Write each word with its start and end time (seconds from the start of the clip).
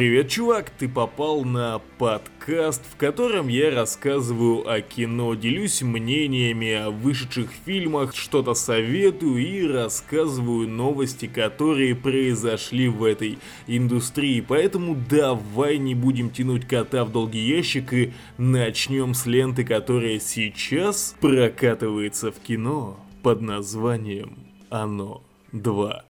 Привет, 0.00 0.30
чувак! 0.30 0.70
Ты 0.70 0.88
попал 0.88 1.44
на 1.44 1.78
подкаст, 1.98 2.82
в 2.90 2.96
котором 2.96 3.48
я 3.48 3.70
рассказываю 3.70 4.66
о 4.66 4.80
кино, 4.80 5.34
делюсь 5.34 5.82
мнениями 5.82 6.72
о 6.72 6.90
вышедших 6.90 7.50
фильмах, 7.66 8.16
что-то 8.16 8.54
советую 8.54 9.46
и 9.46 9.62
рассказываю 9.66 10.66
новости, 10.68 11.26
которые 11.26 11.94
произошли 11.94 12.88
в 12.88 13.04
этой 13.04 13.38
индустрии. 13.66 14.40
Поэтому 14.40 14.96
давай 14.96 15.76
не 15.76 15.94
будем 15.94 16.30
тянуть 16.30 16.66
кота 16.66 17.04
в 17.04 17.12
долгий 17.12 17.46
ящик 17.46 17.92
и 17.92 18.14
начнем 18.38 19.12
с 19.12 19.26
ленты, 19.26 19.64
которая 19.64 20.18
сейчас 20.18 21.14
прокатывается 21.20 22.32
в 22.32 22.40
кино 22.40 22.98
под 23.22 23.42
названием 23.42 24.38
«Оно 24.70 25.22
2». 25.52 26.09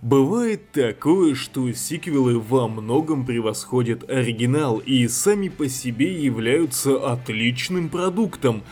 Бывает 0.00 0.70
такое, 0.70 1.34
что 1.34 1.72
сиквелы 1.72 2.38
во 2.38 2.68
многом 2.68 3.26
превосходят 3.26 4.08
оригинал 4.08 4.78
и 4.78 5.08
сами 5.08 5.48
по 5.48 5.68
себе 5.68 6.14
являются 6.22 7.12
отличным 7.12 7.88
продуктом. 7.88 8.62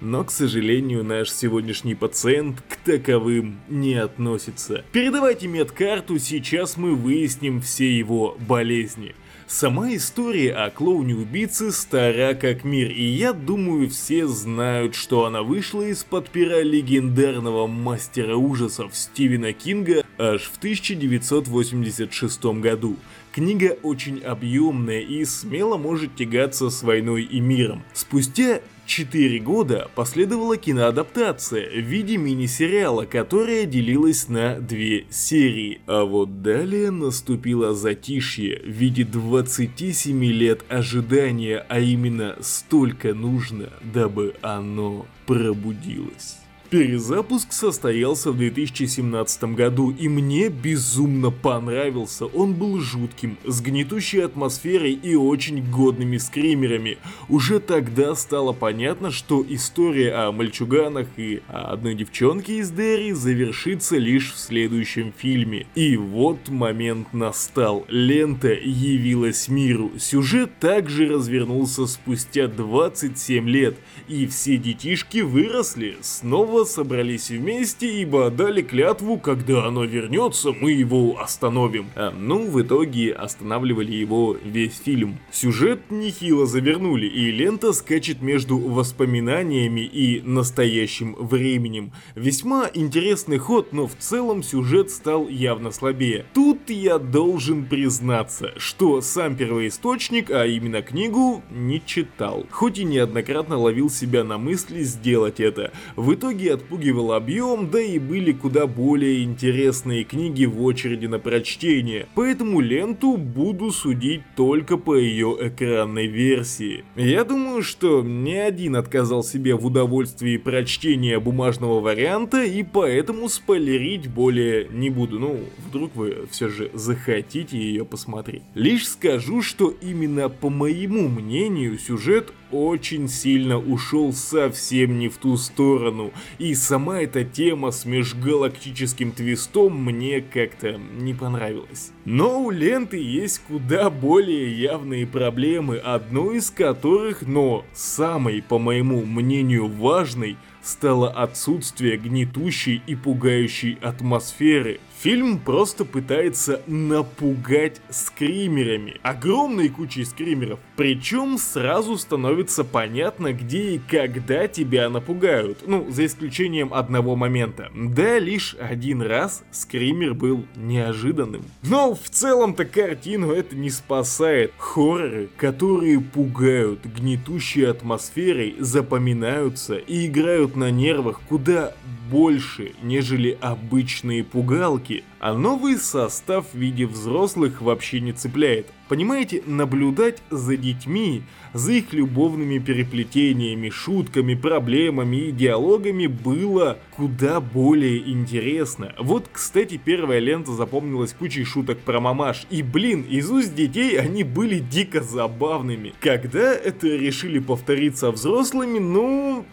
Но, 0.00 0.24
к 0.24 0.32
сожалению, 0.32 1.04
наш 1.04 1.30
сегодняшний 1.30 1.94
пациент 1.94 2.62
к 2.62 2.76
таковым 2.84 3.60
не 3.68 3.94
относится. 3.94 4.84
Передавайте 4.90 5.46
медкарту, 5.46 6.18
сейчас 6.18 6.76
мы 6.76 6.96
выясним 6.96 7.60
все 7.60 7.96
его 7.96 8.36
болезни. 8.40 9.14
Сама 9.52 9.92
история 9.96 10.52
о 10.52 10.70
клоуне-убийце 10.70 11.72
стара 11.72 12.34
как 12.34 12.62
мир, 12.62 12.88
и 12.88 13.02
я 13.02 13.32
думаю 13.32 13.90
все 13.90 14.28
знают, 14.28 14.94
что 14.94 15.24
она 15.24 15.42
вышла 15.42 15.82
из-под 15.88 16.30
пера 16.30 16.62
легендарного 16.62 17.66
мастера 17.66 18.36
ужасов 18.36 18.94
Стивена 18.94 19.52
Кинга 19.52 20.04
аж 20.18 20.42
в 20.42 20.56
1986 20.58 22.44
году. 22.60 22.96
Книга 23.32 23.76
очень 23.82 24.20
объемная 24.20 25.00
и 25.00 25.24
смело 25.24 25.76
может 25.76 26.14
тягаться 26.14 26.70
с 26.70 26.84
войной 26.84 27.24
и 27.24 27.40
миром. 27.40 27.82
Спустя 27.92 28.60
Четыре 28.90 29.38
года 29.38 29.88
последовала 29.94 30.56
киноадаптация 30.56 31.70
в 31.70 31.78
виде 31.78 32.16
мини-сериала, 32.16 33.04
которая 33.04 33.64
делилась 33.64 34.28
на 34.28 34.58
две 34.58 35.06
серии. 35.10 35.80
А 35.86 36.02
вот 36.02 36.42
далее 36.42 36.90
наступило 36.90 37.72
затишье 37.72 38.60
в 38.64 38.68
виде 38.68 39.04
27 39.04 40.24
лет 40.24 40.64
ожидания, 40.68 41.64
а 41.68 41.78
именно 41.78 42.34
столько 42.40 43.14
нужно, 43.14 43.70
дабы 43.80 44.34
оно 44.42 45.06
пробудилось. 45.24 46.39
Перезапуск 46.70 47.52
состоялся 47.52 48.30
в 48.30 48.36
2017 48.36 49.42
году, 49.56 49.90
и 49.90 50.08
мне 50.08 50.50
безумно 50.50 51.32
понравился. 51.32 52.26
Он 52.26 52.54
был 52.54 52.78
жутким, 52.78 53.38
с 53.44 53.60
гнетущей 53.60 54.24
атмосферой 54.24 54.92
и 54.92 55.16
очень 55.16 55.68
годными 55.68 56.16
скримерами. 56.16 56.98
Уже 57.28 57.58
тогда 57.58 58.14
стало 58.14 58.52
понятно, 58.52 59.10
что 59.10 59.44
история 59.48 60.14
о 60.14 60.30
мальчуганах 60.30 61.08
и 61.16 61.42
о 61.48 61.72
одной 61.72 61.96
девчонке 61.96 62.58
из 62.58 62.70
Дерри 62.70 63.14
завершится 63.14 63.96
лишь 63.96 64.32
в 64.32 64.38
следующем 64.38 65.12
фильме. 65.16 65.66
И 65.74 65.96
вот 65.96 66.50
момент 66.50 67.12
настал. 67.12 67.84
Лента 67.88 68.52
явилась 68.52 69.48
миру. 69.48 69.90
Сюжет 69.98 70.56
также 70.60 71.08
развернулся 71.08 71.88
спустя 71.88 72.46
27 72.46 73.48
лет, 73.48 73.76
и 74.06 74.28
все 74.28 74.56
детишки 74.56 75.18
выросли. 75.18 75.96
Снова 76.00 76.59
собрались 76.64 77.30
вместе, 77.30 78.00
ибо 78.00 78.30
дали 78.30 78.62
клятву, 78.62 79.18
когда 79.18 79.66
оно 79.66 79.84
вернется, 79.84 80.52
мы 80.52 80.72
его 80.72 81.18
остановим. 81.20 81.90
А, 81.94 82.10
ну, 82.10 82.50
в 82.50 82.60
итоге 82.62 83.12
останавливали 83.12 83.92
его 83.92 84.36
весь 84.42 84.78
фильм. 84.78 85.18
Сюжет 85.30 85.90
нехило 85.90 86.46
завернули, 86.46 87.06
и 87.06 87.30
лента 87.30 87.72
скачет 87.72 88.22
между 88.22 88.58
воспоминаниями 88.58 89.80
и 89.80 90.20
настоящим 90.22 91.14
временем. 91.14 91.92
Весьма 92.14 92.70
интересный 92.72 93.38
ход, 93.38 93.72
но 93.72 93.86
в 93.86 93.94
целом 93.98 94.42
сюжет 94.42 94.90
стал 94.90 95.28
явно 95.28 95.70
слабее. 95.70 96.24
Тут 96.34 96.70
я 96.70 96.98
должен 96.98 97.66
признаться, 97.66 98.52
что 98.56 99.00
сам 99.00 99.36
первоисточник, 99.36 100.30
а 100.30 100.46
именно 100.46 100.82
книгу, 100.82 101.42
не 101.50 101.82
читал. 101.84 102.46
Хоть 102.50 102.78
и 102.78 102.84
неоднократно 102.84 103.58
ловил 103.58 103.90
себя 103.90 104.24
на 104.24 104.38
мысли 104.38 104.82
сделать 104.82 105.40
это. 105.40 105.72
В 105.96 106.14
итоге 106.14 106.49
отпугивал 106.50 107.12
объем, 107.12 107.70
да 107.70 107.80
и 107.80 107.98
были 107.98 108.32
куда 108.32 108.66
более 108.66 109.24
интересные 109.24 110.04
книги 110.04 110.44
в 110.44 110.62
очереди 110.62 111.06
на 111.06 111.18
прочтение, 111.18 112.06
поэтому 112.14 112.60
ленту 112.60 113.16
буду 113.16 113.70
судить 113.70 114.22
только 114.36 114.76
по 114.76 114.96
ее 114.96 115.36
экранной 115.40 116.06
версии. 116.06 116.84
Я 116.96 117.24
думаю, 117.24 117.62
что 117.62 118.02
ни 118.02 118.34
один 118.34 118.76
отказал 118.76 119.22
себе 119.22 119.54
в 119.54 119.66
удовольствии 119.66 120.36
прочтения 120.36 121.18
бумажного 121.18 121.80
варианта, 121.80 122.42
и 122.44 122.62
поэтому 122.62 123.28
спойлерить 123.28 124.08
более 124.08 124.68
не 124.70 124.90
буду, 124.90 125.18
ну, 125.18 125.40
вдруг 125.66 125.94
вы 125.96 126.26
все 126.30 126.48
же 126.48 126.70
захотите 126.74 127.58
ее 127.58 127.84
посмотреть. 127.84 128.42
Лишь 128.54 128.88
скажу, 128.88 129.42
что 129.42 129.74
именно 129.82 130.28
по 130.28 130.50
моему 130.50 131.08
мнению 131.08 131.78
сюжет 131.78 132.32
очень 132.50 133.08
сильно 133.08 133.58
ушел 133.58 134.12
совсем 134.12 134.98
не 134.98 135.08
в 135.08 135.18
ту 135.18 135.36
сторону, 135.36 136.12
и 136.38 136.54
сама 136.54 137.00
эта 137.00 137.24
тема 137.24 137.70
с 137.70 137.84
межгалактическим 137.84 139.12
твистом 139.12 139.84
мне 139.84 140.20
как-то 140.20 140.80
не 140.98 141.14
понравилась. 141.14 141.92
Но 142.04 142.42
у 142.42 142.50
ленты 142.50 142.98
есть 142.98 143.40
куда 143.46 143.90
более 143.90 144.60
явные 144.60 145.06
проблемы, 145.06 145.76
одной 145.76 146.38
из 146.38 146.50
которых, 146.50 147.22
но 147.22 147.64
самой, 147.72 148.42
по 148.42 148.58
моему 148.58 149.04
мнению, 149.04 149.68
важной, 149.68 150.36
стало 150.62 151.10
отсутствие 151.10 151.96
гнетущей 151.96 152.82
и 152.86 152.94
пугающей 152.94 153.78
атмосферы. 153.80 154.80
Фильм 155.02 155.38
просто 155.38 155.86
пытается 155.86 156.60
напугать 156.66 157.80
скримерами, 157.88 159.00
огромной 159.02 159.70
кучей 159.70 160.04
скримеров. 160.04 160.58
Причем 160.76 161.38
сразу 161.38 161.96
становится 161.96 162.64
понятно, 162.64 163.32
где 163.32 163.76
и 163.76 163.78
когда 163.78 164.46
тебя 164.46 164.90
напугают. 164.90 165.66
Ну, 165.66 165.90
за 165.90 166.04
исключением 166.04 166.74
одного 166.74 167.16
момента. 167.16 167.70
Да, 167.74 168.18
лишь 168.18 168.54
один 168.60 169.00
раз 169.00 169.42
скример 169.52 170.12
был 170.12 170.44
неожиданным. 170.54 171.44
Но 171.62 171.94
в 171.94 172.10
целом-то 172.10 172.66
картину 172.66 173.32
это 173.32 173.56
не 173.56 173.70
спасает. 173.70 174.52
Хорроры, 174.58 175.30
которые 175.38 175.98
пугают 176.00 176.84
гнетущей 176.84 177.66
атмосферой, 177.66 178.54
запоминаются 178.58 179.76
и 179.76 180.08
играют 180.08 180.56
на 180.56 180.70
нервах 180.70 181.22
куда 181.26 181.72
больше, 182.10 182.72
нежели 182.82 183.38
обычные 183.40 184.24
пугалки, 184.24 184.89
а 185.18 185.34
новый 185.34 185.76
состав 185.76 186.46
в 186.52 186.58
виде 186.58 186.86
взрослых 186.86 187.60
вообще 187.60 188.00
не 188.00 188.12
цепляет. 188.12 188.66
Понимаете, 188.88 189.42
наблюдать 189.46 190.18
за 190.30 190.56
детьми, 190.56 191.22
за 191.52 191.72
их 191.72 191.92
любовными 191.92 192.58
переплетениями, 192.58 193.70
шутками, 193.70 194.34
проблемами 194.34 195.16
и 195.28 195.32
диалогами 195.32 196.06
было 196.06 196.78
куда 196.96 197.40
более 197.40 198.10
интересно. 198.10 198.94
Вот, 198.98 199.28
кстати, 199.30 199.80
первая 199.82 200.18
лента 200.18 200.52
запомнилась 200.52 201.12
кучей 201.12 201.44
шуток 201.44 201.78
про 201.78 202.00
мамаш, 202.00 202.46
и 202.50 202.62
блин, 202.62 203.02
из 203.02 203.30
уст 203.30 203.54
детей 203.54 203.98
они 203.98 204.24
были 204.24 204.58
дико 204.58 205.00
забавными. 205.00 205.94
Когда 206.00 206.52
это 206.52 206.88
решили 206.88 207.38
повториться 207.38 208.10
взрослыми, 208.10 208.78
ну, 208.78 209.44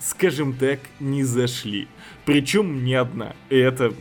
скажем 0.00 0.52
так, 0.52 0.80
не 1.00 1.24
зашли. 1.24 1.88
Причем 2.24 2.84
не 2.84 2.94
одна. 2.94 3.34
Это, 3.48 3.92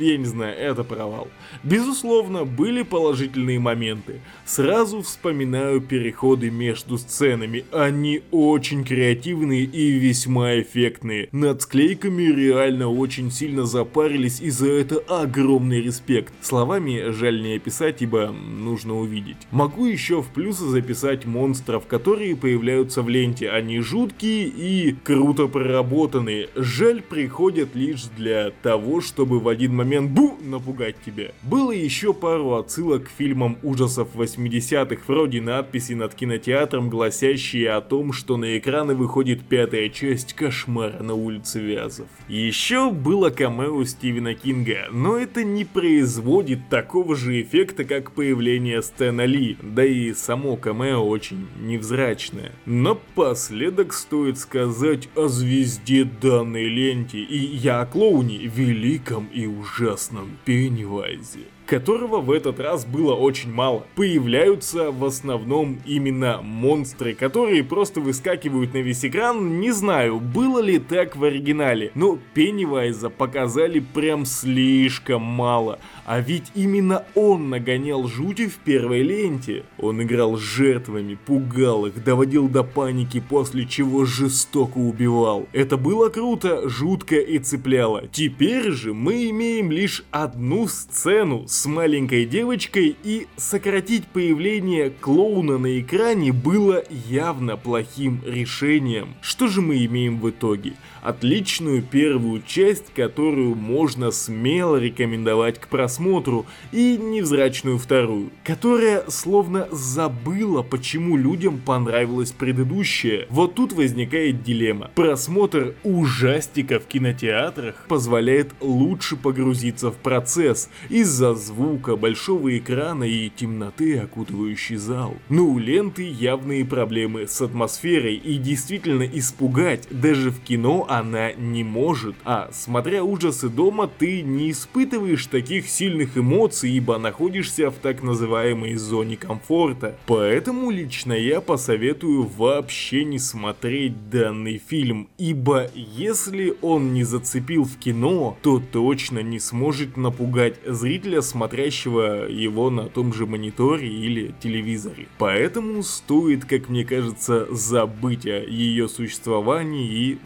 я 0.00 0.16
не 0.18 0.24
знаю, 0.24 0.56
это 0.56 0.84
провал. 0.84 1.28
Безусловно, 1.62 2.44
были 2.44 2.82
положительные 2.82 3.58
моменты. 3.58 4.20
Сразу 4.44 5.02
вспоминаю 5.02 5.80
переходы 5.80 6.50
между 6.50 6.98
сценами. 6.98 7.64
Они 7.72 8.22
очень 8.30 8.84
креативные 8.84 9.64
и 9.64 9.92
весьма 9.92 10.60
эффектные. 10.60 11.28
Над 11.32 11.62
склейками 11.62 12.22
реально 12.22 12.88
очень 12.88 13.30
сильно 13.30 13.64
запарились 13.64 14.40
и 14.40 14.50
за 14.50 14.68
это 14.68 14.98
огромный 15.08 15.80
респект. 15.80 16.32
Словами 16.40 17.10
жаль 17.10 17.42
не 17.42 17.56
описать, 17.56 18.02
ибо 18.02 18.28
нужно 18.28 18.98
увидеть. 18.98 19.36
Могу 19.50 19.86
еще 19.86 20.22
в 20.22 20.28
плюсы 20.28 20.64
записать 20.64 21.26
монстров, 21.26 21.86
которые 21.86 22.36
появляются 22.36 23.02
в 23.02 23.08
ленте. 23.08 23.50
Они 23.50 23.80
жуткие 23.80 24.46
и 24.46 24.96
круто 25.04 25.46
проработанные. 25.46 26.48
Жаль, 26.54 27.02
приходят 27.02 27.74
лишь 27.74 28.04
для 28.16 28.50
того, 28.62 29.00
чтобы 29.00 29.40
в 29.40 29.48
один 29.48 29.74
момент 29.74 30.10
бу 30.10 30.38
напугать 30.42 30.96
тебя. 31.04 31.32
Было 31.42 31.70
еще 31.70 32.12
пару 32.12 32.54
отсылок 32.54 33.04
к 33.04 33.10
фильмам 33.10 33.58
ужасов 33.62 34.08
80-х, 34.16 35.02
вроде 35.06 35.40
надписи 35.40 35.92
над 35.92 36.14
кинотеатром, 36.14 36.90
гласящие 36.90 37.70
о 37.70 37.80
том, 37.80 38.12
что 38.12 38.36
на 38.36 38.58
экраны 38.58 38.96
выходит 38.96 39.44
пятая 39.44 39.88
часть 39.88 40.32
«Кошмара 40.32 41.00
на 41.00 41.14
улице 41.14 41.60
Вязов». 41.60 42.08
Еще 42.28 42.90
было 42.90 43.30
камео 43.30 43.84
Стивена 43.84 44.34
Кинга, 44.34 44.88
но 44.90 45.16
это 45.16 45.44
не 45.44 45.64
производит 45.64 46.68
такого 46.68 47.14
же 47.14 47.40
эффекта, 47.40 47.84
как 47.84 48.10
появление 48.10 48.82
Стэна 48.82 49.24
Ли, 49.24 49.56
да 49.62 49.84
и 49.84 50.12
само 50.14 50.56
камео 50.56 51.06
очень 51.06 51.46
невзрачное. 51.60 52.50
Напоследок 52.66 53.92
стоит 53.92 54.38
сказать 54.38 55.08
о 55.14 55.28
звезде 55.28 56.02
данной 56.04 56.64
ленте, 56.64 57.20
и 57.20 57.38
я 57.38 57.82
о 57.82 57.86
клоуне, 57.86 58.38
великом 58.38 59.28
и 59.32 59.46
ужасном 59.46 60.36
Пеннивайзе 60.44 61.27
easy. 61.36 61.57
Которого 61.68 62.20
в 62.20 62.30
этот 62.30 62.58
раз 62.58 62.86
было 62.86 63.14
очень 63.14 63.52
мало. 63.52 63.84
Появляются 63.94 64.90
в 64.90 65.04
основном 65.04 65.78
именно 65.84 66.40
монстры, 66.42 67.14
которые 67.14 67.62
просто 67.62 68.00
выскакивают 68.00 68.72
на 68.72 68.78
весь 68.78 69.04
экран. 69.04 69.60
Не 69.60 69.70
знаю, 69.70 70.18
было 70.18 70.60
ли 70.60 70.78
так 70.78 71.14
в 71.14 71.24
оригинале, 71.24 71.92
но 71.94 72.18
Пеннивайза 72.32 73.10
показали 73.10 73.80
прям 73.80 74.24
слишком 74.24 75.22
мало. 75.22 75.78
А 76.06 76.20
ведь 76.20 76.44
именно 76.54 77.04
он 77.14 77.50
нагонял 77.50 78.08
жути 78.08 78.46
в 78.48 78.56
первой 78.56 79.02
ленте. 79.02 79.64
Он 79.78 80.02
играл 80.02 80.38
с 80.38 80.40
жертвами, 80.40 81.18
пугал 81.26 81.84
их, 81.84 82.02
доводил 82.02 82.48
до 82.48 82.64
паники, 82.64 83.20
после 83.20 83.66
чего 83.66 84.06
жестоко 84.06 84.78
убивал. 84.78 85.46
Это 85.52 85.76
было 85.76 86.08
круто, 86.08 86.66
жутко 86.66 87.16
и 87.16 87.38
цепляло. 87.38 88.08
Теперь 88.10 88.70
же 88.70 88.94
мы 88.94 89.28
имеем 89.28 89.70
лишь 89.70 90.04
одну 90.10 90.66
сцену 90.66 91.46
с 91.46 91.57
маленькой 91.66 92.24
девочкой 92.24 92.96
и 93.02 93.26
сократить 93.36 94.06
появление 94.06 94.90
клоуна 94.90 95.58
на 95.58 95.80
экране 95.80 96.32
было 96.32 96.82
явно 96.90 97.56
плохим 97.56 98.22
решением. 98.26 99.14
Что 99.20 99.48
же 99.48 99.60
мы 99.60 99.84
имеем 99.84 100.20
в 100.20 100.30
итоге? 100.30 100.74
Отличную 101.02 101.82
первую 101.82 102.42
часть, 102.42 102.92
которую 102.94 103.54
можно 103.54 104.10
смело 104.10 104.76
рекомендовать 104.76 105.58
к 105.58 105.68
просмотру 105.68 106.46
и 106.72 106.96
невзрачную 106.96 107.78
вторую, 107.78 108.30
которая 108.44 109.04
словно 109.08 109.68
забыла, 109.70 110.62
почему 110.62 111.16
людям 111.16 111.58
понравилась 111.58 112.32
предыдущая. 112.32 113.26
Вот 113.30 113.54
тут 113.54 113.72
возникает 113.72 114.42
дилемма. 114.42 114.90
Просмотр 114.94 115.74
ужастика 115.84 116.78
в 116.80 116.86
кинотеатрах 116.86 117.86
позволяет 117.88 118.52
лучше 118.60 119.16
погрузиться 119.16 119.90
в 119.90 119.96
процесс 119.96 120.70
из-за 120.88 121.34
звука, 121.34 121.96
большого 121.96 122.56
экрана 122.56 123.04
и 123.04 123.30
темноты, 123.30 123.98
окутывающей 123.98 124.76
зал. 124.76 125.16
Но 125.28 125.44
у 125.44 125.58
ленты 125.58 126.08
явные 126.08 126.64
проблемы 126.64 127.26
с 127.26 127.40
атмосферой 127.40 128.16
и 128.16 128.36
действительно 128.36 129.02
испугать 129.02 129.86
даже 129.90 130.30
в 130.30 130.40
кино 130.40 130.86
она 130.98 131.32
не 131.32 131.64
может. 131.64 132.16
А 132.24 132.50
смотря 132.52 133.04
ужасы 133.04 133.48
дома, 133.48 133.88
ты 133.88 134.22
не 134.22 134.50
испытываешь 134.50 135.26
таких 135.26 135.68
сильных 135.68 136.16
эмоций, 136.16 136.70
ибо 136.70 136.98
находишься 136.98 137.70
в 137.70 137.74
так 137.74 138.02
называемой 138.02 138.74
зоне 138.74 139.16
комфорта. 139.16 139.96
Поэтому 140.06 140.70
лично 140.70 141.12
я 141.12 141.40
посоветую 141.40 142.24
вообще 142.24 143.04
не 143.04 143.18
смотреть 143.18 144.10
данный 144.10 144.58
фильм, 144.58 145.08
ибо 145.18 145.70
если 145.74 146.54
он 146.62 146.92
не 146.92 147.04
зацепил 147.04 147.64
в 147.64 147.76
кино, 147.78 148.36
то 148.42 148.60
точно 148.60 149.20
не 149.20 149.38
сможет 149.38 149.96
напугать 149.96 150.56
зрителя, 150.66 151.22
смотрящего 151.22 152.28
его 152.28 152.70
на 152.70 152.84
том 152.88 153.12
же 153.12 153.26
мониторе 153.26 153.88
или 153.88 154.34
телевизоре. 154.40 155.08
Поэтому 155.18 155.82
стоит, 155.82 156.44
как 156.44 156.68
мне 156.68 156.84
кажется, 156.84 157.46
забыть 157.54 158.26
о 158.26 158.40
ее 158.40 158.88
существовании 158.88 159.86
и 159.86 160.18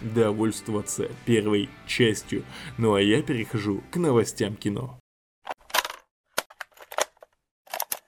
довольствоваться 0.53 1.09
первой 1.25 1.69
частью. 1.87 2.45
Ну 2.79 2.95
а 2.95 3.01
я 3.01 3.23
перехожу 3.23 3.83
к 3.91 3.97
новостям 3.97 4.55
кино. 4.55 4.99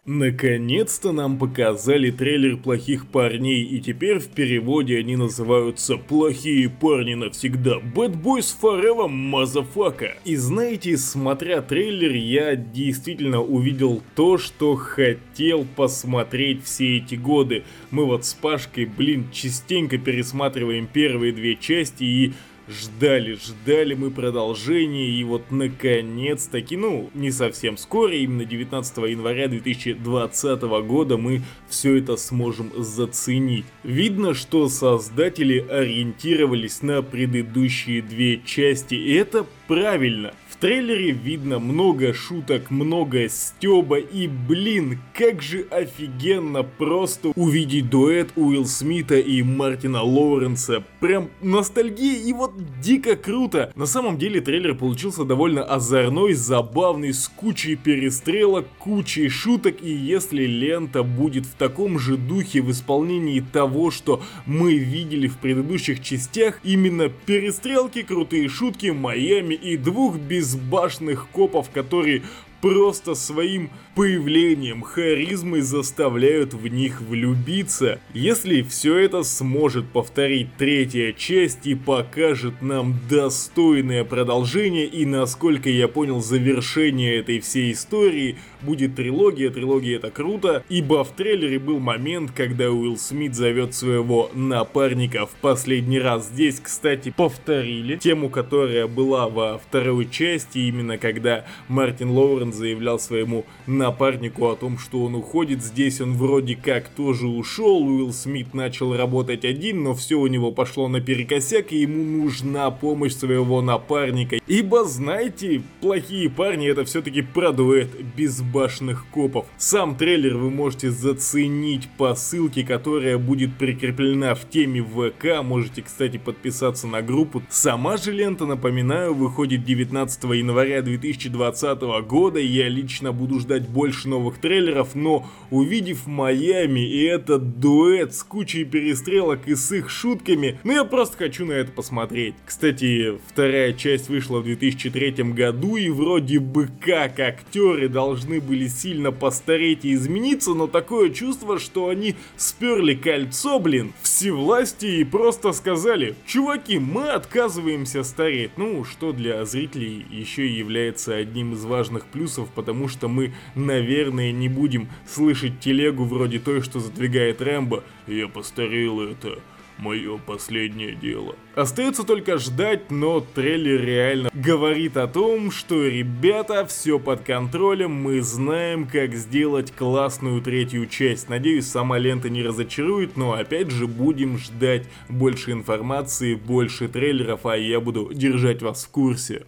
Наконец-то 0.06 1.12
нам 1.12 1.38
показали 1.38 2.10
трейлер 2.10 2.58
«Плохих 2.58 3.06
парней», 3.06 3.62
и 3.64 3.80
теперь 3.80 4.18
в 4.18 4.28
переводе 4.28 4.98
они 4.98 5.16
называются 5.16 5.96
«Плохие 5.96 6.68
парни 6.68 7.14
навсегда», 7.14 7.78
«Bad 7.78 8.22
Boys 8.22 8.54
Forever, 8.60 9.08
Motherfucker». 9.08 10.10
И 10.26 10.36
знаете, 10.36 10.98
смотря 10.98 11.62
трейлер, 11.62 12.12
я 12.12 12.54
действительно 12.54 13.40
увидел 13.40 14.02
то, 14.14 14.36
что 14.36 14.76
хотел 14.76 15.66
посмотреть 15.74 16.62
все 16.64 16.98
эти 16.98 17.14
годы. 17.14 17.64
Мы 17.90 18.04
вот 18.04 18.26
с 18.26 18.34
Пашкой, 18.34 18.84
блин, 18.84 19.30
частенько 19.32 19.96
пересматриваем 19.96 20.86
первые 20.86 21.32
две 21.32 21.56
части 21.56 22.04
и 22.04 22.32
Ждали, 22.66 23.34
ждали 23.34 23.92
мы 23.92 24.10
продолжения, 24.10 25.10
и 25.10 25.22
вот 25.22 25.50
наконец-таки, 25.50 26.78
ну, 26.78 27.10
не 27.12 27.30
совсем 27.30 27.76
скоро, 27.76 28.14
именно 28.14 28.46
19 28.46 28.96
января 28.96 29.48
2020 29.48 30.62
года 30.86 31.18
мы 31.18 31.42
все 31.68 31.96
это 31.96 32.16
сможем 32.16 32.72
заценить. 32.74 33.66
Видно, 33.82 34.32
что 34.32 34.68
создатели 34.68 35.58
ориентировались 35.58 36.80
на 36.80 37.02
предыдущие 37.02 38.00
две 38.00 38.40
части, 38.40 38.94
и 38.94 39.12
это 39.12 39.44
правильно. 39.66 40.32
В 40.54 40.56
трейлере 40.56 41.10
видно 41.10 41.58
много 41.58 42.14
шуток, 42.14 42.70
много 42.70 43.28
стеба 43.28 43.98
и 43.98 44.28
блин, 44.28 45.00
как 45.12 45.42
же 45.42 45.66
офигенно 45.68 46.62
просто 46.62 47.32
увидеть 47.34 47.90
дуэт 47.90 48.30
Уилл 48.36 48.64
Смита 48.64 49.16
и 49.16 49.42
Мартина 49.42 50.02
Лоуренса. 50.02 50.84
Прям 51.00 51.28
ностальгия 51.42 52.20
и 52.24 52.32
вот 52.32 52.52
дико 52.80 53.16
круто. 53.16 53.72
На 53.74 53.86
самом 53.86 54.16
деле 54.16 54.40
трейлер 54.40 54.76
получился 54.76 55.24
довольно 55.24 55.64
озорной, 55.64 56.34
забавный, 56.34 57.12
с 57.12 57.26
кучей 57.26 57.74
перестрелок, 57.74 58.66
кучей 58.78 59.28
шуток 59.28 59.82
и 59.82 59.92
если 59.92 60.44
лента 60.46 61.02
будет 61.02 61.46
в 61.46 61.54
таком 61.54 61.98
же 61.98 62.16
духе 62.16 62.62
в 62.62 62.70
исполнении 62.70 63.40
того, 63.40 63.90
что 63.90 64.22
мы 64.46 64.76
видели 64.76 65.26
в 65.26 65.36
предыдущих 65.38 66.00
частях, 66.00 66.60
именно 66.62 67.08
перестрелки, 67.08 68.02
крутые 68.02 68.48
шутки, 68.48 68.86
Майами 68.86 69.53
и 69.54 69.76
двух 69.76 70.16
без 70.16 70.54
безбашенных 70.54 71.28
копов, 71.32 71.70
которые 71.70 72.22
просто 72.64 73.14
своим 73.14 73.68
появлением 73.94 74.80
харизмы 74.80 75.60
заставляют 75.60 76.54
в 76.54 76.66
них 76.66 77.02
влюбиться. 77.02 78.00
Если 78.14 78.62
все 78.62 78.96
это 78.96 79.22
сможет 79.22 79.86
повторить 79.88 80.48
третья 80.56 81.12
часть 81.12 81.66
и 81.66 81.74
покажет 81.74 82.62
нам 82.62 82.94
достойное 83.10 84.02
продолжение 84.02 84.86
и, 84.86 85.04
насколько 85.04 85.68
я 85.68 85.88
понял, 85.88 86.22
завершение 86.22 87.16
этой 87.18 87.40
всей 87.40 87.72
истории, 87.72 88.38
будет 88.62 88.96
трилогия, 88.96 89.50
трилогия 89.50 89.96
это 89.96 90.10
круто, 90.10 90.64
ибо 90.70 91.04
в 91.04 91.10
трейлере 91.10 91.58
был 91.58 91.80
момент, 91.80 92.30
когда 92.34 92.70
Уилл 92.70 92.96
Смит 92.96 93.34
зовет 93.34 93.74
своего 93.74 94.30
напарника 94.32 95.26
в 95.26 95.34
последний 95.42 95.98
раз. 95.98 96.28
Здесь, 96.28 96.60
кстати, 96.60 97.12
повторили 97.14 97.96
тему, 97.96 98.30
которая 98.30 98.86
была 98.86 99.28
во 99.28 99.58
второй 99.58 100.08
части, 100.08 100.60
именно 100.60 100.96
когда 100.96 101.44
Мартин 101.68 102.10
Лоуренс 102.10 102.53
заявлял 102.54 102.98
своему 102.98 103.44
напарнику 103.66 104.48
о 104.48 104.56
том, 104.56 104.78
что 104.78 105.04
он 105.04 105.14
уходит. 105.14 105.62
Здесь 105.62 106.00
он 106.00 106.14
вроде 106.14 106.56
как 106.56 106.88
тоже 106.88 107.26
ушел, 107.26 107.86
Уилл 107.86 108.12
Смит 108.12 108.54
начал 108.54 108.96
работать 108.96 109.44
один, 109.44 109.82
но 109.82 109.94
все 109.94 110.16
у 110.16 110.26
него 110.26 110.52
пошло 110.52 110.88
наперекосяк, 110.88 111.72
и 111.72 111.82
ему 111.82 112.24
нужна 112.24 112.70
помощь 112.70 113.12
своего 113.12 113.60
напарника. 113.60 114.36
Ибо, 114.46 114.84
знаете, 114.84 115.62
плохие 115.80 116.30
парни 116.30 116.68
это 116.68 116.84
все-таки 116.84 117.22
про 117.22 117.52
дуэт 117.52 117.90
безбашенных 118.16 119.06
копов. 119.10 119.46
Сам 119.58 119.96
трейлер 119.96 120.36
вы 120.36 120.50
можете 120.50 120.90
заценить 120.90 121.88
по 121.98 122.14
ссылке, 122.14 122.64
которая 122.64 123.18
будет 123.18 123.56
прикреплена 123.56 124.34
в 124.34 124.48
теме 124.48 124.82
ВК. 124.82 125.42
Можете, 125.42 125.82
кстати, 125.82 126.18
подписаться 126.18 126.86
на 126.86 127.02
группу. 127.02 127.42
Сама 127.50 127.96
же 127.96 128.12
лента, 128.12 128.46
напоминаю, 128.46 129.14
выходит 129.14 129.64
19 129.64 130.24
января 130.24 130.82
2020 130.82 131.80
года 132.06 132.33
года 132.34 132.40
я 132.40 132.68
лично 132.68 133.12
буду 133.12 133.38
ждать 133.38 133.68
больше 133.68 134.08
новых 134.08 134.38
трейлеров, 134.38 134.96
но 134.96 135.24
увидев 135.50 136.08
Майами 136.08 136.80
и 136.80 137.04
этот 137.04 137.60
дуэт 137.60 138.12
с 138.12 138.24
кучей 138.24 138.64
перестрелок 138.64 139.46
и 139.46 139.54
с 139.54 139.70
их 139.70 139.88
шутками, 139.88 140.58
ну 140.64 140.72
я 140.72 140.84
просто 140.84 141.16
хочу 141.16 141.46
на 141.46 141.52
это 141.52 141.70
посмотреть. 141.70 142.34
Кстати, 142.44 143.20
вторая 143.28 143.72
часть 143.72 144.08
вышла 144.08 144.40
в 144.40 144.44
2003 144.44 145.12
году 145.32 145.76
и 145.76 145.90
вроде 145.90 146.40
бы 146.40 146.68
как 146.80 147.20
актеры 147.20 147.88
должны 147.88 148.40
были 148.40 148.66
сильно 148.66 149.12
постареть 149.12 149.84
и 149.84 149.94
измениться, 149.94 150.54
но 150.54 150.66
такое 150.66 151.10
чувство, 151.10 151.60
что 151.60 151.88
они 151.88 152.16
сперли 152.36 152.94
кольцо, 152.94 153.60
блин, 153.60 153.92
всевластие 154.02 155.02
и 155.02 155.04
просто 155.04 155.52
сказали, 155.52 156.16
чуваки, 156.26 156.80
мы 156.80 157.10
отказываемся 157.10 158.02
стареть. 158.02 158.50
Ну, 158.56 158.84
что 158.84 159.12
для 159.12 159.44
зрителей 159.44 160.04
еще 160.10 160.48
является 160.48 161.14
одним 161.14 161.52
из 161.52 161.64
важных 161.64 162.06
плюсов, 162.06 162.23
потому 162.54 162.88
что 162.88 163.08
мы, 163.08 163.34
наверное, 163.54 164.32
не 164.32 164.48
будем 164.48 164.88
слышать 165.06 165.60
телегу 165.60 166.04
вроде 166.04 166.38
той, 166.38 166.62
что 166.62 166.80
задвигает 166.80 167.40
Рэмбо. 167.40 167.84
Я 168.06 168.28
постарел 168.28 169.00
это 169.00 169.40
мое 169.78 170.18
последнее 170.18 170.94
дело. 170.94 171.36
Остается 171.54 172.04
только 172.04 172.38
ждать, 172.38 172.90
но 172.90 173.20
трейлер 173.20 173.84
реально 173.84 174.30
говорит 174.32 174.96
о 174.96 175.06
том, 175.06 175.50
что 175.50 175.86
ребята, 175.86 176.66
все 176.66 176.98
под 176.98 177.22
контролем, 177.22 177.92
мы 177.92 178.20
знаем, 178.22 178.86
как 178.86 179.14
сделать 179.14 179.72
классную 179.72 180.40
третью 180.42 180.86
часть. 180.86 181.28
Надеюсь, 181.28 181.66
сама 181.66 181.98
лента 181.98 182.28
не 182.28 182.42
разочарует, 182.42 183.16
но 183.16 183.32
опять 183.32 183.70
же 183.70 183.86
будем 183.86 184.38
ждать 184.38 184.88
больше 185.08 185.52
информации, 185.52 186.34
больше 186.34 186.88
трейлеров, 186.88 187.46
а 187.46 187.56
я 187.56 187.80
буду 187.80 188.12
держать 188.12 188.62
вас 188.62 188.84
в 188.84 188.90
курсе. 188.90 189.44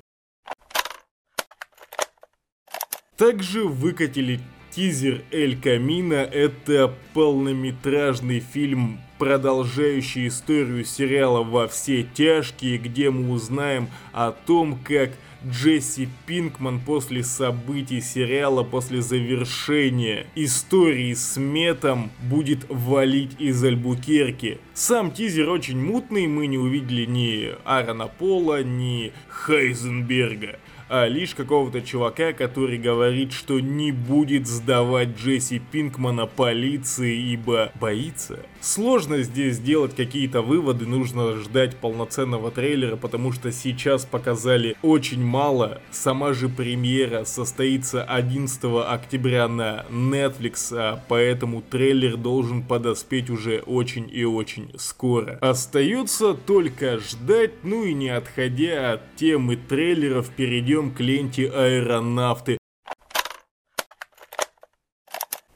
Также 3.16 3.64
выкатили 3.64 4.40
тизер 4.70 5.22
Эль 5.30 5.58
Камина. 5.58 6.16
Это 6.16 6.92
полнометражный 7.14 8.40
фильм 8.40 9.00
продолжающий 9.18 10.28
историю 10.28 10.84
сериала 10.84 11.42
«Во 11.42 11.66
все 11.66 12.02
тяжкие», 12.02 12.76
где 12.76 13.10
мы 13.10 13.30
узнаем 13.30 13.88
о 14.12 14.32
том, 14.32 14.78
как 14.84 15.12
Джесси 15.46 16.08
Пинкман 16.26 16.78
после 16.78 17.22
событий 17.22 18.02
сериала, 18.02 18.64
после 18.64 19.00
завершения 19.00 20.26
истории 20.34 21.14
с 21.14 21.38
Метом 21.38 22.10
будет 22.20 22.66
валить 22.68 23.36
из 23.38 23.64
Альбукерки. 23.64 24.58
Сам 24.74 25.10
тизер 25.10 25.48
очень 25.48 25.80
мутный, 25.80 26.26
мы 26.26 26.48
не 26.48 26.58
увидели 26.58 27.06
ни 27.06 27.54
Аарона 27.64 28.08
Пола, 28.08 28.62
ни 28.62 29.12
Хайзенберга 29.28 30.58
а 30.88 31.06
лишь 31.06 31.34
какого-то 31.34 31.82
чувака, 31.82 32.32
который 32.32 32.78
говорит, 32.78 33.32
что 33.32 33.60
не 33.60 33.92
будет 33.92 34.46
сдавать 34.46 35.18
Джесси 35.18 35.58
Пинкмана 35.58 36.26
полиции, 36.26 37.16
ибо 37.32 37.72
боится. 37.80 38.38
Сложно 38.60 39.22
здесь 39.22 39.56
сделать 39.56 39.94
какие-то 39.94 40.42
выводы, 40.42 40.86
нужно 40.86 41.36
ждать 41.36 41.76
полноценного 41.76 42.50
трейлера, 42.50 42.96
потому 42.96 43.32
что 43.32 43.52
сейчас 43.52 44.04
показали 44.04 44.76
очень 44.82 45.22
мало. 45.24 45.80
Сама 45.90 46.32
же 46.32 46.48
премьера 46.48 47.24
состоится 47.24 48.02
11 48.04 48.60
октября 48.86 49.48
на 49.48 49.84
Netflix, 49.90 50.72
а 50.72 51.02
поэтому 51.08 51.62
трейлер 51.62 52.16
должен 52.16 52.62
подоспеть 52.62 53.30
уже 53.30 53.58
очень 53.58 54.10
и 54.12 54.24
очень 54.24 54.70
скоро. 54.76 55.38
Остается 55.40 56.34
только 56.34 56.98
ждать, 56.98 57.52
ну 57.62 57.84
и 57.84 57.94
не 57.94 58.08
отходя 58.08 58.94
от 58.94 59.16
темы 59.16 59.56
трейлеров, 59.56 60.30
перейдем 60.30 60.75
перейдем 60.76 60.94
к 60.94 61.00
ленте 61.00 61.48
аэронавты. 61.48 62.58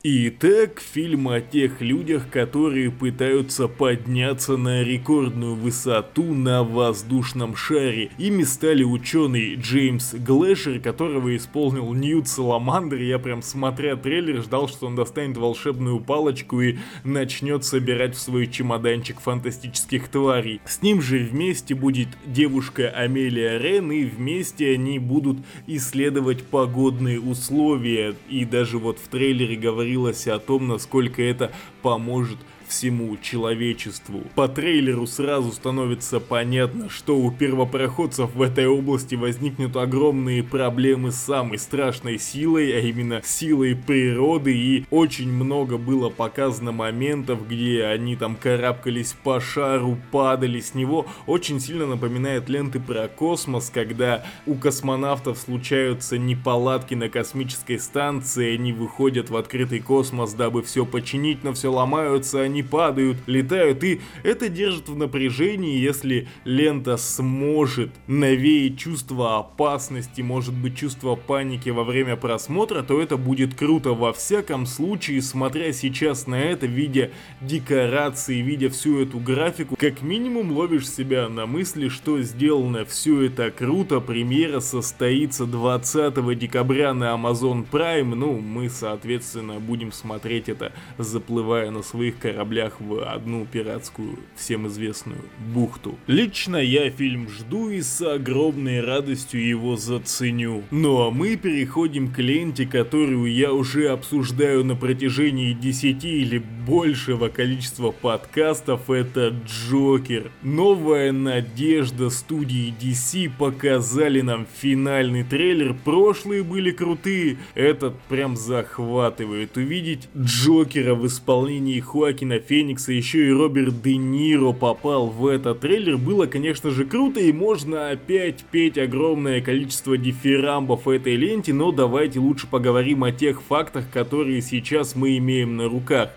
Итак, 0.03 0.81
фильм 0.81 1.29
о 1.29 1.43
тех 1.43 1.83
людях, 1.83 2.31
которые 2.31 2.91
пытаются 2.91 3.69
подняться 3.69 4.57
на 4.57 4.83
рекордную 4.83 5.55
высоту 5.55 6.33
на 6.33 6.65
воздушном 6.65 7.55
шаре. 7.55 8.11
Ими 8.17 8.45
стали 8.45 8.83
ученый 8.83 9.57
Джеймс 9.57 10.15
Глэшер, 10.15 10.81
которого 10.81 11.37
исполнил 11.37 11.93
Ньют 11.93 12.29
Саламандр. 12.29 12.97
Я 12.97 13.19
прям 13.19 13.43
смотря 13.43 13.95
трейлер 13.95 14.41
ждал, 14.41 14.71
что 14.71 14.87
он 14.87 14.97
достанет 14.97 15.37
волшебную 15.37 16.01
палочку 16.01 16.63
и 16.63 16.79
начнет 17.05 17.67
собирать 17.67 18.17
в 18.17 18.21
свой 18.21 18.47
чемоданчик 18.47 19.21
фантастических 19.21 20.09
тварей. 20.09 20.63
С 20.65 20.81
ним 20.81 21.03
же 21.03 21.19
вместе 21.19 21.75
будет 21.75 22.09
девушка 22.25 22.89
Амелия 22.89 23.59
Рен 23.59 23.93
и 23.93 24.05
вместе 24.05 24.73
они 24.73 24.99
будут 24.99 25.37
исследовать 25.67 26.43
погодные 26.45 27.21
условия. 27.21 28.15
И 28.31 28.47
даже 28.47 28.79
вот 28.79 28.99
в 28.99 29.07
трейлере 29.09 29.57
говорится 29.57 29.90
говорилось 29.91 30.27
о 30.29 30.39
том, 30.39 30.69
насколько 30.69 31.23
это 31.23 31.51
поможет 31.83 32.39
всему 32.71 33.17
человечеству. 33.19 34.23
По 34.35 34.49
трейлеру 34.49 35.07
сразу 35.07 35.53
становится 35.53 36.21
понятно, 36.21 36.89
что 36.89 37.19
у 37.19 37.31
первопроходцев 37.31 38.35
в 38.35 38.41
этой 38.41 38.67
области 38.67 39.17
возникнут 39.17 39.77
огромные 39.77 40.43
проблемы 40.43 41.11
с 41.11 41.17
самой 41.17 41.59
страшной 41.59 42.19
силой, 42.19 42.73
а 42.73 42.81
именно 42.81 43.21
силой 43.25 43.75
природы, 43.75 44.57
и 44.57 44.87
очень 44.91 45.31
много 45.31 45.77
было 45.77 46.09
показано 46.09 46.73
моментов, 46.73 47.47
где 47.47 47.85
они 47.85 48.17
там 48.17 48.37
карабкались 48.37 49.15
по 49.23 49.41
шару, 49.41 49.99
падали 50.13 50.61
с 50.61 50.75
него. 50.75 51.07
Очень 51.27 51.61
сильно 51.61 51.87
напоминает 51.87 52.49
ленты 52.49 52.81
про 52.81 53.09
космос, 53.09 53.71
когда 53.75 54.25
у 54.47 54.55
космонавтов 54.55 55.39
случаются 55.39 56.19
неполадки 56.19 56.95
на 56.95 57.09
космической 57.09 57.79
станции, 57.79 58.55
они 58.55 58.73
выходят 58.73 59.29
в 59.29 59.37
открытый 59.37 59.81
космос, 59.81 60.33
дабы 60.35 60.63
все 60.63 60.87
починить, 60.87 61.43
но 61.43 61.53
все 61.53 61.73
ломаются, 61.73 62.41
они 62.41 62.60
они 62.61 62.63
падают, 62.63 63.17
летают, 63.27 63.83
и 63.85 64.01
это 64.23 64.49
держит 64.49 64.89
в 64.89 64.97
напряжении, 64.97 65.79
если 65.79 66.29
лента 66.45 66.97
сможет 66.97 67.91
навеять 68.07 68.79
чувство 68.79 69.39
опасности, 69.39 70.21
может 70.21 70.55
быть 70.55 70.77
чувство 70.77 71.17
паники 71.17 71.71
во 71.71 71.85
время 71.85 72.17
просмотра, 72.17 72.83
то 72.83 73.01
это 73.01 73.17
будет 73.17 73.55
круто. 73.55 73.91
Во 73.91 74.13
всяком 74.13 74.67
случае, 74.67 75.23
смотря 75.23 75.73
сейчас 75.73 76.27
на 76.27 76.37
это, 76.37 76.67
видя 76.67 77.11
декорации, 77.41 78.41
видя 78.41 78.69
всю 78.69 79.01
эту 79.01 79.19
графику, 79.19 79.77
как 79.77 80.03
минимум 80.03 80.53
ловишь 80.53 80.89
себя 80.89 81.29
на 81.29 81.47
мысли, 81.47 81.89
что 81.89 82.21
сделано 82.21 82.85
все 82.85 83.23
это 83.23 83.51
круто. 83.51 84.01
Премьера 84.01 84.61
состоится 84.61 85.47
20 85.47 86.39
декабря 86.39 86.95
на 86.95 87.15
Amazon 87.15 87.67
Prime, 87.71 88.15
ну, 88.15 88.39
мы, 88.39 88.69
соответственно, 88.69 89.61
будем 89.61 89.93
смотреть 89.93 90.49
это, 90.49 90.73
заплывая 90.99 91.71
на 91.71 91.83
своих 91.83 92.19
кораблях 92.19 92.50
кораблях 92.51 92.81
в 92.81 93.09
одну 93.09 93.47
пиратскую, 93.47 94.19
всем 94.37 94.67
известную 94.67 95.21
бухту. 95.55 95.97
Лично 96.07 96.57
я 96.57 96.91
фильм 96.91 97.29
жду 97.29 97.71
и 97.71 97.81
с 97.81 98.03
огромной 98.03 98.81
радостью 98.81 99.47
его 99.47 99.77
заценю. 99.77 100.65
Ну 100.71 101.03
а 101.03 101.11
мы 101.11 101.37
переходим 101.37 102.13
к 102.13 102.19
ленте, 102.19 102.67
которую 102.67 103.33
я 103.33 103.53
уже 103.53 103.89
обсуждаю 103.89 104.65
на 104.65 104.75
протяжении 104.75 105.53
10 105.53 106.05
или 106.05 106.43
большего 106.67 107.29
количества 107.29 107.91
подкастов, 107.91 108.91
это 108.91 109.35
Джокер. 109.47 110.31
Новая 110.43 111.13
надежда 111.13 112.11
студии 112.11 112.75
DC 112.81 113.31
показали 113.39 114.21
нам 114.21 114.47
финальный 114.61 115.25
трейлер, 115.25 115.75
прошлые 115.85 116.43
были 116.43 116.71
крутые, 116.71 117.39
этот 117.55 117.99
прям 118.09 118.37
захватывает. 118.37 119.57
Увидеть 119.57 120.09
Джокера 120.17 120.95
в 120.95 121.07
исполнении 121.07 121.81
Хоакина 121.81 122.40
Феникса, 122.41 122.93
еще 122.93 123.29
и 123.29 123.33
Роберт 123.33 123.83
Де 123.83 123.97
Ниро 123.97 124.53
попал 124.53 125.07
в 125.07 125.27
этот 125.27 125.61
трейлер, 125.61 125.97
было, 125.97 126.27
конечно 126.27 126.71
же, 126.71 126.85
круто, 126.85 127.21
и 127.21 127.33
можно 127.33 127.91
опять 127.91 128.45
петь 128.51 128.79
огромное 128.79 129.41
количество 129.41 129.97
дифирамбов 129.97 130.89
этой 130.89 131.17
ленте, 131.17 131.53
но 131.53 131.73
давайте 131.73 132.19
лучше 132.19 132.47
поговорим 132.47 133.05
о 133.05 133.13
тех 133.13 133.43
фактах, 133.43 133.91
которые 133.91 134.43
сейчас 134.43 134.97
мы 134.97 135.17
имеем 135.19 135.57
на 135.57 135.69
руках. 135.69 136.11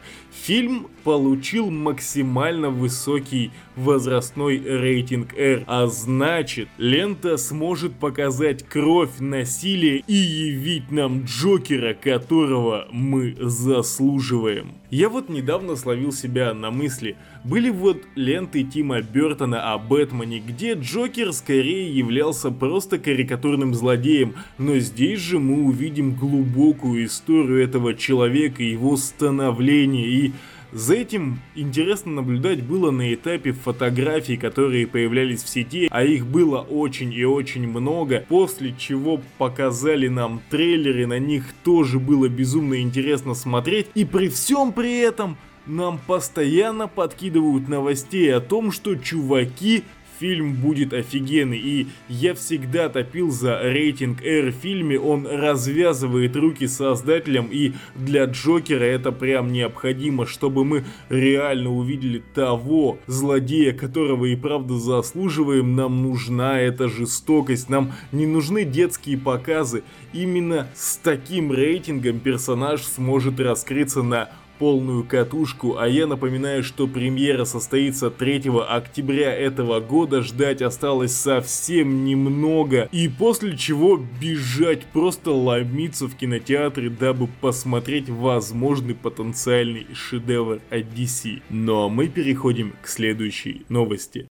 Фильм 0.44 0.88
получил 1.04 1.70
максимально 1.70 2.70
высокий 2.70 3.52
возрастной 3.76 4.60
рейтинг 4.60 5.34
R, 5.38 5.64
а 5.68 5.88
значит, 5.88 6.68
лента 6.78 7.38
сможет 7.38 7.94
показать 7.94 8.64
кровь, 8.64 9.20
насилие 9.20 10.04
и 10.08 10.14
явить 10.14 10.92
нам 10.92 11.26
Джокера, 11.26 11.94
которого 11.94 12.88
мы 12.92 13.36
заслуживаем. 13.40 14.74
Я 14.90 15.10
вот 15.10 15.28
недавно 15.28 15.76
словил 15.76 16.12
себя 16.12 16.54
на 16.54 16.70
мысли, 16.70 17.16
были 17.44 17.70
вот 17.70 18.04
ленты 18.16 18.64
Тима 18.64 19.02
Бертона 19.02 19.74
о 19.74 19.80
Бэтмене, 19.80 20.40
где 20.40 20.74
Джокер 20.74 21.34
скорее 21.34 21.92
являлся 21.92 22.52
просто 22.52 23.00
карикатурным 23.00 23.74
злодеем, 23.74 24.36
но 24.58 24.78
здесь 24.78 25.20
же 25.20 25.40
мы 25.40 25.64
увидим 25.64 26.14
глубокую 26.14 27.06
историю 27.06 27.64
этого 27.64 27.96
человека, 27.96 28.62
его 28.62 28.96
становления 28.96 30.08
и 30.08 30.34
За 30.74 30.96
этим 30.96 31.40
интересно 31.54 32.14
наблюдать 32.14 32.64
было 32.64 32.90
на 32.90 33.14
этапе 33.14 33.52
фотографий, 33.52 34.38
которые 34.38 34.88
появлялись 34.88 35.44
в 35.44 35.48
сети, 35.48 35.88
а 35.92 36.04
их 36.04 36.26
было 36.26 36.62
очень 36.62 37.14
и 37.14 37.24
очень 37.24 37.68
много, 37.68 38.26
после 38.28 38.74
чего 38.76 39.22
показали 39.38 40.08
нам 40.08 40.42
трейлеры, 40.50 41.06
на 41.06 41.20
них 41.20 41.46
тоже 41.64 42.00
было 42.00 42.28
безумно 42.28 42.82
интересно 42.82 43.36
смотреть, 43.36 43.86
и 43.94 44.04
при 44.04 44.30
всем 44.30 44.74
при 44.74 44.98
этом 44.98 45.38
нам 45.68 46.00
постоянно 46.08 46.88
подкидывают 46.88 47.70
новостей 47.70 48.34
о 48.34 48.42
том, 48.42 48.72
что 48.72 48.96
чуваки 48.96 49.84
фильм 50.24 50.54
будет 50.54 50.94
офигенный, 50.94 51.58
и 51.58 51.88
я 52.08 52.34
всегда 52.34 52.88
топил 52.88 53.30
за 53.30 53.60
рейтинг 53.62 54.24
R 54.24 54.52
в 54.52 54.56
фильме, 54.56 54.98
он 54.98 55.28
развязывает 55.28 56.38
руки 56.38 56.66
создателям, 56.66 57.50
и 57.52 57.74
для 57.94 58.24
Джокера 58.24 58.86
это 58.86 59.12
прям 59.12 59.52
необходимо, 59.52 60.26
чтобы 60.26 60.64
мы 60.64 60.86
реально 61.10 61.72
увидели 61.72 62.24
того 62.34 63.00
злодея, 63.06 63.74
которого 63.74 64.24
и 64.24 64.38
правда 64.38 64.76
заслуживаем, 64.76 65.76
нам 65.76 66.02
нужна 66.02 66.58
эта 66.62 66.88
жестокость, 66.88 67.68
нам 67.68 67.92
не 68.14 68.26
нужны 68.26 68.64
детские 68.64 69.18
показы, 69.18 69.84
именно 70.14 70.70
с 70.74 70.96
таким 70.96 71.52
рейтингом 71.52 72.22
персонаж 72.22 72.82
сможет 72.84 73.42
раскрыться 73.42 74.04
на 74.04 74.30
полную 74.60 75.04
катушку, 75.04 75.78
а 75.78 75.88
я 75.88 76.08
напоминаю, 76.08 76.64
что 76.64 76.88
премьера 76.88 77.46
состоится 77.46 78.10
3 78.10 78.44
октября 78.68 79.34
этого 79.34 79.80
года, 79.80 80.22
ждать 80.22 80.62
осталось 80.62 81.16
совсем 81.16 82.06
немного, 82.06 82.90
и 82.92 83.08
после 83.08 83.58
чего 83.58 83.98
бежать, 84.22 84.86
просто 84.86 85.32
ломиться 85.32 86.08
в 86.08 86.16
кинотеатры, 86.16 86.90
дабы 86.90 87.28
посмотреть 87.42 88.10
возможный 88.10 88.96
потенциальный 88.96 89.88
шедевр 89.94 90.62
от 90.70 90.86
DC. 90.94 91.42
Но 91.50 91.90
мы 91.90 92.08
переходим 92.08 92.74
к 92.82 92.88
следующей 92.88 93.66
новости. 93.70 94.28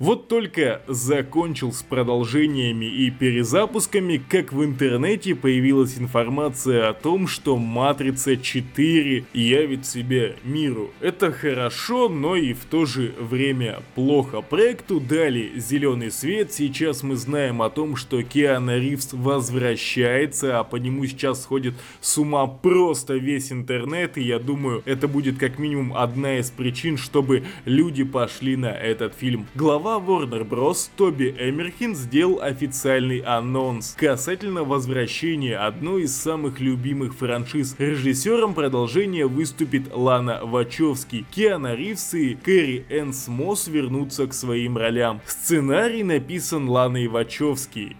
Вот 0.00 0.28
только 0.28 0.80
закончил 0.88 1.74
с 1.74 1.82
продолжениями 1.82 2.86
и 2.86 3.10
перезапусками, 3.10 4.16
как 4.16 4.50
в 4.50 4.64
интернете 4.64 5.34
появилась 5.34 5.98
информация 5.98 6.88
о 6.88 6.94
том, 6.94 7.26
что 7.26 7.58
Матрица 7.58 8.38
4 8.38 9.26
явит 9.34 9.84
себя 9.84 10.32
миру. 10.42 10.90
Это 11.02 11.30
хорошо, 11.30 12.08
но 12.08 12.34
и 12.34 12.54
в 12.54 12.64
то 12.64 12.86
же 12.86 13.12
время 13.20 13.80
плохо. 13.94 14.40
Проекту 14.40 15.00
дали 15.00 15.52
зеленый 15.56 16.10
свет, 16.10 16.50
сейчас 16.50 17.02
мы 17.02 17.16
знаем 17.16 17.60
о 17.60 17.68
том, 17.68 17.96
что 17.96 18.22
Киана 18.22 18.78
Ривз 18.78 19.10
возвращается, 19.12 20.60
а 20.60 20.64
по 20.64 20.76
нему 20.76 21.04
сейчас 21.04 21.42
сходит 21.42 21.74
с 22.00 22.16
ума 22.16 22.46
просто 22.46 23.16
весь 23.16 23.52
интернет, 23.52 24.16
и 24.16 24.22
я 24.22 24.38
думаю, 24.38 24.82
это 24.86 25.08
будет 25.08 25.36
как 25.36 25.58
минимум 25.58 25.92
одна 25.94 26.38
из 26.38 26.50
причин, 26.50 26.96
чтобы 26.96 27.44
люди 27.66 28.02
пошли 28.02 28.56
на 28.56 28.72
этот 28.72 29.14
фильм. 29.14 29.46
Глава 29.54 29.89
глава 29.90 30.06
Warner 30.06 30.48
Bros. 30.48 30.88
Тоби 30.96 31.34
Эмерхин 31.36 31.96
сделал 31.96 32.40
официальный 32.40 33.18
анонс 33.18 33.96
касательно 33.98 34.62
возвращения 34.62 35.56
одной 35.56 36.02
из 36.02 36.16
самых 36.16 36.60
любимых 36.60 37.14
франшиз. 37.14 37.74
Режиссером 37.78 38.54
продолжения 38.54 39.26
выступит 39.26 39.92
Лана 39.92 40.40
Вачовски. 40.44 41.24
Киана 41.32 41.74
Ривз 41.74 42.14
и 42.14 42.34
Кэрри 42.36 42.84
Энс 42.88 43.26
Мосс 43.26 43.66
вернутся 43.66 44.28
к 44.28 44.32
своим 44.32 44.76
ролям. 44.76 45.20
Сценарий 45.26 46.04
написан 46.04 46.68
Ланой 46.68 47.08
Вачовски. 47.08 47.96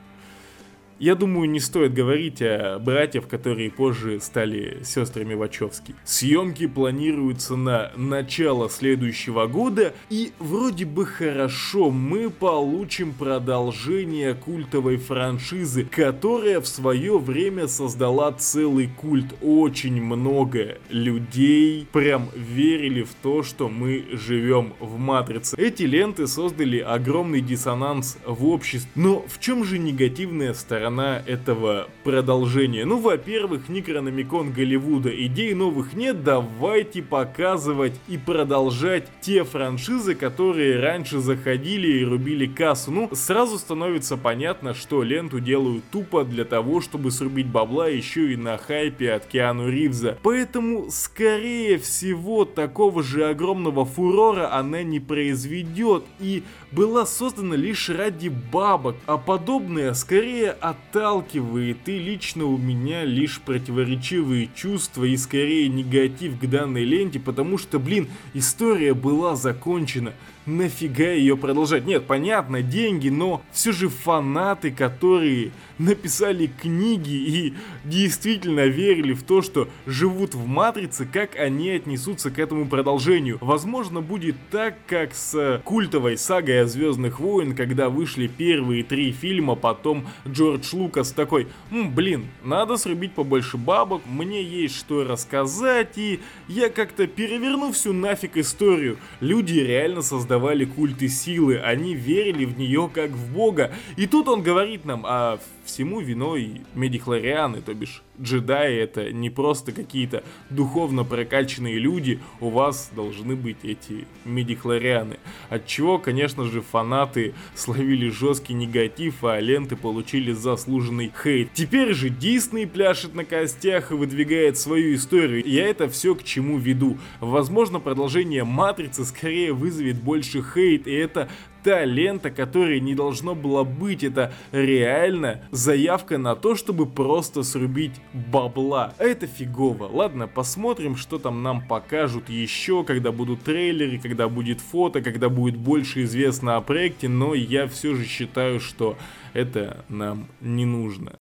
Я 1.01 1.15
думаю, 1.15 1.49
не 1.49 1.61
стоит 1.61 1.95
говорить 1.95 2.43
о 2.43 2.79
братьев, 2.79 3.27
которые 3.27 3.71
позже 3.71 4.21
стали 4.21 4.83
сестрами 4.85 5.33
Вачовски. 5.33 5.95
Съемки 6.05 6.67
планируются 6.67 7.57
на 7.57 7.91
начало 7.97 8.69
следующего 8.69 9.47
года, 9.47 9.95
и 10.11 10.33
вроде 10.39 10.85
бы 10.85 11.07
хорошо, 11.07 11.91
мы 11.91 12.29
получим 12.29 13.15
продолжение 13.15 14.35
культовой 14.35 14.99
франшизы, 14.99 15.85
которая 15.85 16.61
в 16.61 16.69
свое 16.69 17.19
время 17.19 17.67
создала 17.67 18.31
целый 18.33 18.89
культ. 18.89 19.35
Очень 19.41 20.03
много 20.03 20.77
людей 20.91 21.89
прям 21.93 22.29
верили 22.37 23.05
в 23.05 23.15
то, 23.23 23.43
что 23.43 23.71
мы 23.71 24.05
живем 24.13 24.75
в 24.81 24.99
Матрице. 24.99 25.57
Эти 25.57 25.85
ленты 25.85 26.27
создали 26.27 26.79
огромный 26.79 27.41
диссонанс 27.41 28.19
в 28.27 28.45
обществе. 28.45 28.91
Но 28.95 29.25
в 29.27 29.41
чем 29.41 29.65
же 29.65 29.79
негативная 29.79 30.53
сторона 30.53 30.90
сторона 30.91 31.23
этого 31.25 31.89
продолжения. 32.03 32.85
Ну, 32.85 32.99
во-первых, 32.99 33.69
Некрономикон 33.69 34.53
Голливуда. 34.53 35.11
Идей 35.11 35.55
новых 35.55 35.95
нет, 35.95 36.25
давайте 36.25 37.03
показывать 37.03 37.95
и 38.09 38.19
продолжать 38.19 39.07
те 39.21 39.45
франшизы, 39.45 40.15
которые 40.15 40.81
раньше 40.81 41.21
заходили 41.21 41.99
и 41.99 42.05
рубили 42.05 42.47
кассу. 42.47 42.91
Ну, 42.91 43.09
сразу 43.13 43.59
становится 43.59 44.17
понятно, 44.17 44.75
что 44.75 45.03
ленту 45.03 45.39
делают 45.39 45.85
тупо 45.93 46.25
для 46.25 46.45
того, 46.45 46.81
чтобы 46.81 47.11
срубить 47.11 47.47
бабла 47.47 47.89
еще 47.89 48.33
и 48.33 48.37
на 48.37 48.59
хайпе 48.59 49.13
от 49.13 49.27
Киану 49.27 49.69
Ривза. 49.69 50.19
Поэтому, 50.23 50.89
скорее 50.91 51.79
всего, 51.79 52.45
такого 52.45 53.03
же 53.03 53.29
огромного 53.29 53.85
фурора 53.85 54.53
она 54.53 54.83
не 54.83 54.99
произведет 54.99 56.03
и 56.19 56.43
была 56.73 57.07
создана 57.07 57.57
лишь 57.57 57.89
ради 57.89 58.29
бабок, 58.29 58.97
а 59.07 59.19
подобное 59.19 59.95
скорее 59.95 60.51
отталкивает 60.81 61.89
и 61.89 61.99
лично 61.99 62.45
у 62.47 62.57
меня 62.57 63.05
лишь 63.05 63.41
противоречивые 63.41 64.49
чувства 64.55 65.05
и 65.05 65.17
скорее 65.17 65.69
негатив 65.69 66.39
к 66.39 66.47
данной 66.47 66.85
ленте, 66.85 67.21
потому 67.21 67.59
что, 67.59 67.79
блин, 67.79 68.09
история 68.35 68.95
была 68.95 69.37
закончена 69.37 70.15
нафига 70.47 71.11
ее 71.11 71.37
продолжать? 71.37 71.87
Нет, 71.87 72.07
понятно, 72.07 72.63
деньги, 72.63 73.09
но 73.09 73.43
все 73.53 73.73
же 73.73 73.89
фанаты, 73.89 74.71
которые 74.71 75.53
написали 75.79 76.47
книги 76.47 77.13
и 77.13 77.55
действительно 77.85 78.67
верили 78.67 79.15
в 79.15 79.23
то, 79.23 79.43
что 79.43 79.69
живут 79.87 80.35
в 80.35 80.47
Матрице, 80.47 81.07
как 81.11 81.37
они 81.37 81.71
отнесутся 81.71 82.31
к 82.31 82.39
этому 82.39 82.67
продолжению. 82.67 83.39
Возможно, 83.41 84.01
будет 84.01 84.37
так, 84.51 84.77
как 84.87 85.15
с 85.15 85.61
культовой 85.65 86.19
сагой 86.19 86.63
о 86.63 86.67
Звездных 86.67 87.21
войн, 87.21 87.55
когда 87.55 87.89
вышли 87.89 88.27
первые 88.27 88.85
три 88.85 89.13
фильма, 89.13 89.55
потом 89.55 90.07
Джордж 90.29 90.75
Лукас 90.75 91.13
такой, 91.13 91.49
М, 91.71 91.95
блин, 91.95 92.27
надо 92.43 92.77
срубить 92.77 93.13
побольше 93.13 93.57
бабок, 93.57 94.03
мне 94.07 94.43
есть 94.43 94.77
что 94.77 95.05
рассказать, 95.05 95.97
и 95.97 96.21
я 96.49 96.69
как-то 96.69 97.07
переверну 97.07 97.73
всю 97.73 97.93
нафиг 97.93 98.37
историю. 98.37 98.99
Люди 99.21 99.59
реально 99.59 100.03
создавали 100.03 100.40
культы 100.65 101.09
силы, 101.09 101.59
они 101.59 101.95
верили 101.95 102.45
в 102.45 102.59
нее 102.59 102.91
как 102.93 103.11
в 103.11 103.33
бога. 103.33 103.73
И 103.97 104.07
тут 104.07 104.29
он 104.29 104.43
говорит 104.43 104.85
нам, 104.85 105.05
а 105.07 105.39
всему 105.65 106.01
виной 106.01 106.63
медихлорианы, 106.75 107.61
то 107.61 107.75
бишь 107.75 108.03
джедаи 108.21 108.77
это 108.77 109.13
не 109.13 109.31
просто 109.31 109.73
какие-то 109.73 110.23
духовно 110.51 111.05
прокачанные 111.05 111.79
люди, 111.79 112.21
у 112.41 112.51
вас 112.51 112.91
должны 112.95 113.37
быть 113.37 113.59
эти 113.63 114.07
медихлорианы. 114.25 115.19
От 115.49 115.67
чего, 115.67 115.99
конечно 115.99 116.45
же, 116.45 116.63
фанаты 116.63 117.35
словили 117.55 118.09
жесткий 118.09 118.55
негатив, 118.55 119.25
а 119.25 119.39
ленты 119.41 119.77
получили 119.77 120.33
заслуженный 120.33 121.13
хейт. 121.23 121.51
Теперь 121.55 121.95
же 121.95 122.11
Дисней 122.11 122.67
пляшет 122.67 123.15
на 123.15 123.25
костях 123.25 123.91
и 123.91 123.95
выдвигает 123.95 124.59
свою 124.59 124.95
историю. 124.95 125.43
Я 125.47 125.67
это 125.67 125.89
все 125.89 126.15
к 126.15 126.23
чему 126.23 126.59
веду. 126.59 126.99
Возможно, 127.21 127.81
продолжение 127.81 128.45
Матрицы 128.45 129.05
скорее 129.05 129.53
вызовет 129.53 130.01
больше 130.01 130.43
хейт, 130.43 130.87
и 130.87 130.93
это 130.93 131.29
та 131.63 131.85
лента, 131.85 132.31
которой 132.31 132.81
не 132.81 132.95
должно 132.95 133.35
было 133.35 133.65
быть. 133.65 134.05
Это 134.05 134.33
реально 134.53 135.43
заявка 135.51 136.19
на 136.19 136.35
то, 136.37 136.55
чтобы 136.57 136.87
просто 136.87 137.43
срубить 137.43 138.01
бабла. 138.13 138.95
А 138.99 139.05
это 139.05 139.27
фигово. 139.27 139.89
Ладно, 139.91 140.27
посмотрим, 140.27 140.97
что 140.97 141.19
там 141.19 141.43
нам 141.43 141.67
покажут 141.67 142.29
еще, 142.29 142.85
когда 142.85 143.13
будут 143.13 143.43
трейлеры, 143.43 143.99
когда 143.99 144.29
будет 144.29 144.61
фото, 144.61 145.03
когда 145.03 145.29
будет 145.29 145.57
больше 145.57 146.05
известно 146.05 146.57
о 146.57 146.61
проекте, 146.61 147.09
но 147.09 147.35
я 147.35 147.67
все 147.69 147.95
же 147.95 148.05
считаю, 148.05 148.61
что 148.61 148.97
это 149.33 149.85
нам 149.89 150.29
не 150.41 150.67
нужно. 150.67 151.13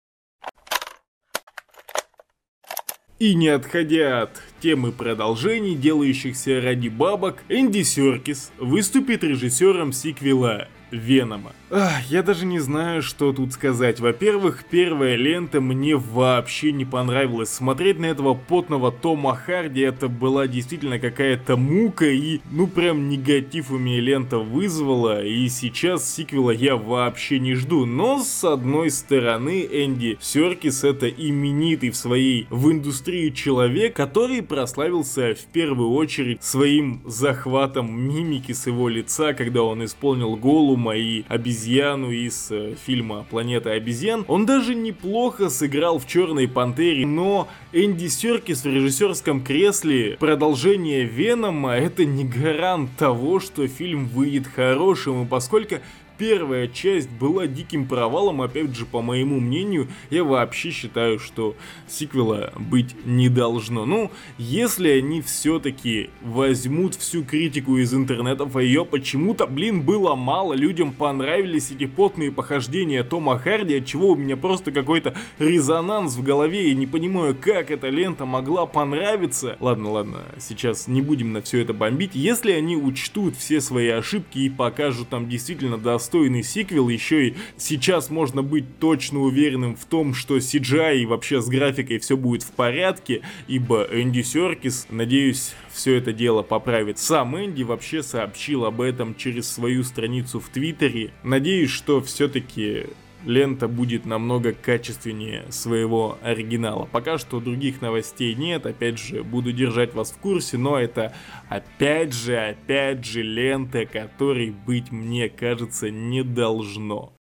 И 3.20 3.36
не 3.36 3.50
отходя 3.50 4.22
от 4.22 4.42
темы 4.60 4.92
продолжений, 4.92 5.76
делающихся 5.76 6.62
ради 6.62 6.90
бабок, 6.90 7.44
Энди 7.50 7.84
Серкис 7.84 8.52
выступит 8.58 9.24
режиссером 9.24 9.94
сиквела 9.94 10.68
Венома. 10.92 11.54
Я 11.72 12.24
даже 12.24 12.46
не 12.46 12.60
знаю, 12.60 13.04
что 13.04 13.32
тут 13.32 13.54
сказать. 13.54 14.00
Во-первых, 14.00 14.66
первая 14.70 15.16
лента 15.16 15.62
мне 15.62 15.96
вообще 15.96 16.72
не 16.72 16.84
понравилась. 16.84 17.50
Смотреть 17.50 18.00
на 18.00 18.08
этого 18.08 18.34
потного 18.34 18.92
Тома 18.92 19.36
Харди 19.36 19.82
это 19.82 20.08
была 20.08 20.48
действительно 20.48 20.98
какая-то 20.98 21.58
мука 21.58 22.06
и 22.06 22.40
ну 22.52 22.66
прям 22.66 23.08
негатив 23.10 23.70
у 23.70 23.78
меня 23.78 24.02
лента 24.02 24.40
вызвала. 24.40 25.24
И 25.24 25.48
сейчас 25.50 26.12
сиквела 26.12 26.50
я 26.50 26.76
вообще 26.76 27.38
не 27.40 27.54
жду. 27.54 27.86
Но 27.86 28.24
с 28.24 28.44
одной 28.44 28.90
стороны 28.90 29.62
Энди 29.62 30.18
Серкис 30.22 30.84
это 30.84 31.08
именитый 31.08 31.92
в 31.92 31.96
своей 31.96 32.48
в 32.50 32.72
индустрии 32.72 33.30
человек, 33.30 33.96
который 33.96 34.42
прославился 34.42 35.36
в 35.36 35.46
первую 35.52 35.92
очередь 35.92 36.44
своим 36.44 37.02
захватом 37.06 37.92
мимики 37.92 38.54
с 38.54 38.66
его 38.66 38.90
лица, 38.90 39.34
когда 39.34 39.62
он 39.62 39.86
исполнил 39.86 40.36
Голума 40.36 40.96
и 40.96 41.24
обезьяну 41.60 42.12
из 42.12 42.48
э, 42.52 42.76
фильма 42.86 43.26
«Планета 43.30 43.72
обезьян». 43.72 44.24
Он 44.28 44.46
даже 44.46 44.76
неплохо 44.76 45.50
сыграл 45.50 46.00
в 46.00 46.08
«Черной 46.08 46.48
пантере», 46.48 47.06
но 47.06 47.50
Энди 47.74 48.08
Серкис 48.08 48.64
в 48.64 48.68
режиссерском 48.68 49.44
кресле 49.44 50.16
продолжение 50.20 51.04
Венома 51.04 51.74
это 51.74 52.06
не 52.06 52.24
гарант 52.24 52.92
того, 52.98 53.40
что 53.42 53.68
фильм 53.68 54.08
выйдет 54.08 54.48
хорошим, 54.48 55.24
и 55.24 55.28
поскольку 55.28 55.76
первая 56.20 56.68
часть 56.68 57.10
была 57.10 57.48
диким 57.48 57.88
провалом, 57.88 58.42
опять 58.42 58.76
же, 58.76 58.86
по 58.86 59.02
моему 59.02 59.40
мнению, 59.40 59.88
я 60.10 60.26
вообще 60.26 60.70
считаю, 60.70 61.18
что 61.18 61.56
сиквела 61.88 62.52
быть 62.58 62.94
не 63.06 63.30
должно. 63.30 63.86
Ну, 63.86 64.12
если 64.38 64.90
они 64.90 65.22
все-таки 65.22 66.10
возьмут 66.22 66.96
всю 66.96 67.24
критику 67.24 67.78
из 67.78 67.94
интернетов, 67.94 68.58
а 68.58 68.62
ее 68.62 68.86
почему-то, 68.86 69.48
блин, 69.48 69.82
было 69.82 70.14
мало, 70.16 70.54
людям 70.54 70.92
понравились 70.92 71.72
эти 71.72 71.86
потные 71.86 72.34
похождения 72.34 73.04
Тома 73.04 73.40
Харди, 73.40 73.78
от 73.78 73.86
чего 73.86 74.12
у 74.12 74.16
меня 74.16 74.36
просто 74.36 74.74
какой-то 74.74 75.16
резонанс 75.40 76.16
в 76.16 76.24
голове, 76.24 76.70
и 76.70 76.76
не 76.76 76.86
понимаю, 76.86 77.36
как 77.40 77.72
эта 77.72 77.88
лента 77.88 78.26
могла 78.26 78.66
понравиться. 78.66 79.56
Ладно, 79.62 79.92
ладно, 79.92 80.26
сейчас 80.38 80.90
не 80.90 81.02
будем 81.02 81.32
на 81.32 81.42
все 81.42 81.62
это 81.62 81.74
бомбить. 81.74 82.12
Если 82.14 82.52
они 82.52 82.76
учтут 82.76 83.38
все 83.38 83.62
свои 83.62 83.88
ошибки 83.88 84.40
и 84.40 84.50
покажут 84.50 85.08
там 85.08 85.30
действительно 85.30 85.78
достойно 85.78 86.09
достойный 86.10 86.42
сиквел, 86.42 86.90
еще 86.90 87.28
и 87.28 87.34
сейчас 87.56 88.10
можно 88.10 88.42
быть 88.42 88.80
точно 88.80 89.20
уверенным 89.20 89.76
в 89.76 89.86
том, 89.86 90.16
что 90.16 90.38
CGI 90.38 91.02
и 91.02 91.06
вообще 91.06 91.40
с 91.40 91.48
графикой 91.48 92.00
все 92.00 92.18
будет 92.18 92.42
в 92.42 92.52
порядке, 92.52 93.22
ибо 93.48 93.88
Энди 93.92 94.24
Серкис, 94.24 94.88
надеюсь, 94.90 95.54
все 95.72 95.96
это 95.96 96.12
дело 96.12 96.42
поправит. 96.42 96.98
Сам 96.98 97.38
Энди 97.38 97.62
вообще 97.62 98.02
сообщил 98.02 98.66
об 98.66 98.82
этом 98.82 99.14
через 99.14 99.48
свою 99.52 99.84
страницу 99.84 100.40
в 100.40 100.50
Твиттере. 100.50 101.12
Надеюсь, 101.22 101.70
что 101.70 102.02
все-таки 102.02 102.88
лента 103.26 103.68
будет 103.68 104.06
намного 104.06 104.54
качественнее 104.54 105.46
своего 105.52 106.18
оригинала. 106.22 106.86
Пока 106.92 107.18
что 107.18 107.40
других 107.40 107.82
новостей 107.82 108.34
нет, 108.36 108.66
опять 108.66 109.00
же, 109.00 109.24
буду 109.24 109.52
держать 109.52 109.94
вас 109.94 110.12
в 110.12 110.18
курсе, 110.18 110.58
но 110.58 110.80
это 110.80 111.14
опять 111.50 112.14
же, 112.14 112.38
опять 112.38 113.06
же 113.06 113.22
лента, 113.22 113.86
которой 113.86 114.52
быть, 114.52 114.92
мне 114.92 115.30
кажется, 115.30 115.90
не 115.90 116.24
должно. 116.24 117.14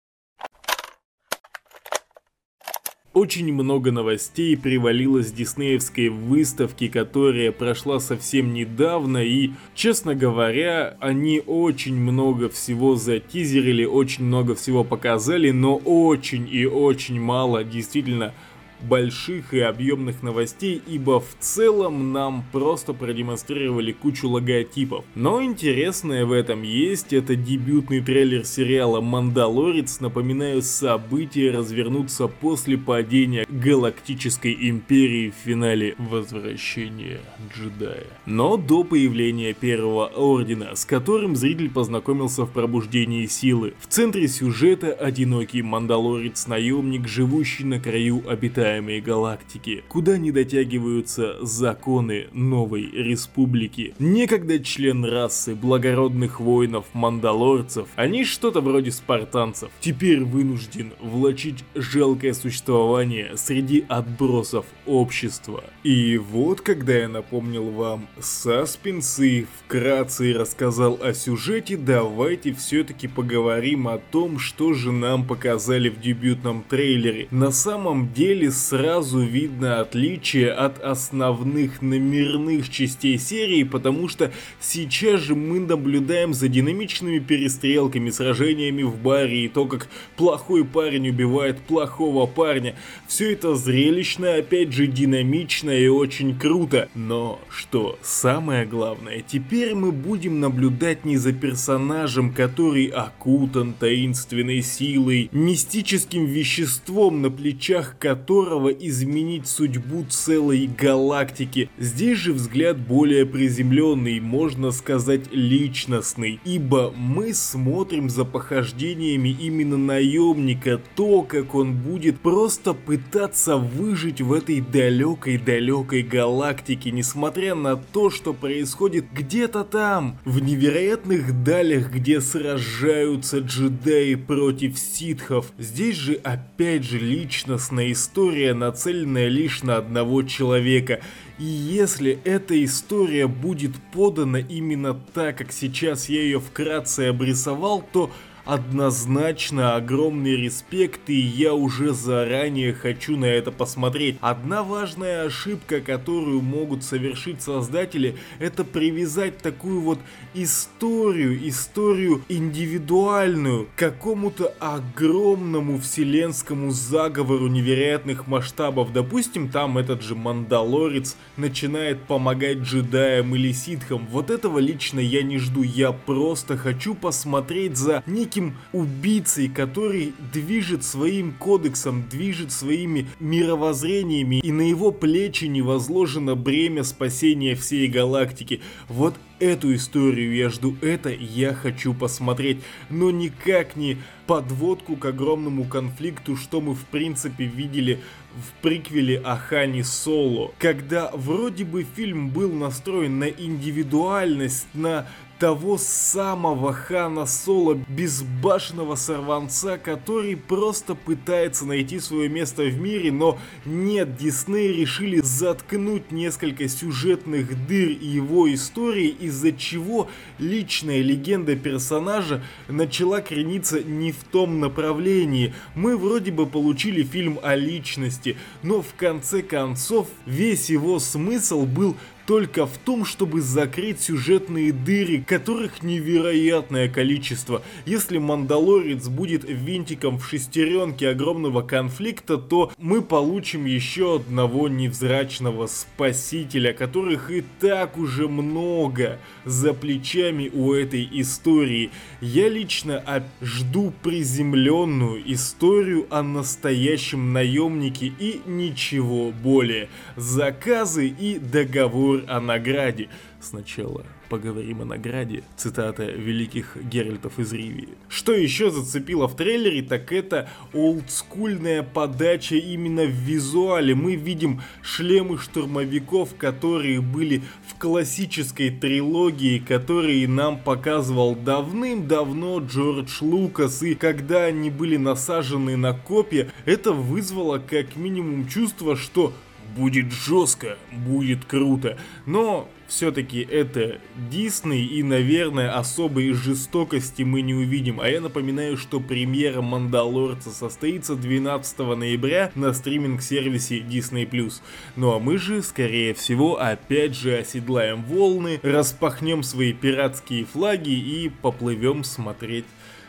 Очень 3.16 3.50
много 3.50 3.92
новостей 3.92 4.58
привалило 4.58 5.22
с 5.22 5.32
диснеевской 5.32 6.10
выставки, 6.10 6.88
которая 6.88 7.50
прошла 7.50 7.98
совсем 7.98 8.52
недавно, 8.52 9.24
и, 9.24 9.52
честно 9.74 10.14
говоря, 10.14 10.98
они 11.00 11.42
очень 11.46 11.94
много 11.94 12.50
всего 12.50 12.94
затизерили, 12.94 13.86
очень 13.86 14.24
много 14.24 14.54
всего 14.54 14.84
показали, 14.84 15.50
но 15.50 15.76
очень 15.76 16.46
и 16.46 16.66
очень 16.66 17.18
мало 17.18 17.64
действительно 17.64 18.34
больших 18.82 19.54
и 19.54 19.60
объемных 19.60 20.22
новостей, 20.22 20.82
ибо 20.86 21.20
в 21.20 21.36
целом 21.40 22.12
нам 22.12 22.44
просто 22.52 22.92
продемонстрировали 22.92 23.92
кучу 23.92 24.28
логотипов. 24.28 25.04
Но 25.14 25.42
интересное 25.42 26.24
в 26.24 26.32
этом 26.32 26.62
есть, 26.62 27.12
это 27.12 27.36
дебютный 27.36 28.00
трейлер 28.00 28.44
сериала 28.44 29.00
«Мандалорец». 29.00 30.00
Напоминаю, 30.00 30.62
события 30.62 31.50
развернутся 31.50 32.28
после 32.28 32.76
падения 32.76 33.46
Галактической 33.48 34.56
Империи 34.60 35.30
в 35.30 35.46
финале 35.46 35.94
«Возвращение 35.98 37.20
джедая». 37.54 38.06
Но 38.26 38.56
до 38.56 38.84
появления 38.84 39.54
Первого 39.54 40.06
Ордена, 40.06 40.74
с 40.74 40.84
которым 40.84 41.36
зритель 41.36 41.70
познакомился 41.70 42.44
в 42.44 42.50
пробуждении 42.50 43.26
силы. 43.26 43.74
В 43.80 43.86
центре 43.86 44.28
сюжета 44.28 44.92
одинокий 44.92 45.62
Мандалорец-наемник, 45.62 47.08
живущий 47.08 47.64
на 47.64 47.80
краю 47.80 48.22
обитания 48.28 48.66
обитаемой 48.76 49.00
галактики, 49.00 49.84
куда 49.88 50.18
не 50.18 50.30
дотягиваются 50.30 51.36
законы 51.42 52.28
новой 52.32 52.90
республики. 52.90 53.94
Некогда 53.98 54.58
член 54.58 55.04
расы 55.04 55.54
благородных 55.54 56.40
воинов-мандалорцев, 56.40 57.88
они 57.96 58.24
что-то 58.24 58.60
вроде 58.60 58.90
спартанцев, 58.90 59.70
теперь 59.80 60.22
вынужден 60.24 60.92
влачить 61.00 61.64
жалкое 61.74 62.34
существование 62.34 63.36
среди 63.36 63.84
отбросов 63.88 64.66
общества. 64.86 65.64
И 65.82 66.18
вот 66.18 66.60
когда 66.60 66.94
я 66.94 67.08
напомнил 67.08 67.70
вам 67.70 68.08
саспенс 68.20 69.18
и 69.20 69.46
вкратце 69.58 70.34
рассказал 70.34 70.98
о 71.02 71.14
сюжете, 71.14 71.76
давайте 71.76 72.52
все-таки 72.52 73.08
поговорим 73.08 73.88
о 73.88 73.98
том, 73.98 74.38
что 74.38 74.74
же 74.74 74.92
нам 74.92 75.26
показали 75.26 75.88
в 75.88 76.00
дебютном 76.00 76.64
трейлере. 76.68 77.28
На 77.30 77.50
самом 77.50 78.12
деле 78.12 78.50
сразу 78.56 79.20
видно 79.20 79.80
отличие 79.80 80.50
от 80.50 80.82
основных 80.82 81.82
номерных 81.82 82.68
частей 82.70 83.18
серии, 83.18 83.62
потому 83.62 84.08
что 84.08 84.32
сейчас 84.60 85.20
же 85.20 85.34
мы 85.34 85.60
наблюдаем 85.60 86.34
за 86.34 86.48
динамичными 86.48 87.18
перестрелками, 87.18 88.10
сражениями 88.10 88.82
в 88.82 88.96
баре 88.96 89.44
и 89.44 89.48
то, 89.48 89.66
как 89.66 89.88
плохой 90.16 90.64
парень 90.64 91.10
убивает 91.10 91.60
плохого 91.60 92.26
парня. 92.26 92.74
Все 93.06 93.32
это 93.32 93.54
зрелищно, 93.54 94.36
опять 94.36 94.72
же 94.72 94.86
динамично 94.86 95.70
и 95.70 95.86
очень 95.88 96.36
круто. 96.38 96.88
Но 96.94 97.40
что 97.48 97.98
самое 98.02 98.66
главное, 98.66 99.22
теперь 99.26 99.74
мы 99.74 99.92
будем 99.92 100.40
наблюдать 100.40 101.04
не 101.04 101.16
за 101.16 101.32
персонажем, 101.32 102.32
который 102.32 102.86
окутан 102.86 103.74
таинственной 103.74 104.62
силой, 104.62 105.28
мистическим 105.32 106.24
веществом, 106.24 107.22
на 107.22 107.30
плечах 107.30 107.98
которого 107.98 108.45
которого 108.46 108.68
изменить 108.68 109.48
судьбу 109.48 110.06
целой 110.08 110.68
галактики. 110.68 111.68
Здесь 111.78 112.18
же 112.18 112.32
взгляд 112.32 112.78
более 112.78 113.26
приземленный, 113.26 114.20
можно 114.20 114.70
сказать 114.70 115.32
личностный, 115.32 116.38
ибо 116.44 116.92
мы 116.96 117.34
смотрим 117.34 118.08
за 118.08 118.24
похождениями 118.24 119.30
именно 119.30 119.76
наемника, 119.76 120.80
то, 120.94 121.22
как 121.22 121.56
он 121.56 121.74
будет 121.74 122.20
просто 122.20 122.72
пытаться 122.72 123.56
выжить 123.56 124.20
в 124.20 124.32
этой 124.32 124.60
далекой-далекой 124.60 126.02
галактике, 126.02 126.92
несмотря 126.92 127.56
на 127.56 127.74
то, 127.74 128.10
что 128.10 128.32
происходит 128.32 129.06
где-то 129.12 129.64
там, 129.64 130.20
в 130.24 130.38
невероятных 130.40 131.42
далях, 131.42 131.90
где 131.90 132.20
сражаются 132.20 133.38
джедаи 133.38 134.14
против 134.14 134.78
ситхов. 134.78 135.50
Здесь 135.58 135.96
же 135.96 136.14
опять 136.14 136.84
же 136.84 137.00
личностная 137.00 137.90
история 137.90 138.35
история, 138.36 138.54
нацеленная 138.54 139.28
лишь 139.28 139.62
на 139.62 139.76
одного 139.78 140.22
человека. 140.22 141.00
И 141.38 141.44
если 141.44 142.18
эта 142.24 142.62
история 142.64 143.26
будет 143.26 143.72
подана 143.92 144.38
именно 144.38 144.94
так, 144.94 145.38
как 145.38 145.52
сейчас 145.52 146.08
я 146.08 146.20
ее 146.20 146.38
вкратце 146.38 147.08
обрисовал, 147.08 147.82
то 147.92 148.10
однозначно 148.46 149.74
огромный 149.74 150.36
респект, 150.36 151.10
и 151.10 151.18
я 151.18 151.52
уже 151.52 151.92
заранее 151.92 152.72
хочу 152.72 153.16
на 153.16 153.26
это 153.26 153.50
посмотреть. 153.50 154.16
Одна 154.20 154.62
важная 154.62 155.26
ошибка, 155.26 155.80
которую 155.80 156.40
могут 156.40 156.84
совершить 156.84 157.42
создатели, 157.42 158.16
это 158.38 158.64
привязать 158.64 159.38
такую 159.38 159.80
вот 159.80 159.98
историю, 160.32 161.46
историю 161.48 162.22
индивидуальную, 162.28 163.66
к 163.74 163.78
какому-то 163.78 164.54
огромному 164.60 165.78
вселенскому 165.78 166.70
заговору 166.70 167.48
невероятных 167.48 168.28
масштабов. 168.28 168.92
Допустим, 168.92 169.48
там 169.48 169.76
этот 169.76 170.02
же 170.02 170.14
Мандалорец 170.14 171.16
начинает 171.36 172.02
помогать 172.02 172.58
джедаям 172.58 173.34
или 173.34 173.52
ситхам. 173.52 174.06
Вот 174.10 174.30
этого 174.30 174.60
лично 174.60 175.00
я 175.00 175.22
не 175.22 175.38
жду, 175.38 175.62
я 175.62 175.90
просто 175.90 176.56
хочу 176.56 176.94
посмотреть 176.94 177.76
за 177.76 178.04
неким 178.06 178.35
неким 178.36 178.56
убийцей, 178.72 179.48
который 179.48 180.12
движет 180.32 180.84
своим 180.84 181.32
кодексом, 181.32 182.06
движет 182.08 182.52
своими 182.52 183.06
мировоззрениями, 183.18 184.36
и 184.36 184.52
на 184.52 184.62
его 184.62 184.92
плечи 184.92 185.46
не 185.46 185.62
возложено 185.62 186.34
бремя 186.34 186.84
спасения 186.84 187.54
всей 187.54 187.88
галактики. 187.88 188.60
Вот 188.88 189.14
эту 189.38 189.74
историю 189.74 190.34
я 190.34 190.48
жду, 190.48 190.76
это 190.82 191.10
я 191.10 191.54
хочу 191.54 191.94
посмотреть, 191.94 192.58
но 192.90 193.10
никак 193.10 193.76
не 193.76 193.98
подводку 194.26 194.96
к 194.96 195.04
огромному 195.04 195.64
конфликту, 195.64 196.36
что 196.36 196.60
мы 196.60 196.74
в 196.74 196.84
принципе 196.86 197.44
видели 197.44 198.00
в 198.36 198.62
приквеле 198.62 199.18
о 199.18 199.36
Хане 199.36 199.82
Соло, 199.82 200.52
когда 200.58 201.10
вроде 201.14 201.64
бы 201.64 201.86
фильм 201.96 202.28
был 202.30 202.52
настроен 202.52 203.18
на 203.18 203.28
индивидуальность, 203.28 204.66
на 204.74 205.06
того 205.38 205.76
самого 205.78 206.72
Хана 206.72 207.26
Соло, 207.26 207.74
безбашенного 207.88 208.94
сорванца, 208.94 209.78
который 209.78 210.36
просто 210.36 210.94
пытается 210.94 211.66
найти 211.66 212.00
свое 212.00 212.28
место 212.28 212.62
в 212.64 212.80
мире, 212.80 213.12
но 213.12 213.38
нет, 213.64 214.16
Дисней 214.16 214.72
решили 214.72 215.20
заткнуть 215.20 216.10
несколько 216.10 216.68
сюжетных 216.68 217.66
дыр 217.66 217.90
его 217.90 218.52
истории, 218.52 219.08
из-за 219.08 219.52
чего 219.52 220.08
личная 220.38 221.02
легенда 221.02 221.56
персонажа 221.56 222.42
начала 222.68 223.20
крениться 223.20 223.82
не 223.82 224.12
в 224.12 224.24
том 224.24 224.60
направлении. 224.60 225.54
Мы 225.74 225.96
вроде 225.96 226.32
бы 226.32 226.46
получили 226.46 227.02
фильм 227.02 227.38
о 227.42 227.54
личности, 227.54 228.36
но 228.62 228.80
в 228.80 228.94
конце 228.96 229.42
концов 229.42 230.08
весь 230.24 230.70
его 230.70 230.98
смысл 230.98 231.66
был 231.66 231.96
только 232.26 232.66
в 232.66 232.76
том, 232.78 233.04
чтобы 233.04 233.40
закрыть 233.40 234.00
сюжетные 234.00 234.72
дыры, 234.72 235.22
которых 235.22 235.82
невероятное 235.82 236.88
количество. 236.88 237.62
Если 237.84 238.18
Мандалорец 238.18 239.08
будет 239.08 239.44
винтиком 239.46 240.18
в 240.18 240.28
шестеренке 240.28 241.10
огромного 241.10 241.62
конфликта, 241.62 242.36
то 242.36 242.72
мы 242.78 243.00
получим 243.00 243.64
еще 243.64 244.16
одного 244.16 244.68
невзрачного 244.68 245.66
спасителя, 245.66 246.72
которых 246.72 247.30
и 247.30 247.44
так 247.60 247.96
уже 247.96 248.28
много 248.28 249.18
за 249.44 249.72
плечами 249.72 250.50
у 250.52 250.72
этой 250.72 251.08
истории. 251.12 251.90
Я 252.20 252.48
лично 252.48 253.24
жду 253.40 253.92
приземленную 254.02 255.22
историю 255.32 256.06
о 256.10 256.22
настоящем 256.22 257.32
наемнике 257.32 258.12
и 258.18 258.40
ничего 258.46 259.30
более. 259.30 259.88
Заказы 260.16 261.06
и 261.06 261.38
договор 261.38 262.15
разговор 262.16 262.24
о 262.28 262.40
награде. 262.40 263.08
Сначала 263.40 264.04
поговорим 264.28 264.82
о 264.82 264.84
награде. 264.84 265.44
Цитата 265.56 266.04
великих 266.04 266.76
Геральтов 266.76 267.38
из 267.38 267.52
Ривии. 267.52 267.90
Что 268.08 268.32
еще 268.32 268.70
зацепило 268.70 269.28
в 269.28 269.36
трейлере, 269.36 269.82
так 269.82 270.10
это 270.10 270.48
олдскульная 270.72 271.82
подача 271.84 272.56
именно 272.56 273.04
в 273.04 273.10
визуале. 273.10 273.94
Мы 273.94 274.16
видим 274.16 274.62
шлемы 274.82 275.38
штурмовиков, 275.38 276.34
которые 276.36 277.00
были 277.00 277.42
в 277.68 277.78
классической 277.78 278.70
трилогии, 278.70 279.58
которые 279.58 280.26
нам 280.26 280.58
показывал 280.58 281.36
давным-давно 281.36 282.60
Джордж 282.60 283.18
Лукас. 283.20 283.82
И 283.82 283.94
когда 283.94 284.44
они 284.44 284.70
были 284.70 284.96
насажены 284.96 285.76
на 285.76 285.92
копья, 285.92 286.50
это 286.64 286.92
вызвало 286.92 287.58
как 287.58 287.94
минимум 287.94 288.48
чувство, 288.48 288.96
что 288.96 289.32
будет 289.76 290.12
жестко, 290.12 290.78
будет 290.92 291.44
круто. 291.44 291.98
Но 292.24 292.68
все-таки 292.88 293.40
это 293.40 293.98
Дисней 294.30 294.86
и, 294.86 295.02
наверное, 295.02 295.76
особой 295.76 296.32
жестокости 296.32 297.22
мы 297.22 297.42
не 297.42 297.54
увидим. 297.54 298.00
А 298.00 298.08
я 298.08 298.20
напоминаю, 298.20 298.76
что 298.76 299.00
премьера 299.00 299.60
Мандалорца 299.60 300.50
состоится 300.50 301.16
12 301.16 301.78
ноября 301.78 302.52
на 302.54 302.72
стриминг-сервисе 302.72 303.80
Disney+. 303.80 304.52
Ну 304.96 305.12
а 305.12 305.18
мы 305.18 305.38
же, 305.38 305.62
скорее 305.62 306.14
всего, 306.14 306.60
опять 306.60 307.14
же 307.14 307.36
оседлаем 307.36 308.04
волны, 308.04 308.60
распахнем 308.62 309.42
свои 309.42 309.72
пиратские 309.72 310.44
флаги 310.44 310.90
и 310.90 311.28
поплывем 311.28 312.04
смотреть 312.04 312.64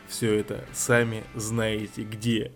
все 0.07 0.33
это 0.39 0.63
сами 0.73 1.23
знаете 1.35 2.03
где. 2.03 2.51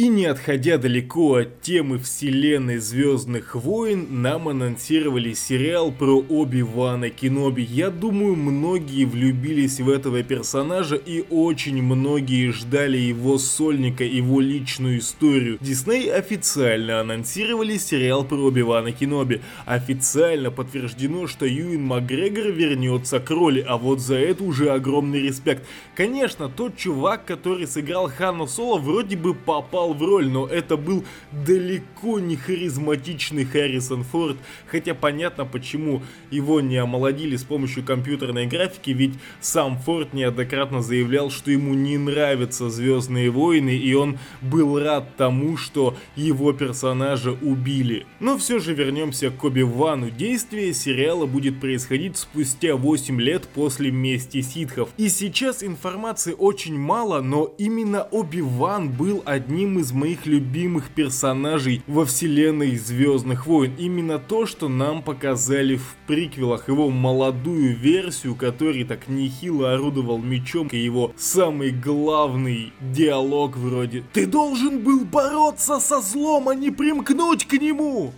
И 0.00 0.08
не 0.08 0.24
отходя 0.24 0.78
далеко 0.78 1.34
от 1.34 1.60
темы 1.60 1.98
вселенной 1.98 2.78
Звездных 2.78 3.54
войн, 3.54 4.06
нам 4.22 4.48
анонсировали 4.48 5.34
сериал 5.34 5.92
про 5.92 6.24
Оби-Вана 6.26 7.10
Кеноби. 7.10 7.60
Я 7.60 7.90
думаю, 7.90 8.34
многие 8.34 9.04
влюбились 9.04 9.78
в 9.78 9.90
этого 9.90 10.22
персонажа 10.22 10.96
и 10.96 11.26
очень 11.28 11.82
многие 11.82 12.50
ждали 12.50 12.96
его 12.96 13.36
сольника, 13.36 14.02
его 14.02 14.40
личную 14.40 15.00
историю. 15.00 15.58
Дисней 15.60 16.10
официально 16.10 17.00
анонсировали 17.00 17.76
сериал 17.76 18.24
про 18.24 18.38
Оби-Вана 18.38 18.92
Кеноби. 18.92 19.42
Официально 19.66 20.50
подтверждено, 20.50 21.26
что 21.26 21.44
Юин 21.44 21.82
Макгрегор 21.84 22.46
вернется 22.46 23.20
к 23.20 23.28
роли, 23.28 23.62
а 23.68 23.76
вот 23.76 24.00
за 24.00 24.14
это 24.14 24.44
уже 24.44 24.70
огромный 24.70 25.20
респект. 25.20 25.66
Конечно, 25.94 26.48
тот 26.48 26.78
чувак, 26.78 27.26
который 27.26 27.66
сыграл 27.66 28.08
Хана 28.08 28.46
Соло, 28.46 28.78
вроде 28.78 29.18
бы 29.18 29.34
попал 29.34 29.89
играл 29.90 29.94
в 29.94 30.02
роль, 30.02 30.28
но 30.28 30.46
это 30.46 30.76
был 30.76 31.04
далеко 31.32 32.18
не 32.18 32.36
харизматичный 32.36 33.44
Харрисон 33.44 34.04
Форд, 34.04 34.36
хотя 34.66 34.94
понятно, 34.94 35.44
почему 35.44 36.02
его 36.30 36.60
не 36.60 36.76
омолодили 36.76 37.36
с 37.36 37.44
помощью 37.44 37.84
компьютерной 37.84 38.46
графики, 38.46 38.90
ведь 38.90 39.14
сам 39.40 39.78
Форд 39.78 40.14
неоднократно 40.14 40.82
заявлял, 40.82 41.30
что 41.30 41.50
ему 41.50 41.74
не 41.74 41.98
нравятся 41.98 42.70
Звездные 42.70 43.30
войны, 43.30 43.76
и 43.76 43.94
он 43.94 44.18
был 44.40 44.78
рад 44.78 45.16
тому, 45.16 45.56
что 45.56 45.96
его 46.16 46.52
персонажа 46.52 47.32
убили. 47.32 48.06
Но 48.20 48.38
все 48.38 48.58
же 48.58 48.74
вернемся 48.74 49.30
к 49.30 49.44
Оби-Вану. 49.44 50.10
Действие 50.10 50.72
сериала 50.74 51.26
будет 51.26 51.60
происходить 51.60 52.16
спустя 52.16 52.76
8 52.76 53.20
лет 53.20 53.48
после 53.54 53.90
мести 53.90 54.42
ситхов. 54.42 54.88
И 54.96 55.08
сейчас 55.08 55.62
информации 55.62 56.34
очень 56.36 56.78
мало, 56.78 57.20
но 57.20 57.54
именно 57.58 58.02
Оби-Ван 58.10 58.90
был 58.90 59.22
одним 59.24 59.79
из 59.80 59.92
моих 59.92 60.26
любимых 60.26 60.90
персонажей 60.90 61.82
во 61.86 62.04
вселенной 62.04 62.76
Звездных 62.76 63.46
войн. 63.46 63.74
Именно 63.78 64.18
то, 64.18 64.46
что 64.46 64.68
нам 64.68 65.02
показали 65.02 65.76
в 65.76 65.96
приквелах, 66.06 66.68
его 66.68 66.90
молодую 66.90 67.76
версию, 67.76 68.34
который 68.34 68.84
так 68.84 69.08
нехило 69.08 69.74
орудовал 69.74 70.18
мечом, 70.18 70.68
и 70.68 70.78
его 70.78 71.12
самый 71.16 71.70
главный 71.70 72.72
диалог 72.80 73.56
вроде 73.56 74.04
«Ты 74.12 74.26
должен 74.26 74.80
был 74.80 75.04
бороться 75.04 75.80
со 75.80 76.00
злом, 76.00 76.48
а 76.48 76.54
не 76.54 76.70
примкнуть 76.70 77.46
к 77.46 77.54
нему!» 77.54 78.12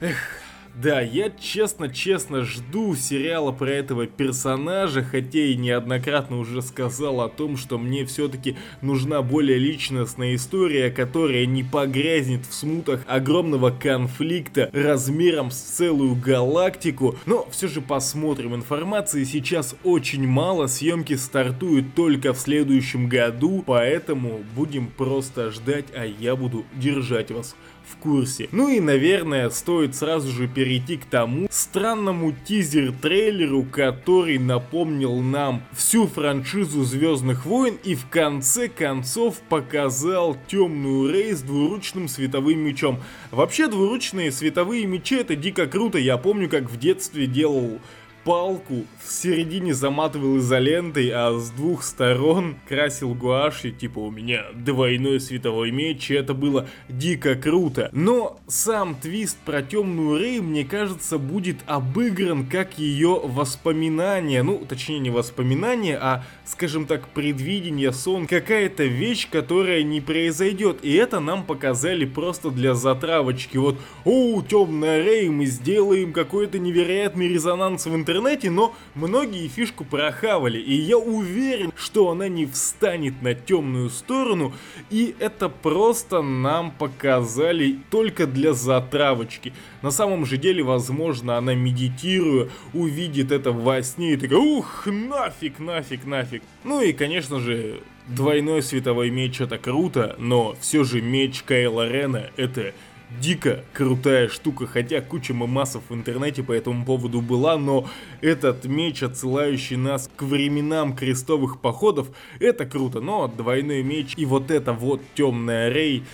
Эх, 0.00 0.41
да, 0.74 1.00
я 1.00 1.30
честно-честно 1.30 2.44
жду 2.44 2.96
сериала 2.96 3.52
про 3.52 3.70
этого 3.70 4.06
персонажа, 4.06 5.02
хотя 5.02 5.40
и 5.40 5.54
неоднократно 5.54 6.38
уже 6.38 6.62
сказал 6.62 7.20
о 7.20 7.28
том, 7.28 7.56
что 7.56 7.78
мне 7.78 8.06
все-таки 8.06 8.56
нужна 8.80 9.20
более 9.22 9.58
личностная 9.58 10.34
история, 10.34 10.90
которая 10.90 11.44
не 11.44 11.62
погрязнет 11.62 12.46
в 12.46 12.54
смутах 12.54 13.02
огромного 13.06 13.70
конфликта 13.70 14.70
размером 14.72 15.50
с 15.50 15.58
целую 15.58 16.14
галактику. 16.14 17.16
Но 17.26 17.46
все 17.50 17.68
же 17.68 17.82
посмотрим, 17.82 18.54
информации 18.54 19.24
сейчас 19.24 19.76
очень 19.84 20.26
мало, 20.26 20.68
съемки 20.68 21.14
стартуют 21.16 21.94
только 21.94 22.32
в 22.32 22.38
следующем 22.38 23.08
году, 23.08 23.62
поэтому 23.66 24.40
будем 24.56 24.86
просто 24.86 25.50
ждать, 25.50 25.86
а 25.94 26.06
я 26.06 26.34
буду 26.34 26.64
держать 26.74 27.30
вас 27.30 27.54
курсе. 27.96 28.48
Ну 28.52 28.68
и, 28.68 28.80
наверное, 28.80 29.50
стоит 29.50 29.94
сразу 29.94 30.30
же 30.30 30.48
перейти 30.48 30.96
к 30.96 31.04
тому 31.04 31.48
странному 31.50 32.34
тизер-трейлеру, 32.46 33.64
который 33.64 34.38
напомнил 34.38 35.20
нам 35.20 35.62
всю 35.72 36.06
франшизу 36.06 36.84
Звездных 36.84 37.46
войн 37.46 37.76
и 37.84 37.94
в 37.94 38.08
конце 38.08 38.68
концов 38.68 39.36
показал 39.48 40.36
темную 40.48 41.12
Рей 41.12 41.32
с 41.32 41.42
двуручным 41.42 42.08
световым 42.08 42.58
мечом. 42.58 43.00
Вообще 43.30 43.68
двуручные 43.68 44.32
световые 44.32 44.86
мечи 44.86 45.16
это 45.16 45.36
дико 45.36 45.66
круто, 45.66 45.98
я 45.98 46.16
помню 46.16 46.48
как 46.48 46.70
в 46.70 46.78
детстве 46.78 47.26
делал 47.26 47.78
палку 48.24 48.84
в 49.04 49.10
середине 49.10 49.74
заматывал 49.74 50.38
изолентой, 50.38 51.10
а 51.10 51.36
с 51.38 51.50
двух 51.50 51.82
сторон 51.82 52.56
красил 52.68 53.14
гуашью, 53.14 53.72
типа 53.72 53.98
у 53.98 54.10
меня 54.10 54.44
двойной 54.54 55.20
световой 55.20 55.70
меч, 55.70 56.10
и 56.10 56.14
это 56.14 56.34
было 56.34 56.68
дико 56.88 57.34
круто. 57.34 57.90
Но 57.92 58.38
сам 58.46 58.94
твист 58.94 59.38
про 59.38 59.62
темную 59.62 60.20
Рей, 60.20 60.40
мне 60.40 60.64
кажется, 60.64 61.18
будет 61.18 61.56
обыгран 61.66 62.46
как 62.46 62.78
ее 62.78 63.20
воспоминание, 63.22 64.42
ну, 64.42 64.58
точнее 64.68 65.00
не 65.00 65.10
воспоминание, 65.10 65.98
а, 66.00 66.24
скажем 66.44 66.86
так, 66.86 67.08
предвидение, 67.08 67.92
сон, 67.92 68.26
какая-то 68.26 68.84
вещь, 68.84 69.28
которая 69.30 69.82
не 69.82 70.00
произойдет, 70.00 70.78
и 70.82 70.92
это 70.94 71.20
нам 71.20 71.44
показали 71.44 72.04
просто 72.04 72.50
для 72.50 72.74
затравочки, 72.74 73.56
вот, 73.56 73.78
о, 74.04 74.42
темная 74.42 75.02
Рей, 75.02 75.28
мы 75.28 75.46
сделаем 75.46 76.12
какой-то 76.12 76.58
невероятный 76.58 77.28
резонанс 77.28 77.86
в 77.86 77.94
интернете, 77.94 78.11
интернете, 78.12 78.50
но 78.50 78.74
многие 78.94 79.48
фишку 79.48 79.84
прохавали, 79.84 80.58
и 80.58 80.74
я 80.74 80.98
уверен, 80.98 81.72
что 81.76 82.10
она 82.10 82.28
не 82.28 82.46
встанет 82.46 83.22
на 83.22 83.34
темную 83.34 83.90
сторону, 83.90 84.52
и 84.90 85.14
это 85.18 85.48
просто 85.48 86.22
нам 86.22 86.70
показали 86.70 87.78
только 87.90 88.26
для 88.26 88.52
затравочки. 88.52 89.52
На 89.80 89.90
самом 89.90 90.26
же 90.26 90.36
деле, 90.36 90.62
возможно, 90.62 91.38
она 91.38 91.54
медитируя, 91.54 92.48
увидит 92.74 93.32
это 93.32 93.52
во 93.52 93.82
сне 93.82 94.14
и 94.14 94.16
такая, 94.16 94.38
ух, 94.38 94.86
нафиг, 94.86 95.58
нафиг, 95.58 96.04
нафиг. 96.04 96.42
Ну 96.64 96.82
и, 96.82 96.92
конечно 96.92 97.40
же, 97.40 97.80
двойной 98.08 98.62
световой 98.62 99.10
меч 99.10 99.40
это 99.40 99.58
круто, 99.58 100.16
но 100.18 100.54
все 100.60 100.84
же 100.84 101.00
меч 101.00 101.42
Кайла 101.42 101.88
Рена 101.88 102.30
это 102.36 102.74
дико 103.20 103.64
крутая 103.72 104.28
штука, 104.28 104.66
хотя 104.66 105.00
куча 105.00 105.32
мемасов 105.32 105.84
в 105.88 105.94
интернете 105.94 106.42
по 106.42 106.52
этому 106.52 106.84
поводу 106.84 107.20
была, 107.20 107.56
но 107.58 107.88
этот 108.20 108.64
меч, 108.64 109.02
отсылающий 109.02 109.76
нас 109.76 110.10
к 110.14 110.22
временам 110.22 110.94
крестовых 110.94 111.60
походов, 111.60 112.08
это 112.40 112.66
круто, 112.66 113.00
но 113.00 113.28
двойной 113.28 113.82
меч 113.82 114.14
и 114.16 114.24
вот 114.24 114.50
это 114.50 114.72
вот 114.72 115.00
темная 115.14 115.68
Рей, 115.68 116.04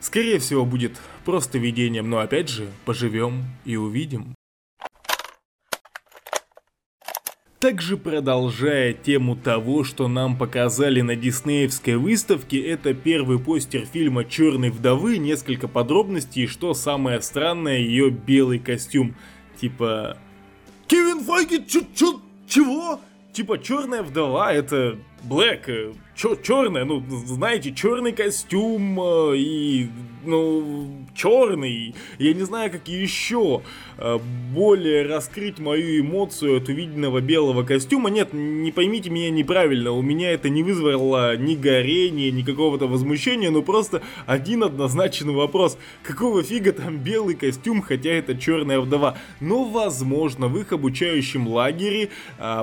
скорее 0.00 0.38
всего 0.38 0.64
будет 0.64 0.98
просто 1.24 1.58
видением, 1.58 2.08
но 2.08 2.18
опять 2.18 2.48
же, 2.48 2.68
поживем 2.84 3.44
и 3.64 3.76
увидим. 3.76 4.34
Также 7.60 7.98
продолжая 7.98 8.94
тему 8.94 9.36
того, 9.36 9.84
что 9.84 10.08
нам 10.08 10.38
показали 10.38 11.02
на 11.02 11.14
диснеевской 11.14 11.96
выставке, 11.96 12.58
это 12.58 12.94
первый 12.94 13.38
постер 13.38 13.84
фильма 13.84 14.24
«Черной 14.24 14.70
вдовы», 14.70 15.18
несколько 15.18 15.68
подробностей, 15.68 16.46
что 16.46 16.72
самое 16.72 17.20
странное, 17.20 17.76
ее 17.76 18.08
белый 18.08 18.60
костюм. 18.60 19.14
Типа... 19.60 20.16
Кевин 20.86 21.22
Файги, 21.22 21.62
чё, 21.66 21.82
чего? 22.48 22.98
Типа 23.34 23.58
черная 23.58 24.02
вдова, 24.02 24.54
это 24.54 24.96
Блэк, 25.22 25.68
э, 25.68 25.92
черная, 26.16 26.84
ну, 26.84 27.04
знаете, 27.26 27.72
черный 27.74 28.12
костюм 28.12 28.98
э, 29.00 29.36
и, 29.36 29.90
ну, 30.24 31.06
черный. 31.14 31.94
Я 32.18 32.32
не 32.32 32.42
знаю, 32.42 32.70
как 32.70 32.88
еще 32.88 33.62
более 34.00 35.06
раскрыть 35.06 35.58
мою 35.58 36.00
эмоцию 36.00 36.56
от 36.56 36.68
увиденного 36.68 37.20
белого 37.20 37.62
костюма. 37.64 38.08
Нет, 38.08 38.30
не 38.32 38.72
поймите 38.72 39.10
меня 39.10 39.30
неправильно, 39.30 39.92
у 39.92 40.00
меня 40.00 40.30
это 40.30 40.48
не 40.48 40.62
вызвало 40.62 41.36
ни 41.36 41.54
горения, 41.54 42.30
ни 42.30 42.40
какого-то 42.40 42.86
возмущения, 42.86 43.50
но 43.50 43.60
просто 43.60 44.00
один 44.26 44.64
однозначный 44.64 45.34
вопрос. 45.34 45.76
Какого 46.02 46.42
фига 46.42 46.72
там 46.72 46.96
белый 46.96 47.34
костюм, 47.34 47.82
хотя 47.82 48.10
это 48.10 48.36
черная 48.38 48.80
вдова? 48.80 49.18
Но, 49.40 49.64
возможно, 49.64 50.48
в 50.48 50.58
их 50.58 50.72
обучающем 50.72 51.46
лагере 51.46 52.08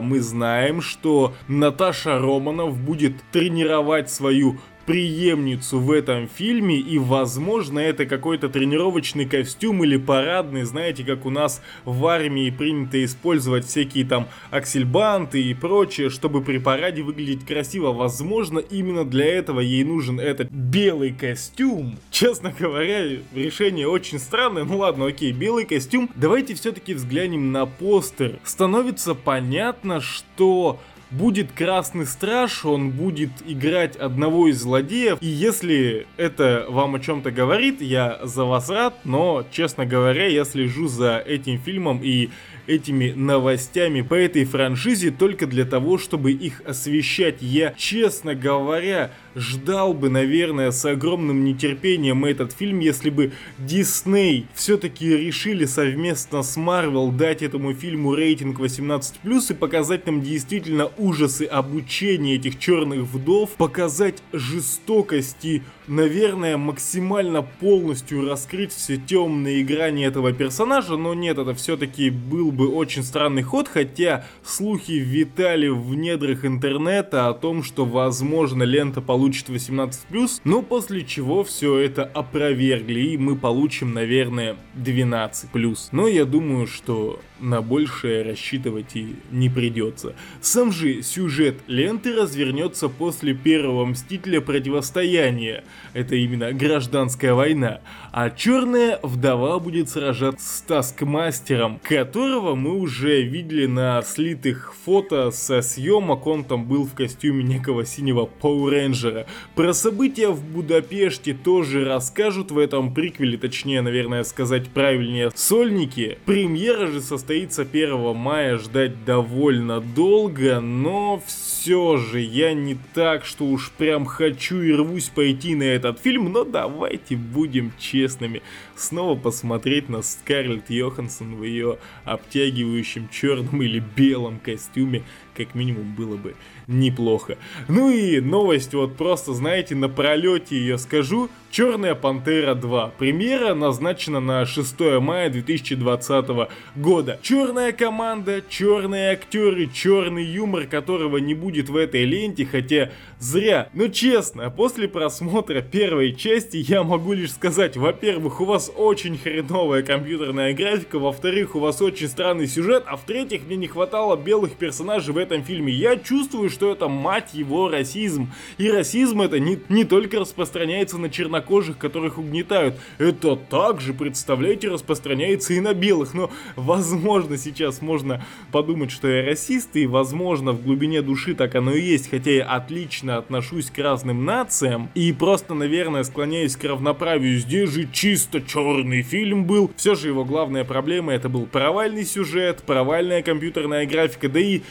мы 0.02 0.22
знаем, 0.22 0.82
что 0.82 1.36
Наташа 1.48 2.18
Рома 2.18 2.48
Романов 2.48 2.78
будет 2.80 3.14
тренировать 3.32 4.10
свою 4.10 4.58
преемницу 4.88 5.80
в 5.80 5.92
этом 5.92 6.30
фильме, 6.30 6.78
и 6.80 6.98
возможно 6.98 7.78
это 7.78 8.06
какой-то 8.06 8.48
тренировочный 8.48 9.26
костюм 9.26 9.84
или 9.84 9.98
парадный, 9.98 10.64
знаете, 10.64 11.04
как 11.04 11.26
у 11.26 11.30
нас 11.30 11.62
в 11.84 12.08
армии 12.08 12.50
принято 12.50 13.04
использовать 13.04 13.66
всякие 13.66 14.06
там 14.06 14.28
аксельбанты 14.50 15.44
и 15.44 15.54
прочее, 15.54 16.10
чтобы 16.10 16.42
при 16.42 16.58
параде 16.58 17.04
выглядеть 17.04 17.46
красиво. 17.46 17.92
Возможно, 17.92 18.60
именно 18.60 19.04
для 19.04 19.26
этого 19.26 19.60
ей 19.60 19.84
нужен 19.84 20.22
этот 20.22 20.50
белый 20.50 21.12
костюм. 21.12 21.98
Честно 22.10 22.54
говоря, 22.58 23.20
решение 23.36 23.90
очень 23.90 24.20
странное, 24.20 24.64
ну 24.64 24.78
ладно, 24.78 25.08
окей, 25.08 25.34
белый 25.34 25.66
костюм. 25.66 26.10
Давайте 26.16 26.56
все-таки 26.56 26.94
взглянем 26.94 27.52
на 27.52 27.66
постер. 27.66 28.40
Становится 28.46 29.16
понятно, 29.16 30.00
что 30.00 30.80
будет 31.12 31.52
Красный 31.52 32.06
Страж, 32.06 32.66
он 32.66 32.92
будет 32.92 33.32
играть 33.46 33.96
одного 33.96 34.48
из 34.48 34.62
злодеев. 34.62 35.18
И 35.22 35.28
если 35.28 36.08
это 36.18 36.66
вам 36.70 36.96
о 36.96 37.00
чем-то 37.00 37.32
говорит, 37.32 37.82
я 37.82 38.20
за 38.24 38.44
вас 38.44 38.70
рад, 38.70 38.94
но, 39.04 39.46
честно 39.52 39.86
говоря, 39.86 40.28
я 40.28 40.46
слежу 40.46 40.88
за 40.88 41.18
этим 41.18 41.60
фильмом 41.60 42.02
и 42.04 42.30
этими 42.68 43.12
новостями 43.12 44.02
по 44.02 44.14
этой 44.14 44.46
франшизе 44.46 45.12
только 45.12 45.48
для 45.48 45.66
того, 45.66 45.98
чтобы 45.98 46.32
их 46.32 46.62
освещать. 46.66 47.42
Я, 47.42 47.74
честно 47.78 48.36
говоря, 48.36 49.12
ждал 49.36 49.94
бы, 49.94 50.10
наверное, 50.10 50.72
с 50.72 50.84
огромным 50.86 51.44
нетерпением 51.44 52.26
этот 52.26 52.52
фильм, 52.52 52.80
если 52.80 53.10
бы 53.10 53.32
Дисней 53.58 54.48
все-таки 54.54 55.18
решили 55.18 55.66
совместно 55.66 56.44
с 56.44 56.58
Marvel 56.58 57.12
дать 57.12 57.42
этому 57.42 57.74
фильму 57.74 58.14
рейтинг 58.14 58.60
18+, 58.60 59.02
и 59.50 59.54
показать 59.54 60.06
нам 60.06 60.22
действительно 60.22 60.92
ужасы 60.98 61.44
обучения 61.44 62.36
этих 62.36 62.60
черных 62.60 63.02
вдов, 63.02 63.52
показать 63.52 64.22
жестокости 64.34 65.64
наверное, 65.88 66.58
максимально 66.58 67.42
полностью 67.42 68.28
раскрыть 68.28 68.74
все 68.74 68.98
темные 68.98 69.64
грани 69.64 70.06
этого 70.06 70.34
персонажа, 70.34 70.98
но 70.98 71.14
нет, 71.14 71.38
это 71.38 71.54
все-таки 71.54 72.10
был 72.10 72.52
бы 72.52 72.70
очень 72.70 73.04
странный 73.04 73.44
ход, 73.44 73.68
хотя 73.68 74.26
слухи 74.44 74.94
витали 74.94 75.68
в 75.68 75.96
недрах 75.96 76.46
интернета 76.46 77.28
о 77.28 77.34
том, 77.34 77.64
что, 77.64 77.86
возможно, 77.86 78.64
лента 78.64 79.02
получит 79.02 79.50
18+, 79.50 80.42
но 80.44 80.62
после 80.62 81.04
чего 81.04 81.44
все 81.44 81.78
это 81.78 82.04
опровергли, 82.04 83.00
и 83.00 83.18
мы 83.18 83.36
получим, 83.36 83.94
наверное, 83.94 84.58
12+. 84.76 85.78
Но 85.92 86.08
я 86.08 86.26
думаю, 86.26 86.68
что 86.68 87.20
на 87.40 87.62
большее 87.62 88.24
рассчитывать 88.24 88.96
и 88.96 89.16
не 89.32 89.50
придется. 89.50 90.16
Сам 90.42 90.72
же 90.72 91.02
сюжет 91.02 91.58
ленты 91.68 92.14
развернется 92.16 92.90
после 92.90 93.34
первого 93.34 93.86
Мстителя. 93.86 94.42
Противостояния, 94.42 95.64
это 95.94 96.16
именно 96.16 96.52
гражданская 96.54 97.34
война, 97.34 97.82
а 98.12 98.30
Черная 98.30 99.00
Вдова 99.04 99.60
будет 99.60 99.90
сражаться 99.90 100.46
с 100.46 100.62
Таскмастером, 100.62 101.80
которого 101.84 102.56
мы 102.56 102.78
уже 102.78 103.22
видели 103.22 103.66
на 103.66 104.02
слитых 104.02 104.74
фото 104.86 105.32
со 105.32 105.62
съемок, 105.62 106.28
он 106.28 106.44
там 106.44 106.66
был 106.66 106.86
в 106.86 106.94
костюме 106.94 107.44
некого 107.44 107.86
синего 107.86 108.26
Пауэренджера. 108.26 109.26
Про 109.56 109.74
события 109.74 110.30
в 110.30 110.44
Будапеште 110.44 111.34
тоже 111.34 111.86
расскажут 111.86 112.52
в 112.52 112.58
этом 112.58 112.94
приквеле, 112.94 113.38
точнее, 113.38 113.82
наверное, 113.82 114.24
сказать 114.24 114.70
правильнее, 114.70 115.32
сольники. 115.36 116.18
Премьера 116.26 116.88
же 116.88 117.02
состоится 117.02 117.28
состоится 117.28 117.62
1 117.64 118.16
мая, 118.16 118.58
ждать 118.58 119.06
довольно 119.06 119.82
долго, 119.82 120.60
но 120.60 121.22
все 121.26 121.98
же 121.98 122.20
я 122.20 122.54
не 122.54 122.78
так, 122.94 123.26
что 123.26 123.46
уж 123.46 123.72
прям 123.72 124.06
хочу 124.06 124.62
и 124.62 124.72
рвусь 124.72 125.10
пойти 125.10 125.56
на 125.56 125.64
этот 125.64 126.00
фильм, 126.00 126.32
но 126.32 126.44
давайте 126.44 127.16
будем 127.16 127.74
честными. 127.98 128.42
Снова 128.76 129.20
посмотреть 129.20 129.90
на 129.90 130.02
Скарлетт 130.02 130.70
Йоханссон 130.70 131.36
в 131.36 131.44
ее 131.44 131.80
обтягивающем 132.06 133.10
черном 133.10 133.62
или 133.64 133.80
белом 133.80 134.40
костюме, 134.40 135.04
как 135.38 135.56
минимум 135.56 135.94
было 135.96 136.18
бы 136.18 136.36
неплохо. 136.68 137.38
Ну 137.68 137.90
и 137.90 138.20
новость 138.20 138.74
вот 138.74 138.98
просто, 138.98 139.34
знаете, 139.34 139.76
на 139.76 139.90
пролете 139.90 140.58
ее 140.58 140.78
скажу. 140.78 141.30
Черная 141.50 141.96
Пантера 141.96 142.56
2. 142.56 142.94
Премьера 142.98 143.54
назначена 143.54 144.20
на 144.20 144.46
6 144.46 144.80
мая 145.00 145.30
2020 145.30 146.50
года. 146.76 147.20
Черная 147.22 147.72
команда, 147.72 148.44
черные 148.50 149.12
актеры, 149.12 149.70
черный 149.74 150.26
юмор, 150.26 150.66
которого 150.66 151.18
не 151.18 151.34
будет 151.34 151.70
в 151.70 151.78
этой 151.78 152.04
ленте, 152.04 152.46
хотя 152.46 152.92
зря. 153.20 153.70
Но 153.74 153.88
честно, 153.88 154.50
после 154.50 154.88
просмотра 154.88 155.62
первой 155.62 156.14
части 156.14 156.58
я 156.58 156.84
могу 156.84 157.14
лишь 157.14 157.32
сказать, 157.32 157.78
во-первых, 157.78 158.42
у 158.42 158.46
вас 158.46 158.72
очень 158.76 159.18
хреновая 159.18 159.84
компьютерная 159.84 160.54
графика, 160.54 161.00
во-вторых, 161.00 161.56
у 161.56 161.60
вас 161.60 161.82
очень 161.82 162.08
странный 162.08 162.48
сюжет, 162.48 162.84
а 162.88 162.98
в-третьих, 162.98 163.44
мне 163.46 163.56
не 163.56 163.68
хватало 163.68 164.18
белых 164.18 164.54
персонажей 164.54 165.14
в 165.14 165.18
этом 165.18 165.27
фильме. 165.44 165.74
Я 165.74 165.98
чувствую, 165.98 166.50
что 166.50 166.72
это, 166.72 166.88
мать 166.88 167.34
его, 167.34 167.70
расизм. 167.70 168.32
И 168.58 168.70
расизм 168.70 169.22
это 169.22 169.40
не, 169.40 169.60
не 169.70 169.84
только 169.84 170.20
распространяется 170.20 170.98
на 170.98 171.10
чернокожих, 171.10 171.78
которых 171.78 172.18
угнетают, 172.18 172.76
это 172.98 173.36
также, 173.36 173.94
представляете, 173.94 174.70
распространяется 174.70 175.54
и 175.54 175.60
на 175.60 175.74
белых. 175.74 176.14
Но, 176.14 176.32
возможно, 176.56 177.38
сейчас 177.38 177.82
можно 177.82 178.26
подумать, 178.52 178.92
что 178.92 179.08
я 179.08 179.26
расист, 179.26 179.76
и, 179.76 179.86
возможно, 179.86 180.52
в 180.52 180.64
глубине 180.64 181.02
души 181.02 181.36
так 181.36 181.56
оно 181.56 181.74
и 181.74 181.82
есть, 181.82 182.10
хотя 182.10 182.32
я 182.32 182.46
отлично 182.46 183.18
отношусь 183.18 183.70
к 183.70 183.78
разным 183.78 184.26
нациям, 184.26 184.90
и 184.96 185.14
просто, 185.14 185.54
наверное, 185.54 186.04
склоняюсь 186.04 186.56
к 186.56 186.64
равноправию. 186.64 187.38
Здесь 187.40 187.70
же 187.70 187.88
чисто 187.92 188.42
черный 188.42 189.02
фильм 189.02 189.46
был. 189.46 189.72
Все 189.76 189.96
же 189.96 190.08
его 190.08 190.26
главная 190.26 190.64
проблема 190.64 191.14
это 191.14 191.30
был 191.30 191.46
провальный 191.46 192.06
сюжет, 192.06 192.64
провальная 192.66 193.22
компьютерная 193.22 193.86
графика, 193.86 194.30
да 194.30 194.40
и 194.40 194.62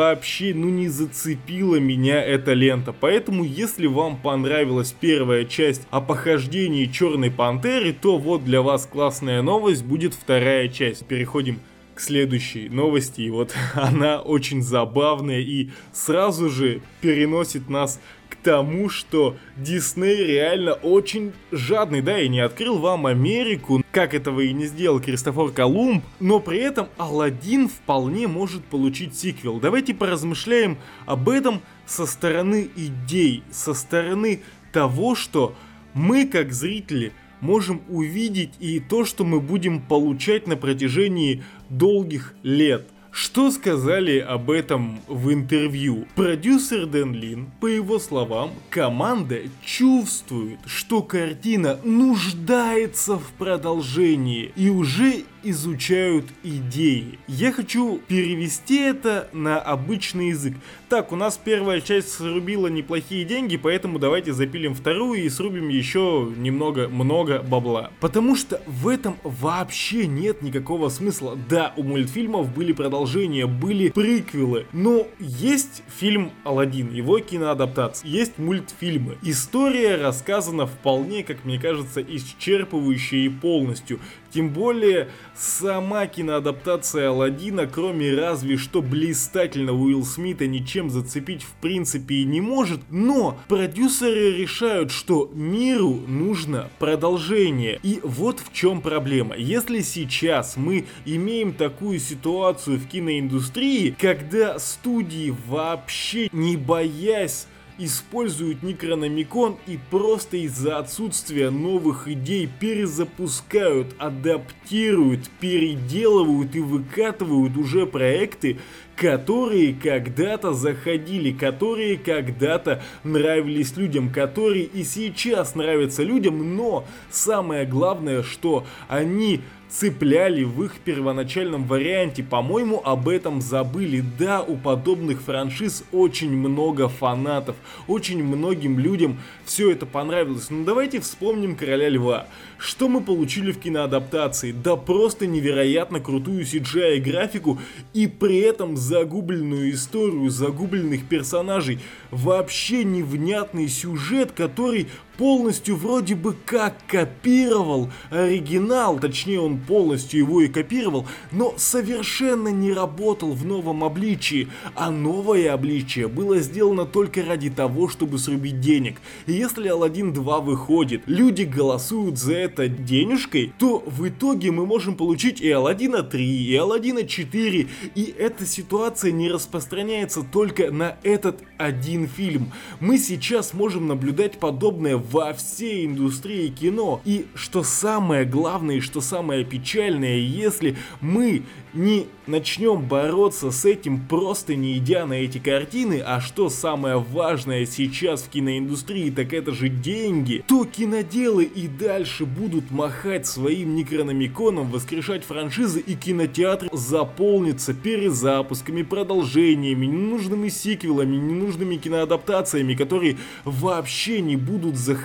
вообще, 0.00 0.54
ну 0.54 0.70
не 0.70 0.88
зацепила 0.88 1.76
меня 1.76 2.22
эта 2.22 2.54
лента. 2.54 2.94
Поэтому, 2.98 3.44
если 3.44 3.86
вам 3.86 4.16
понравилась 4.16 4.94
первая 4.98 5.44
часть 5.44 5.82
о 5.90 6.00
похождении 6.00 6.86
Черной 6.86 7.30
Пантеры, 7.30 7.92
то 7.92 8.16
вот 8.16 8.42
для 8.42 8.62
вас 8.62 8.86
классная 8.86 9.42
новость, 9.42 9.84
будет 9.84 10.14
вторая 10.14 10.68
часть. 10.68 11.04
Переходим 11.04 11.60
к 11.94 12.00
следующей 12.00 12.70
новости. 12.70 13.20
И 13.20 13.30
вот 13.30 13.54
она 13.74 14.20
очень 14.20 14.62
забавная 14.62 15.40
и 15.40 15.68
сразу 15.92 16.48
же 16.48 16.80
переносит 17.02 17.68
нас 17.68 18.00
тому, 18.42 18.88
что 18.88 19.36
Дисней 19.56 20.24
реально 20.24 20.72
очень 20.74 21.32
жадный, 21.50 22.02
да, 22.02 22.20
и 22.20 22.28
не 22.28 22.40
открыл 22.40 22.78
вам 22.78 23.06
Америку, 23.06 23.82
как 23.92 24.14
этого 24.14 24.40
и 24.40 24.52
не 24.52 24.66
сделал 24.66 25.00
Кристофор 25.00 25.52
Колумб, 25.52 26.04
но 26.20 26.40
при 26.40 26.58
этом 26.58 26.88
Алладин 26.96 27.68
вполне 27.68 28.26
может 28.28 28.64
получить 28.64 29.16
сиквел. 29.16 29.60
Давайте 29.60 29.94
поразмышляем 29.94 30.78
об 31.06 31.28
этом 31.28 31.62
со 31.86 32.06
стороны 32.06 32.68
идей, 32.76 33.42
со 33.50 33.74
стороны 33.74 34.42
того, 34.72 35.14
что 35.14 35.54
мы 35.94 36.26
как 36.26 36.52
зрители 36.52 37.12
можем 37.40 37.82
увидеть 37.88 38.52
и 38.60 38.80
то, 38.80 39.04
что 39.04 39.24
мы 39.24 39.40
будем 39.40 39.80
получать 39.80 40.46
на 40.46 40.56
протяжении 40.56 41.42
долгих 41.68 42.34
лет– 42.42 42.86
что 43.12 43.50
сказали 43.50 44.18
об 44.18 44.50
этом 44.50 45.00
в 45.08 45.32
интервью? 45.32 46.06
Продюсер 46.14 46.86
Дэн 46.86 47.12
Лин, 47.14 47.50
по 47.60 47.66
его 47.66 47.98
словам, 47.98 48.52
команда 48.70 49.40
чувствует, 49.64 50.58
что 50.64 51.02
картина 51.02 51.78
нуждается 51.82 53.16
в 53.16 53.32
продолжении 53.38 54.52
и 54.56 54.70
уже 54.70 55.24
изучают 55.42 56.26
идеи. 56.42 57.18
Я 57.26 57.52
хочу 57.52 58.00
перевести 58.08 58.78
это 58.78 59.28
на 59.32 59.58
обычный 59.58 60.28
язык. 60.28 60.54
Так, 60.88 61.12
у 61.12 61.16
нас 61.16 61.40
первая 61.42 61.80
часть 61.80 62.12
срубила 62.12 62.66
неплохие 62.66 63.24
деньги, 63.24 63.56
поэтому 63.56 63.98
давайте 63.98 64.32
запилим 64.32 64.74
вторую 64.74 65.22
и 65.22 65.28
срубим 65.28 65.68
еще 65.68 66.32
немного, 66.36 66.88
много 66.88 67.40
бабла. 67.42 67.92
Потому 68.00 68.34
что 68.34 68.60
в 68.66 68.88
этом 68.88 69.16
вообще 69.22 70.06
нет 70.06 70.42
никакого 70.42 70.88
смысла. 70.88 71.38
Да, 71.48 71.72
у 71.76 71.82
мультфильмов 71.84 72.52
были 72.52 72.72
продолжения, 72.72 73.46
были 73.46 73.90
приквелы, 73.90 74.66
но 74.72 75.06
есть 75.18 75.82
фильм 75.98 76.32
Алладин, 76.44 76.92
его 76.92 77.18
киноадаптация, 77.20 78.08
есть 78.08 78.38
мультфильмы. 78.38 79.16
История 79.22 79.96
рассказана 79.96 80.66
вполне, 80.66 81.22
как 81.22 81.44
мне 81.44 81.58
кажется, 81.58 82.00
исчерпывающая 82.00 83.26
и 83.26 83.28
полностью. 83.28 84.00
Тем 84.32 84.50
более, 84.50 85.08
сама 85.36 86.06
киноадаптация 86.06 87.10
Алладина, 87.10 87.66
кроме 87.66 88.14
разве 88.14 88.56
что 88.56 88.80
блистательного 88.82 89.76
Уилл 89.76 90.04
Смита, 90.04 90.46
ничем 90.46 90.90
зацепить 90.90 91.42
в 91.42 91.52
принципе 91.60 92.16
и 92.16 92.24
не 92.24 92.40
может, 92.40 92.80
но 92.90 93.38
продюсеры 93.48 94.36
решают, 94.36 94.90
что 94.90 95.30
миру 95.34 96.00
нужно 96.06 96.70
продолжение. 96.78 97.80
И 97.82 98.00
вот 98.02 98.40
в 98.40 98.52
чем 98.52 98.80
проблема. 98.80 99.36
Если 99.36 99.80
сейчас 99.80 100.56
мы 100.56 100.86
имеем 101.04 101.52
такую 101.52 101.98
ситуацию 101.98 102.78
в 102.78 102.86
киноиндустрии, 102.86 103.96
когда 103.98 104.58
студии 104.58 105.34
вообще 105.46 106.28
не 106.32 106.56
боясь 106.56 107.46
используют 107.80 108.62
Necronomicon 108.62 109.56
и 109.66 109.78
просто 109.90 110.36
из-за 110.36 110.78
отсутствия 110.78 111.50
новых 111.50 112.06
идей 112.06 112.48
перезапускают, 112.60 113.94
адаптируют, 113.98 115.28
переделывают 115.40 116.54
и 116.54 116.60
выкатывают 116.60 117.56
уже 117.56 117.86
проекты, 117.86 118.58
которые 118.96 119.72
когда-то 119.72 120.52
заходили, 120.52 121.32
которые 121.32 121.96
когда-то 121.96 122.82
нравились 123.02 123.74
людям, 123.76 124.12
которые 124.12 124.64
и 124.64 124.84
сейчас 124.84 125.54
нравятся 125.54 126.02
людям, 126.02 126.56
но 126.56 126.86
самое 127.10 127.64
главное, 127.64 128.22
что 128.22 128.66
они 128.88 129.40
цепляли 129.70 130.42
в 130.42 130.64
их 130.64 130.74
первоначальном 130.80 131.64
варианте. 131.64 132.22
По-моему, 132.22 132.82
об 132.84 133.08
этом 133.08 133.40
забыли. 133.40 134.02
Да, 134.18 134.42
у 134.42 134.56
подобных 134.56 135.22
франшиз 135.22 135.84
очень 135.92 136.32
много 136.32 136.88
фанатов. 136.88 137.56
Очень 137.86 138.24
многим 138.24 138.78
людям 138.78 139.18
все 139.44 139.70
это 139.70 139.86
понравилось. 139.86 140.50
Но 140.50 140.64
давайте 140.64 141.00
вспомним 141.00 141.54
Короля 141.54 141.88
Льва. 141.88 142.26
Что 142.58 142.88
мы 142.88 143.00
получили 143.00 143.52
в 143.52 143.60
киноадаптации? 143.60 144.52
Да 144.52 144.76
просто 144.76 145.26
невероятно 145.26 146.00
крутую 146.00 146.42
CGI 146.42 146.98
графику 147.00 147.58
и 147.94 148.06
при 148.06 148.38
этом 148.38 148.76
загубленную 148.76 149.70
историю, 149.70 150.30
загубленных 150.30 151.06
персонажей. 151.06 151.78
Вообще 152.10 152.84
невнятный 152.84 153.68
сюжет, 153.68 154.32
который 154.32 154.88
полностью 155.20 155.76
вроде 155.76 156.14
бы 156.14 156.34
как 156.46 156.78
копировал 156.86 157.90
оригинал, 158.08 158.98
точнее 158.98 159.40
он 159.42 159.58
полностью 159.58 160.20
его 160.20 160.40
и 160.40 160.48
копировал, 160.48 161.06
но 161.30 161.52
совершенно 161.58 162.48
не 162.48 162.72
работал 162.72 163.32
в 163.32 163.44
новом 163.44 163.84
обличии, 163.84 164.48
а 164.74 164.90
новое 164.90 165.52
обличие 165.52 166.08
было 166.08 166.38
сделано 166.38 166.86
только 166.86 167.22
ради 167.22 167.50
того, 167.50 167.90
чтобы 167.90 168.18
срубить 168.18 168.60
денег. 168.62 168.98
И 169.26 169.32
если 169.34 169.68
Алладин 169.68 170.14
2 170.14 170.40
выходит, 170.40 171.02
люди 171.04 171.42
голосуют 171.42 172.16
за 172.16 172.36
это 172.36 172.68
денежкой, 172.68 173.52
то 173.58 173.84
в 173.86 174.08
итоге 174.08 174.50
мы 174.52 174.64
можем 174.64 174.94
получить 174.94 175.42
и 175.42 175.50
Алладина 175.50 176.02
3, 176.02 176.24
и 176.24 176.56
Алладина 176.56 177.04
4, 177.04 177.68
и 177.94 178.14
эта 178.18 178.46
ситуация 178.46 179.12
не 179.12 179.30
распространяется 179.30 180.22
только 180.22 180.70
на 180.70 180.96
этот 181.02 181.40
один 181.58 182.08
фильм. 182.08 182.52
Мы 182.80 182.96
сейчас 182.96 183.52
можем 183.52 183.86
наблюдать 183.86 184.38
подобное 184.38 184.96
во 185.10 185.32
всей 185.32 185.86
индустрии 185.86 186.48
кино. 186.48 187.00
И 187.04 187.26
что 187.34 187.62
самое 187.62 188.24
главное, 188.24 188.76
и 188.76 188.80
что 188.80 189.00
самое 189.00 189.44
печальное, 189.44 190.18
если 190.18 190.76
мы 191.00 191.42
не 191.72 192.06
начнем 192.26 192.82
бороться 192.82 193.50
с 193.50 193.64
этим 193.64 194.06
просто 194.06 194.54
не 194.54 194.78
идя 194.78 195.06
на 195.06 195.14
эти 195.14 195.38
картины, 195.38 196.02
а 196.04 196.20
что 196.20 196.48
самое 196.48 196.98
важное 196.98 197.66
сейчас 197.66 198.22
в 198.22 198.28
киноиндустрии, 198.28 199.10
так 199.10 199.32
это 199.32 199.52
же 199.52 199.68
деньги, 199.68 200.44
то 200.46 200.64
киноделы 200.64 201.44
и 201.44 201.66
дальше 201.66 202.24
будут 202.24 202.70
махать 202.70 203.26
своим 203.26 203.74
некрономиконом, 203.74 204.70
воскрешать 204.70 205.24
франшизы 205.24 205.80
и 205.80 205.94
кинотеатр 205.94 206.68
заполнится 206.72 207.74
перезапусками, 207.74 208.82
продолжениями, 208.82 209.86
ненужными 209.86 210.48
сиквелами, 210.48 211.16
ненужными 211.16 211.76
киноадаптациями, 211.76 212.74
которые 212.74 213.16
вообще 213.44 214.20
не 214.20 214.36
будут 214.36 214.76
заходить, 214.76 214.99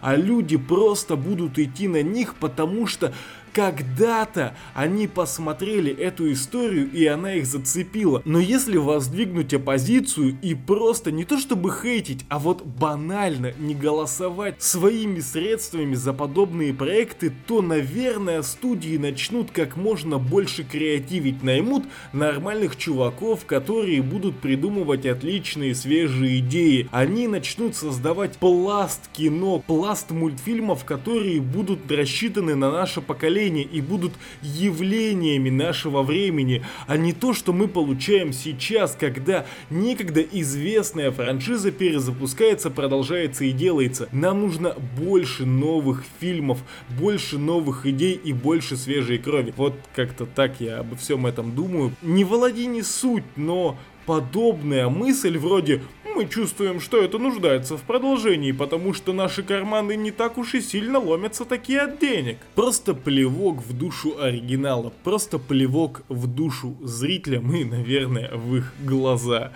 а 0.00 0.16
люди 0.16 0.56
просто 0.56 1.16
будут 1.16 1.58
идти 1.58 1.88
на 1.88 2.02
них, 2.02 2.34
потому 2.34 2.86
что 2.86 3.12
когда-то 3.52 4.54
они 4.74 5.06
посмотрели 5.06 5.92
эту 5.92 6.30
историю 6.32 6.90
и 6.90 7.06
она 7.06 7.34
их 7.34 7.46
зацепила. 7.46 8.22
Но 8.24 8.38
если 8.38 8.76
воздвигнуть 8.76 9.54
оппозицию 9.54 10.38
и 10.42 10.54
просто 10.54 11.10
не 11.10 11.24
то 11.24 11.38
чтобы 11.38 11.72
хейтить, 11.72 12.24
а 12.28 12.38
вот 12.38 12.64
банально 12.64 13.52
не 13.58 13.74
голосовать 13.74 14.62
своими 14.62 15.20
средствами 15.20 15.94
за 15.94 16.12
подобные 16.12 16.72
проекты, 16.72 17.32
то, 17.46 17.62
наверное, 17.62 18.42
студии 18.42 18.96
начнут 18.96 19.50
как 19.50 19.76
можно 19.76 20.18
больше 20.18 20.64
креативить, 20.64 21.42
наймут 21.42 21.84
нормальных 22.12 22.76
чуваков, 22.76 23.44
которые 23.46 24.02
будут 24.02 24.38
придумывать 24.40 25.06
отличные 25.06 25.74
свежие 25.74 26.38
идеи. 26.38 26.88
Они 26.92 27.26
начнут 27.26 27.74
создавать 27.74 28.36
пласт 28.36 29.08
кино, 29.12 29.62
пласт 29.66 30.10
мультфильмов, 30.10 30.84
которые 30.84 31.40
будут 31.40 31.90
рассчитаны 31.90 32.54
на 32.54 32.70
наше 32.70 33.00
поколение 33.00 33.39
поколения 33.40 33.62
и 33.62 33.80
будут 33.80 34.12
явлениями 34.42 35.50
нашего 35.50 36.02
времени, 36.02 36.62
а 36.86 36.96
не 36.96 37.12
то, 37.12 37.32
что 37.32 37.52
мы 37.52 37.68
получаем 37.68 38.32
сейчас, 38.32 38.96
когда 38.98 39.46
некогда 39.70 40.20
известная 40.20 41.10
франшиза 41.10 41.70
перезапускается, 41.70 42.70
продолжается 42.70 43.44
и 43.44 43.52
делается. 43.52 44.08
Нам 44.12 44.40
нужно 44.40 44.74
больше 44.98 45.46
новых 45.46 46.04
фильмов, 46.20 46.58
больше 47.00 47.38
новых 47.38 47.86
идей 47.86 48.20
и 48.22 48.32
больше 48.32 48.76
свежей 48.76 49.18
крови. 49.18 49.54
Вот 49.56 49.74
как-то 49.94 50.26
так 50.26 50.60
я 50.60 50.80
обо 50.80 50.96
всем 50.96 51.26
этом 51.26 51.54
думаю. 51.54 51.92
Не 52.02 52.24
в 52.24 52.34
Аладдине 52.34 52.82
суть, 52.82 53.24
но 53.36 53.76
подобная 54.06 54.88
мысль 54.88 55.38
вроде 55.38 55.82
мы 56.14 56.28
чувствуем, 56.28 56.80
что 56.80 57.02
это 57.02 57.18
нуждается 57.18 57.76
в 57.76 57.82
продолжении, 57.82 58.52
потому 58.52 58.94
что 58.94 59.12
наши 59.12 59.42
карманы 59.42 59.96
не 59.96 60.10
так 60.10 60.38
уж 60.38 60.54
и 60.54 60.60
сильно 60.60 60.98
ломятся 60.98 61.44
такие 61.44 61.80
от 61.80 61.98
денег. 61.98 62.38
Просто 62.54 62.94
плевок 62.94 63.62
в 63.62 63.76
душу 63.76 64.20
оригинала, 64.20 64.92
просто 65.04 65.38
плевок 65.38 66.02
в 66.08 66.26
душу 66.26 66.76
зрителям 66.82 67.54
и, 67.54 67.64
наверное, 67.64 68.30
в 68.34 68.56
их 68.56 68.72
глаза. 68.80 69.52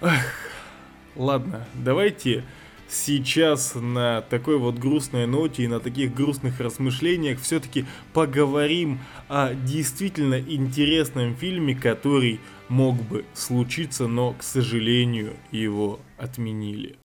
Ах, 0.00 0.24
ладно, 1.16 1.66
давайте 1.74 2.44
сейчас 2.88 3.74
на 3.74 4.22
такой 4.22 4.58
вот 4.58 4.78
грустной 4.78 5.26
ноте 5.26 5.64
и 5.64 5.68
на 5.68 5.80
таких 5.80 6.14
грустных 6.14 6.60
размышлениях 6.60 7.40
все-таки 7.40 7.84
поговорим 8.12 9.00
о 9.28 9.54
действительно 9.54 10.38
интересном 10.40 11.34
фильме, 11.34 11.74
который 11.74 12.40
мог 12.68 12.96
бы 12.96 13.24
случиться, 13.34 14.06
но, 14.06 14.32
к 14.32 14.42
сожалению, 14.42 15.34
его 15.50 16.00
отменили. 16.18 16.96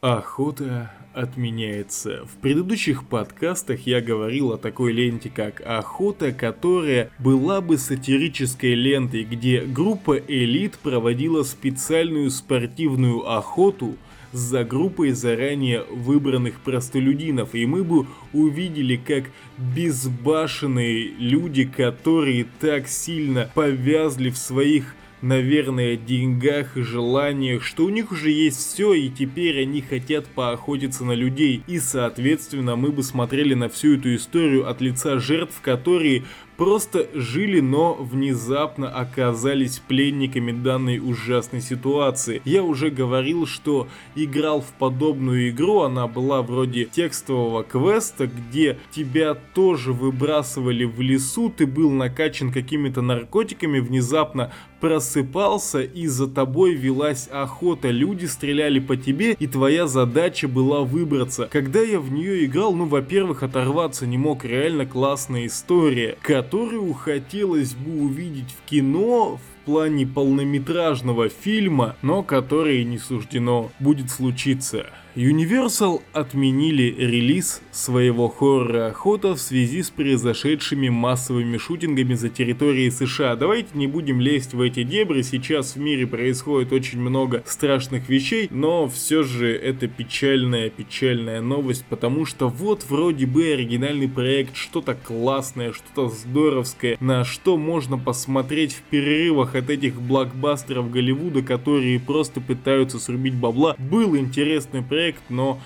Охота 0.00 0.92
отменяется. 1.14 2.26
В 2.26 2.36
предыдущих 2.42 3.08
подкастах 3.08 3.86
я 3.86 4.02
говорил 4.02 4.52
о 4.52 4.58
такой 4.58 4.92
ленте, 4.92 5.30
как 5.30 5.62
«Охота», 5.64 6.32
которая 6.32 7.10
была 7.18 7.60
бы 7.60 7.78
сатирической 7.78 8.74
лентой, 8.74 9.24
где 9.24 9.62
группа 9.62 10.18
«Элит» 10.18 10.78
проводила 10.78 11.42
специальную 11.42 12.30
спортивную 12.30 13.30
охоту 13.30 13.96
за 14.34 14.64
группой 14.64 15.12
заранее 15.12 15.84
выбранных 15.84 16.60
простолюдинов, 16.60 17.54
и 17.54 17.64
мы 17.66 17.84
бы 17.84 18.06
увидели, 18.32 18.96
как 18.96 19.24
безбашенные 19.56 21.12
люди, 21.18 21.64
которые 21.64 22.46
так 22.60 22.88
сильно 22.88 23.48
повязли 23.54 24.30
в 24.30 24.36
своих 24.36 24.94
наверное, 25.24 25.96
деньгах 25.96 26.76
и 26.76 26.82
желаниях, 26.82 27.64
что 27.64 27.86
у 27.86 27.88
них 27.88 28.12
уже 28.12 28.30
есть 28.30 28.58
все, 28.58 28.92
и 28.92 29.08
теперь 29.08 29.62
они 29.62 29.80
хотят 29.80 30.26
поохотиться 30.26 31.04
на 31.04 31.12
людей. 31.12 31.62
И, 31.66 31.78
соответственно, 31.78 32.76
мы 32.76 32.92
бы 32.92 33.02
смотрели 33.02 33.54
на 33.54 33.68
всю 33.68 33.96
эту 33.96 34.14
историю 34.14 34.68
от 34.68 34.80
лица 34.80 35.18
жертв, 35.18 35.60
которые 35.62 36.24
просто 36.56 37.08
жили, 37.14 37.60
но 37.60 37.94
внезапно 37.94 38.88
оказались 38.88 39.78
пленниками 39.78 40.52
данной 40.52 40.98
ужасной 40.98 41.60
ситуации. 41.60 42.42
Я 42.44 42.62
уже 42.62 42.90
говорил, 42.90 43.46
что 43.46 43.88
играл 44.14 44.60
в 44.60 44.72
подобную 44.78 45.50
игру, 45.50 45.80
она 45.80 46.06
была 46.06 46.42
вроде 46.42 46.84
текстового 46.84 47.62
квеста, 47.62 48.26
где 48.26 48.78
тебя 48.90 49.34
тоже 49.34 49.92
выбрасывали 49.92 50.84
в 50.84 51.00
лесу, 51.00 51.52
ты 51.54 51.66
был 51.66 51.90
накачан 51.90 52.52
какими-то 52.52 53.02
наркотиками, 53.02 53.78
внезапно 53.78 54.52
просыпался 54.84 55.80
и 55.80 56.06
за 56.06 56.28
тобой 56.28 56.74
велась 56.74 57.28
охота, 57.32 57.88
люди 57.88 58.26
стреляли 58.26 58.80
по 58.80 58.96
тебе 58.96 59.32
и 59.32 59.46
твоя 59.46 59.86
задача 59.86 60.46
была 60.46 60.82
выбраться. 60.82 61.48
Когда 61.50 61.80
я 61.80 61.98
в 62.00 62.12
нее 62.12 62.44
играл, 62.44 62.74
ну 62.74 62.84
во-первых 62.84 63.42
оторваться 63.42 64.06
не 64.06 64.18
мог, 64.18 64.44
реально 64.44 64.84
классная 64.84 65.46
история, 65.46 66.18
которую 66.44 66.92
хотелось 66.92 67.74
бы 67.74 68.02
увидеть 68.02 68.50
в 68.50 68.68
кино, 68.68 69.38
в 69.38 69.53
плане 69.64 70.06
полнометражного 70.06 71.28
фильма, 71.28 71.96
но 72.02 72.22
которой 72.22 72.84
не 72.84 72.98
суждено 72.98 73.70
будет 73.80 74.10
случиться. 74.10 74.86
Universal 75.16 76.02
отменили 76.12 76.92
релиз 76.98 77.62
своего 77.70 78.28
хоррора 78.28 78.88
«Охота» 78.88 79.36
в 79.36 79.40
связи 79.40 79.84
с 79.84 79.90
произошедшими 79.90 80.88
массовыми 80.88 81.56
шутингами 81.56 82.14
за 82.14 82.30
территорией 82.30 82.90
США. 82.90 83.36
Давайте 83.36 83.68
не 83.74 83.86
будем 83.86 84.20
лезть 84.20 84.54
в 84.54 84.60
эти 84.60 84.82
дебри, 84.82 85.22
сейчас 85.22 85.76
в 85.76 85.78
мире 85.78 86.08
происходит 86.08 86.72
очень 86.72 86.98
много 86.98 87.44
страшных 87.46 88.08
вещей, 88.08 88.48
но 88.50 88.88
все 88.88 89.22
же 89.22 89.54
это 89.54 89.86
печальная-печальная 89.86 91.40
новость, 91.40 91.84
потому 91.88 92.26
что 92.26 92.48
вот 92.48 92.84
вроде 92.88 93.26
бы 93.26 93.52
оригинальный 93.52 94.08
проект, 94.08 94.56
что-то 94.56 94.94
классное, 94.94 95.72
что-то 95.72 96.08
здоровское, 96.08 96.96
на 96.98 97.22
что 97.22 97.56
можно 97.56 97.98
посмотреть 97.98 98.72
в 98.72 98.82
перерывах 98.82 99.53
от 99.54 99.70
этих 99.70 100.00
блокбастеров 100.00 100.90
Голливуда, 100.90 101.42
которые 101.42 102.00
просто 102.00 102.40
пытаются 102.40 102.98
срубить 102.98 103.34
бабла. 103.34 103.76
Был 103.78 104.16
интересный 104.16 104.82
проект, 104.82 105.22
но 105.28 105.60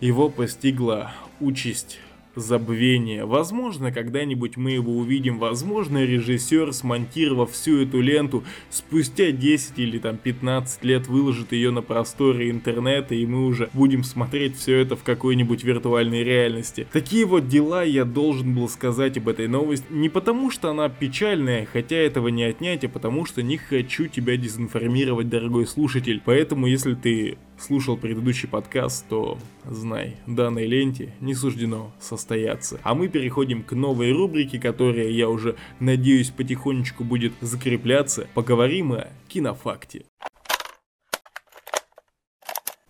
его 0.00 0.28
постигла 0.28 1.12
участь 1.40 1.98
забвения. 2.36 3.26
Возможно, 3.26 3.92
когда-нибудь 3.92 4.56
мы 4.56 4.72
его 4.72 4.96
увидим. 4.96 5.38
Возможно, 5.38 6.04
режиссер, 6.04 6.72
смонтировав 6.72 7.52
всю 7.52 7.82
эту 7.82 8.00
ленту, 8.00 8.44
спустя 8.70 9.30
10 9.30 9.78
или 9.78 9.98
там 9.98 10.16
15 10.16 10.84
лет 10.84 11.06
выложит 11.06 11.52
ее 11.52 11.70
на 11.70 11.82
просторы 11.82 12.50
интернета, 12.50 13.14
и 13.14 13.26
мы 13.26 13.46
уже 13.46 13.70
будем 13.72 14.04
смотреть 14.04 14.56
все 14.56 14.78
это 14.78 14.96
в 14.96 15.02
какой-нибудь 15.02 15.64
виртуальной 15.64 16.24
реальности. 16.24 16.86
Такие 16.92 17.24
вот 17.24 17.48
дела 17.48 17.82
я 17.82 18.04
должен 18.04 18.54
был 18.54 18.68
сказать 18.68 19.16
об 19.18 19.28
этой 19.28 19.48
новости. 19.48 19.86
Не 19.90 20.08
потому, 20.08 20.50
что 20.50 20.70
она 20.70 20.88
печальная, 20.88 21.66
хотя 21.72 21.96
этого 21.96 22.28
не 22.28 22.44
отнять, 22.44 22.84
а 22.84 22.88
потому, 22.88 23.24
что 23.24 23.42
не 23.42 23.56
хочу 23.56 24.06
тебя 24.06 24.36
дезинформировать, 24.36 25.28
дорогой 25.28 25.66
слушатель. 25.66 26.22
Поэтому, 26.24 26.66
если 26.66 26.94
ты 26.94 27.38
слушал 27.58 27.96
предыдущий 27.96 28.48
подкаст, 28.48 29.06
то 29.08 29.38
знай, 29.64 30.16
данной 30.26 30.66
ленте 30.66 31.12
не 31.20 31.34
суждено 31.34 31.92
состояться. 32.00 32.80
А 32.82 32.94
мы 32.94 33.08
переходим 33.08 33.62
к 33.62 33.72
новой 33.72 34.12
рубрике, 34.12 34.58
которая, 34.58 35.08
я 35.08 35.28
уже 35.28 35.56
надеюсь, 35.80 36.30
потихонечку 36.30 37.04
будет 37.04 37.32
закрепляться. 37.40 38.28
Поговорим 38.34 38.92
о 38.92 39.08
кинофакте. 39.28 40.04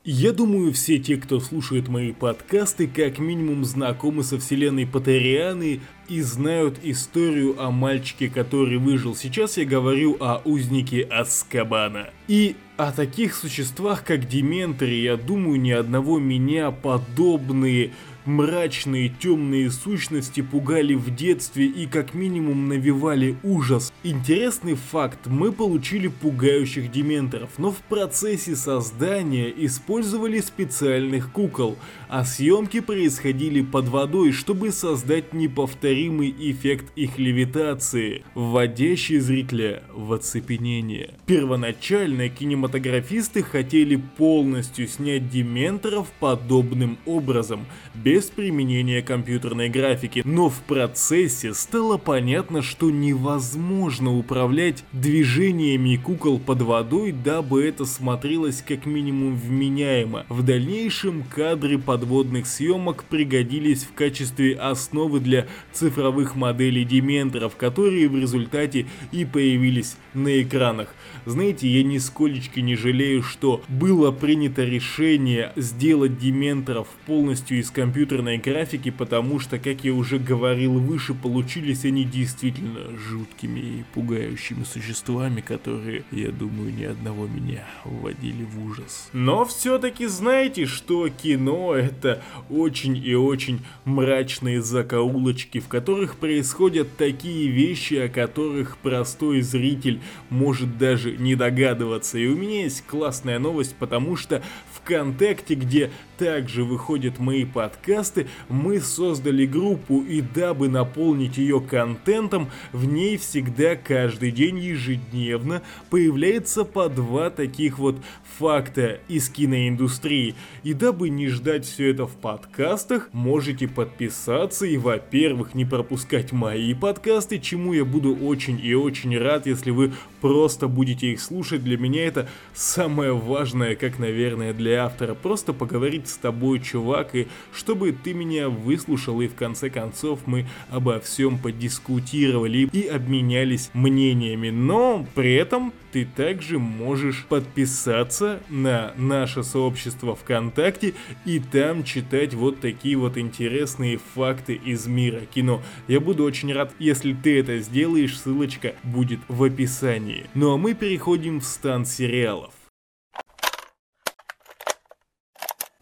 Я 0.07 0.35
думаю, 0.35 0.71
все 0.75 0.99
те, 0.99 1.17
кто 1.17 1.41
слушает 1.41 1.89
мои 1.89 2.13
подкасты, 2.13 2.87
как 2.87 3.19
минимум 3.19 3.65
знакомы 3.65 4.23
со 4.23 4.39
вселенной 4.39 4.87
Патерианы 4.87 5.81
и 6.11 6.21
знают 6.21 6.79
историю 6.83 7.59
о 7.59 7.71
мальчике, 7.71 8.29
который 8.29 8.77
выжил. 8.77 9.17
Сейчас 9.17 9.57
я 9.57 9.65
говорю 9.65 10.19
о 10.21 10.43
узнике 10.45 11.01
Аскабана. 11.05 12.11
И 12.29 12.55
о 12.77 12.93
таких 12.93 13.35
существах, 13.35 14.05
как 14.05 14.29
Дементоры, 14.29 14.95
я 14.95 15.17
думаю, 15.17 15.61
ни 15.61 15.71
одного 15.71 16.19
меня 16.19 16.71
подобные 16.71 17.93
Мрачные 18.25 19.11
темные 19.11 19.71
сущности 19.71 20.41
пугали 20.41 20.95
в 20.95 21.15
детстве 21.15 21.67
и 21.67 21.87
как 21.87 22.15
минимум 22.15 22.69
навевали 22.69 23.37
ужас. 23.43 23.93
Интересный 24.03 24.77
факт, 24.77 25.27
мы 25.27 25.53
получили 25.53 26.09
пугающих 26.09 26.91
дементоров, 26.91 27.51
но 27.59 27.71
в 27.71 27.77
процессе 27.81 28.57
создания 28.57 29.53
использовали 29.55 30.41
специальных 30.41 31.33
кукол, 31.33 31.77
а 32.09 32.25
съемки 32.25 32.81
происходили 32.81 33.61
под 33.61 33.89
водой, 33.89 34.33
чтобы 34.33 34.73
создать 34.73 35.35
неповторимый 35.35 36.35
эффект 36.39 36.93
их 36.97 37.19
левитации, 37.19 38.25
вводящий 38.35 39.19
зрителя 39.19 39.83
в 39.93 40.15
оцепенение. 40.15 41.13
Первоначально 41.27 42.31
кинематографисты 42.31 43.43
хотели 43.43 43.97
полностью 43.97 44.89
снять 44.89 45.29
дементоров 45.29 46.11
подобным 46.21 46.97
образом, 47.05 47.67
без 47.95 48.14
без 48.15 48.27
применения 48.27 49.03
компьютерной 49.03 49.69
графики, 49.69 50.23
но 50.25 50.49
в 50.49 50.61
процессе 50.61 51.53
стало 51.53 51.99
понятно, 51.99 52.63
что 52.63 52.89
невозможно 52.89 54.17
управлять 54.17 54.85
движениями 54.93 55.97
кукол 55.97 56.39
под 56.39 56.63
водой, 56.63 57.11
дабы 57.11 57.65
это 57.65 57.85
смотрелось 57.85 58.63
как 58.63 58.87
минимум 58.87 59.35
вменяемо. 59.35 60.27
В 60.29 60.45
дальнейшем 60.45 61.25
кадры 61.25 61.77
подводных 61.77 62.47
съемок 62.47 63.03
пригодились 63.03 63.83
в 63.83 63.95
качестве 63.95 64.55
основы 64.55 65.19
для 65.19 65.49
цифровых 65.73 66.37
моделей 66.37 66.85
дементоров, 66.85 67.57
которые 67.57 68.09
в 68.09 68.17
результате 68.17 68.87
и 69.11 69.25
появились 69.25 69.97
на 70.15 70.41
экранах. 70.41 70.95
Знаете, 71.27 71.69
я 71.69 71.83
нисколечки 71.83 72.61
не 72.61 72.77
жалею, 72.77 73.23
что 73.23 73.63
было 73.69 74.13
принято 74.13 74.65
решение 74.65 75.53
сделать 75.57 76.19
дементоров 76.19 76.89
полностью 77.07 77.59
из 77.59 77.71
компьютерной 77.71 78.39
графики, 78.39 78.91
потому 78.91 79.41
что, 79.41 79.59
как 79.59 79.85
я 79.85 79.95
уже 79.95 80.19
говорил 80.19 80.79
выше, 80.79 81.15
получились 81.15 81.85
они 81.85 82.05
действительно 82.05 82.97
жуткими 82.99 83.61
и 83.61 83.85
пугающими 83.95 84.65
существами, 84.65 85.41
которые, 85.41 86.05
я 86.11 86.31
думаю, 86.31 86.75
ни 86.75 86.85
одного 86.85 87.27
меня 87.27 87.65
вводили 87.85 88.45
в 88.45 88.65
ужас. 88.65 89.09
Но 89.13 89.45
все-таки 89.47 90.07
знаете, 90.07 90.67
что 90.67 91.09
кино 91.09 91.75
это 91.75 92.23
очень 92.51 92.97
и 92.97 93.15
очень 93.15 93.61
мрачные 93.85 94.61
закоулочки, 94.61 95.61
в 95.61 95.69
которых 95.69 96.17
происходят 96.17 96.97
такие 96.97 97.49
вещи, 97.49 97.95
о 97.95 98.09
которых 98.09 98.77
простой 98.79 99.41
зритель 99.41 100.01
может 100.29 100.77
даже 100.79 101.14
не 101.19 101.35
догадываться. 101.35 102.19
И 102.19 102.27
у 102.27 102.37
меня 102.37 102.63
есть 102.63 102.87
классная 102.87 103.39
новость, 103.39 103.77
потому 103.77 104.17
что 104.17 104.43
ВКонтакте, 104.75 105.55
где 105.55 105.91
также 106.17 106.65
выходят 106.65 107.19
мои 107.19 107.45
подкасты, 107.45 108.29
мы 108.49 108.81
создали 108.81 109.47
группу 109.47 110.01
и 110.01 110.21
дабы 110.21 110.69
наполнить 110.69 111.39
ее 111.39 111.61
контентом, 111.61 112.51
в 112.73 112.85
ней 112.85 113.17
всегда 113.17 113.77
каждый 113.77 114.31
день 114.31 114.59
ежедневно 114.59 115.63
появляется 115.91 116.65
по 116.65 116.89
два 116.89 117.31
таких 117.31 117.79
вот 117.79 117.97
факта 118.39 119.01
из 119.09 119.29
киноиндустрии. 119.29 120.35
И 120.63 120.73
дабы 120.73 121.09
не 121.09 121.29
ждать 121.29 121.65
все 121.65 121.91
это 121.91 122.07
в 122.07 122.17
подкастах, 122.17 123.09
можете 123.13 123.69
подписаться 123.69 124.67
и, 124.67 124.77
во-первых, 124.77 125.55
не 125.55 125.65
пропускать 125.65 126.33
мои 126.33 126.75
подкасты, 126.75 127.39
чему 127.39 127.73
я 127.73 127.85
буду 127.85 128.15
очень 128.15 128.61
и 128.63 128.75
очень 128.75 129.17
рад, 129.19 129.47
если 129.47 129.71
вы 129.71 129.93
просто 130.21 130.69
будете 130.69 131.09
их 131.09 131.21
слушать. 131.21 131.63
Для 131.63 131.77
меня 131.77 132.07
это 132.07 132.29
самое 132.55 133.13
важное, 133.13 133.77
как, 133.77 133.99
наверное, 133.99 134.53
для 134.53 134.85
автора. 134.85 135.15
Просто 135.15 135.53
поговорить 135.53 136.04
поговорить 136.05 136.09
с 136.09 136.17
тобой, 136.17 136.61
чувак, 136.61 137.15
и 137.15 137.27
чтобы 137.53 137.93
ты 137.93 138.15
меня 138.15 138.49
выслушал, 138.49 139.21
и 139.21 139.29
в 139.29 139.35
конце 139.35 139.71
концов 139.71 140.21
мы 140.27 140.47
обо 140.71 141.01
всем 141.01 141.39
подискутировали 141.39 142.69
и 142.73 142.87
обменялись 142.87 143.71
мнениями. 143.75 144.51
Но 144.51 145.07
при 145.15 145.35
этом 145.35 145.73
ты 145.93 146.05
также 146.05 146.59
можешь 146.59 147.25
подписаться 147.29 148.41
на 148.49 148.93
наше 148.97 149.43
сообщество 149.45 150.15
ВКонтакте 150.17 150.95
и 151.25 151.39
там 151.39 151.85
читать 151.85 152.35
вот 152.35 152.61
такие 152.61 152.97
вот 152.97 153.17
интересные 153.17 153.99
факты 154.15 154.55
из 154.55 154.87
мира 154.87 155.21
кино. 155.35 155.63
Я 155.89 156.01
буду 156.01 156.25
очень 156.25 156.53
рад, 156.53 156.73
если 156.81 157.13
ты 157.15 157.39
это 157.39 157.59
сделаешь, 157.59 158.19
ссылочка 158.19 158.75
будет 158.83 159.21
в 159.29 159.43
описании. 159.43 160.27
Ну 160.35 160.55
а 160.55 160.57
мы 160.57 160.75
переходим 160.75 161.41
в 161.41 161.45
стан 161.45 161.87
сериалов. 161.87 162.54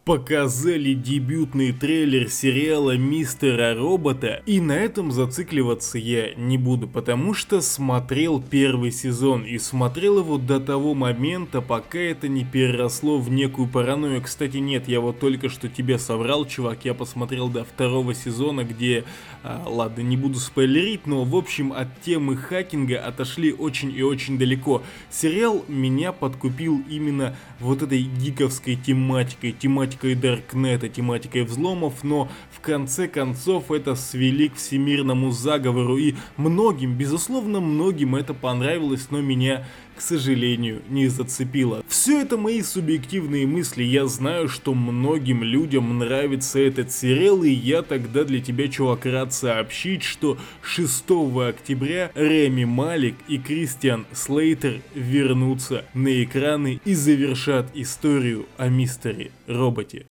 Показали 0.05 0.93
дебютный 0.93 1.71
трейлер 1.71 2.29
сериала 2.29 2.97
Мистера 2.97 3.73
Робота, 3.73 4.43
и 4.45 4.59
на 4.59 4.73
этом 4.73 5.13
зацикливаться 5.13 5.97
я 5.97 6.33
не 6.35 6.57
буду, 6.57 6.89
потому 6.89 7.33
что 7.33 7.61
смотрел 7.61 8.41
первый 8.41 8.91
сезон, 8.91 9.43
и 9.43 9.57
смотрел 9.57 10.19
его 10.19 10.37
до 10.37 10.59
того 10.59 10.93
момента, 10.93 11.61
пока 11.61 11.99
это 11.99 12.27
не 12.27 12.43
переросло 12.43 13.17
в 13.17 13.31
некую 13.31 13.69
паранойю. 13.69 14.21
Кстати, 14.21 14.57
нет, 14.57 14.89
я 14.89 14.99
вот 14.99 15.19
только 15.19 15.47
что 15.47 15.69
тебе 15.69 15.97
соврал, 15.97 16.45
чувак, 16.45 16.83
я 16.83 16.93
посмотрел 16.93 17.47
до 17.47 17.63
второго 17.63 18.13
сезона, 18.13 18.65
где, 18.65 19.05
а, 19.41 19.63
ладно, 19.65 20.01
не 20.01 20.17
буду 20.17 20.37
спойлерить, 20.39 21.07
но 21.07 21.23
в 21.23 21.33
общем 21.33 21.71
от 21.71 22.01
темы 22.01 22.35
хакинга 22.35 22.99
отошли 22.99 23.53
очень 23.53 23.95
и 23.95 24.03
очень 24.03 24.37
далеко. 24.37 24.83
Сериал 25.09 25.63
меня 25.69 26.11
подкупил 26.11 26.83
именно 26.89 27.37
вот 27.61 27.81
этой 27.81 28.01
гиковской 28.01 28.75
тематикой, 28.75 29.53
тематикой 29.53 29.92
тематикой 29.93 30.15
Даркнета, 30.15 30.89
тематикой 30.89 31.43
взломов, 31.43 32.03
но 32.03 32.29
в 32.51 32.59
конце 32.61 33.07
концов 33.07 33.71
это 33.71 33.95
свели 33.95 34.49
к 34.49 34.55
всемирному 34.55 35.31
заговору, 35.31 35.97
и 35.97 36.15
многим, 36.37 36.95
безусловно 36.95 37.59
многим 37.59 38.15
это 38.15 38.33
понравилось, 38.33 39.07
но 39.11 39.21
меня 39.21 39.65
сожалению, 40.03 40.81
не 40.89 41.07
зацепило. 41.07 41.83
Все 41.87 42.21
это 42.21 42.37
мои 42.37 42.61
субъективные 42.61 43.47
мысли, 43.47 43.83
я 43.83 44.05
знаю, 44.05 44.49
что 44.49 44.73
многим 44.73 45.43
людям 45.43 45.97
нравится 45.97 46.59
этот 46.59 46.91
сериал, 46.91 47.43
и 47.43 47.49
я 47.49 47.81
тогда 47.81 48.23
для 48.23 48.39
тебя, 48.39 48.67
чувак, 48.67 49.05
рад 49.05 49.33
сообщить, 49.33 50.03
что 50.03 50.37
6 50.61 51.03
октября 51.49 52.11
Реми 52.15 52.65
Малик 52.65 53.15
и 53.27 53.37
Кристиан 53.37 54.05
Слейтер 54.11 54.81
вернутся 54.93 55.85
на 55.93 56.23
экраны 56.23 56.79
и 56.85 56.93
завершат 56.93 57.67
историю 57.73 58.45
о 58.57 58.67
мистере 58.67 59.31
роботе. 59.47 60.05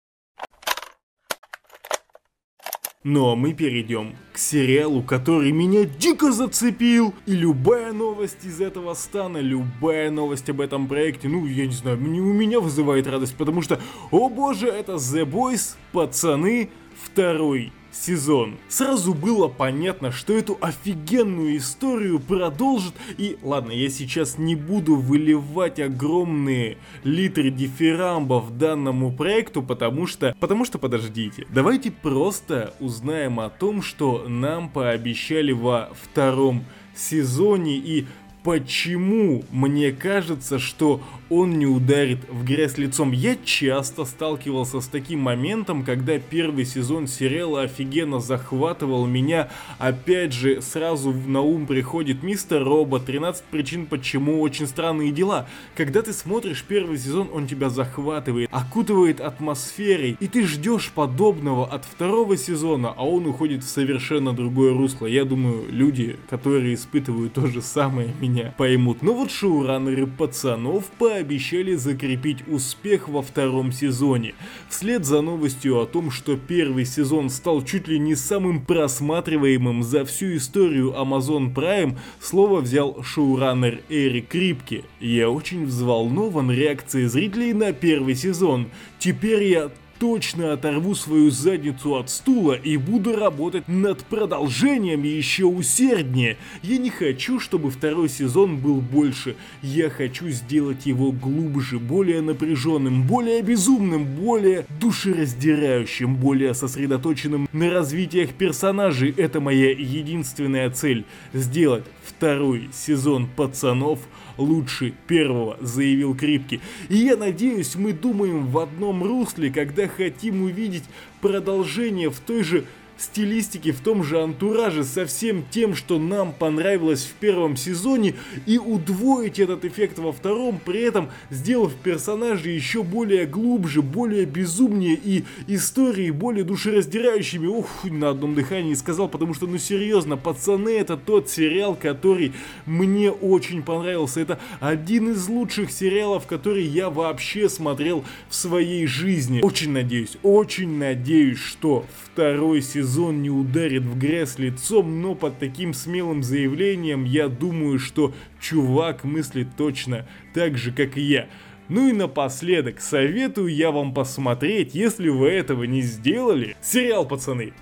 Ну 3.11 3.31
а 3.31 3.37
мы 3.37 3.55
перейдем 3.55 4.17
к 4.35 4.39
сериалу, 4.39 5.03
который 5.03 5.51
меня 5.51 5.85
дико 5.87 6.31
зацепил. 6.31 7.15
И 7.25 7.33
любая 7.33 7.95
новость 7.95 8.45
из 8.45 8.61
этого 8.61 8.93
стана, 8.93 9.39
любая 9.39 10.11
новость 10.11 10.51
об 10.51 10.61
этом 10.61 10.87
проекте, 10.87 11.27
ну 11.27 11.47
я 11.47 11.65
не 11.65 11.73
знаю, 11.73 11.97
у 11.97 12.01
меня 12.03 12.61
вызывает 12.61 13.07
радость, 13.07 13.35
потому 13.35 13.63
что, 13.63 13.81
о 14.11 14.29
боже, 14.29 14.69
это 14.69 14.97
The 14.97 15.25
Boys, 15.25 15.77
пацаны, 15.93 16.69
второй 17.03 17.73
сезон. 17.93 18.57
Сразу 18.68 19.14
было 19.14 19.49
понятно, 19.49 20.12
что 20.12 20.36
эту 20.36 20.59
офигенную 20.61 21.57
историю 21.57 22.20
продолжит, 22.20 22.95
и 23.16 23.39
ладно, 23.43 23.72
я 23.72 23.89
сейчас 23.89 24.39
не 24.39 24.55
буду 24.57 24.97
выливать 24.97 25.80
огромные 25.80 26.78
литры 27.05 27.51
дифирамбов 27.51 28.57
данному 28.57 29.12
проекту, 29.12 29.62
потому 29.62 30.07
что, 30.07 30.36
потому 30.41 30.64
что 30.64 30.78
подождите, 30.78 31.47
давайте 31.51 31.91
просто 31.91 32.74
узнаем 32.80 33.41
о 33.41 33.51
том, 33.51 33.82
что 33.82 34.26
нам 34.28 34.68
пообещали 34.68 35.53
во 35.53 35.91
втором 36.03 36.64
сезоне 36.99 37.76
и 37.76 38.07
почему 38.43 39.45
мне 39.51 39.93
кажется, 39.93 40.59
что 40.59 41.01
он 41.30 41.59
не 41.59 41.66
ударит 41.66 42.20
в 42.30 42.45
грязь 42.45 42.78
лицом. 42.78 43.12
Я 43.12 43.36
часто 43.45 44.05
сталкивался 44.05 44.80
с 44.80 44.86
таким 44.86 45.20
моментом, 45.20 45.84
когда 45.84 46.18
первый 46.18 46.64
сезон 46.64 47.07
сериала 47.07 47.62
офигенно 47.62 48.20
захватывал 48.20 49.07
меня. 49.07 49.51
Опять 49.78 50.32
же, 50.32 50.62
сразу 50.62 51.12
на 51.12 51.43
ум 51.43 51.66
приходит 51.66 52.22
Мистер 52.22 52.64
Робот, 52.64 53.05
13 53.05 53.45
причин 53.45 53.86
почему, 53.86 54.41
очень 54.41 54.66
странные 54.66 55.12
дела. 55.12 55.47
Когда 55.76 56.03
ты 56.03 56.12
смотришь 56.12 56.64
первый 56.66 56.99
сезон, 56.99 57.28
он 57.32 57.47
тебя 57.47 57.68
захватывает, 57.68 58.49
окутывает 58.51 59.20
атмосферой, 59.20 60.16
и 60.18 60.28
ты 60.28 60.47
ждешь 60.47 60.91
подобного 60.95 61.66
от 61.66 61.84
второго 61.84 62.36
сезона, 62.36 62.95
а 62.97 63.07
он 63.07 63.26
уходит 63.26 63.64
в 63.64 63.68
совершенно 63.68 64.32
другое 64.32 64.72
русло. 64.72 65.07
Я 65.07 65.24
думаю, 65.24 65.64
люди, 65.68 66.16
которые 66.30 66.74
испытывают 66.74 67.34
то 67.34 67.47
же 67.47 67.61
самое, 67.61 68.14
меня 68.20 68.28
поймут. 68.57 69.03
Но 69.03 69.12
вот 69.12 69.31
шоураннеры 69.31 70.07
пацанов 70.07 70.87
по 70.99 71.12
обещали 71.12 71.74
закрепить 71.74 72.47
успех 72.47 73.09
во 73.09 73.22
втором 73.22 73.72
сезоне. 73.72 74.35
Вслед 74.68 75.05
за 75.05 75.20
новостью 75.20 75.81
о 75.81 75.87
том, 75.87 76.11
что 76.11 76.37
первый 76.37 76.85
сезон 76.85 77.31
стал 77.31 77.62
чуть 77.64 77.89
ли 77.89 77.99
не 77.99 78.14
самым 78.14 78.64
просматриваемым 78.64 79.83
за 79.83 80.05
всю 80.05 80.37
историю 80.37 80.95
Amazon 80.97 81.55
Prime, 81.55 81.97
слово 82.20 82.61
взял 82.61 83.03
шоураннер 83.03 83.81
Эрик 83.89 84.29
Крипки. 84.29 84.85
Я 85.01 85.31
очень 85.31 85.66
взволнован 85.66 86.51
реакцией 86.51 87.07
зрителей 87.07 87.53
на 87.53 87.72
первый 87.72 88.14
сезон. 88.14 88.68
Теперь 88.99 89.45
я 89.45 89.70
точно 89.99 90.53
оторву 90.53 90.94
свою 90.94 91.30
задницу 91.30 91.96
от 91.96 92.11
стула 92.11 92.55
и 92.55 92.76
буду 92.76 93.16
работать 93.16 93.68
над 93.68 94.05
продолжением 94.05 95.03
еще 95.03 95.44
усерднее. 95.44 96.36
Я 96.62 96.78
не 96.78 96.90
хочу, 96.90 97.40
чтобы 97.40 97.70
второй 97.70 98.09
сезон 98.09 98.59
был 98.59 98.80
больше. 98.80 99.36
Я 99.62 99.90
хочу 99.90 100.28
сделать 100.28 100.86
его 100.86 101.12
глубже, 101.12 101.78
более 101.78 102.20
напряженным, 102.20 103.03
более 103.03 103.42
безумным, 103.42 104.05
более 104.05 104.66
душераздирающим, 104.80 106.16
более 106.16 106.55
сосредоточенным 106.55 107.49
на 107.53 107.70
развитиях 107.70 108.30
персонажей. 108.30 109.14
Это 109.16 109.40
моя 109.40 109.70
единственная 109.70 110.70
цель. 110.70 111.05
Сделать 111.32 111.84
второй 112.09 112.71
сезон 112.73 113.29
пацанов 113.29 114.01
лучше 114.37 114.95
первого, 115.07 115.57
заявил 115.61 116.17
Крипки. 116.17 116.61
И 116.89 116.97
я 116.97 117.17
надеюсь, 117.17 117.75
мы 117.75 117.93
думаем 117.93 118.47
в 118.47 118.59
одном 118.59 119.03
русле, 119.03 119.51
когда 119.51 119.87
хотим 119.89 120.43
увидеть 120.43 120.85
продолжение 121.21 122.11
в 122.11 122.19
той 122.21 122.43
же 122.43 122.65
стилистике, 122.99 123.72
в 123.72 123.80
том 123.80 124.03
же 124.03 124.20
антураже, 124.20 124.84
со 124.84 125.07
всем 125.07 125.44
тем, 125.51 125.74
что 125.74 125.99
нам 125.99 126.32
понравилось 126.32 127.05
в 127.05 127.12
первом 127.14 127.57
сезоне, 127.57 128.14
и 128.46 128.59
удвоить 128.59 129.38
этот 129.38 129.64
эффект 129.64 129.99
во 129.99 130.12
втором, 130.12 130.61
при 130.64 130.80
этом 130.80 131.11
сделав 131.30 131.72
персонажей 131.74 132.55
еще 132.55 132.82
более 132.82 133.26
глубже, 133.26 133.82
более 133.82 134.24
безумнее 134.24 134.99
и 135.03 135.24
истории 135.46 136.11
более 136.11 136.44
душераздирающими. 136.44 137.46
Ух, 137.46 137.84
на 137.84 138.11
одном 138.11 138.34
дыхании 138.34 138.74
сказал, 138.74 139.09
потому 139.09 139.34
что, 139.34 139.46
ну 139.46 139.59
серьезно, 139.59 140.16
пацаны, 140.16 140.70
это 140.70 140.96
тот 140.96 141.30
сериал, 141.30 141.76
который 141.80 142.32
мне 142.66 143.11
очень 143.11 143.62
понравился. 143.62 144.20
Это 144.20 144.40
один 144.59 145.12
из 145.12 145.28
лучших 145.28 145.70
сериалов, 145.70 146.26
который 146.26 146.64
я 146.64 146.90
вообще 146.90 147.49
смотрел 147.49 148.05
в 148.28 148.34
своей 148.34 148.86
жизни. 148.86 149.40
Очень 149.42 149.72
надеюсь, 149.72 150.16
очень 150.22 150.78
надеюсь, 150.78 151.38
что 151.38 151.86
второй 152.12 152.61
сезон 152.62 152.88
сезон 152.89 153.20
не 153.20 153.28
ударит 153.28 153.82
в 153.82 153.99
грязь 153.99 154.39
лицом, 154.39 155.03
но 155.03 155.14
под 155.14 155.39
таким 155.39 155.74
смелым 155.74 156.22
заявлением 156.22 157.05
я 157.05 157.28
думаю, 157.28 157.78
что 157.78 158.14
чувак 158.41 159.05
мыслит 159.05 159.49
точно 159.59 160.07
так 160.32 160.57
же, 160.57 160.72
как 160.72 160.97
и 160.97 161.03
я. 161.03 161.28
Ну 161.68 161.89
и 161.89 161.93
напоследок, 161.93 162.80
советую 162.80 163.55
я 163.55 163.72
вам 163.72 163.93
посмотреть, 163.93 164.74
если 164.74 165.11
вы 165.11 165.28
этого 165.28 165.64
не 165.64 165.82
сделали, 165.82 166.57
сериал, 166.62 167.07
пацаны. 167.07 167.53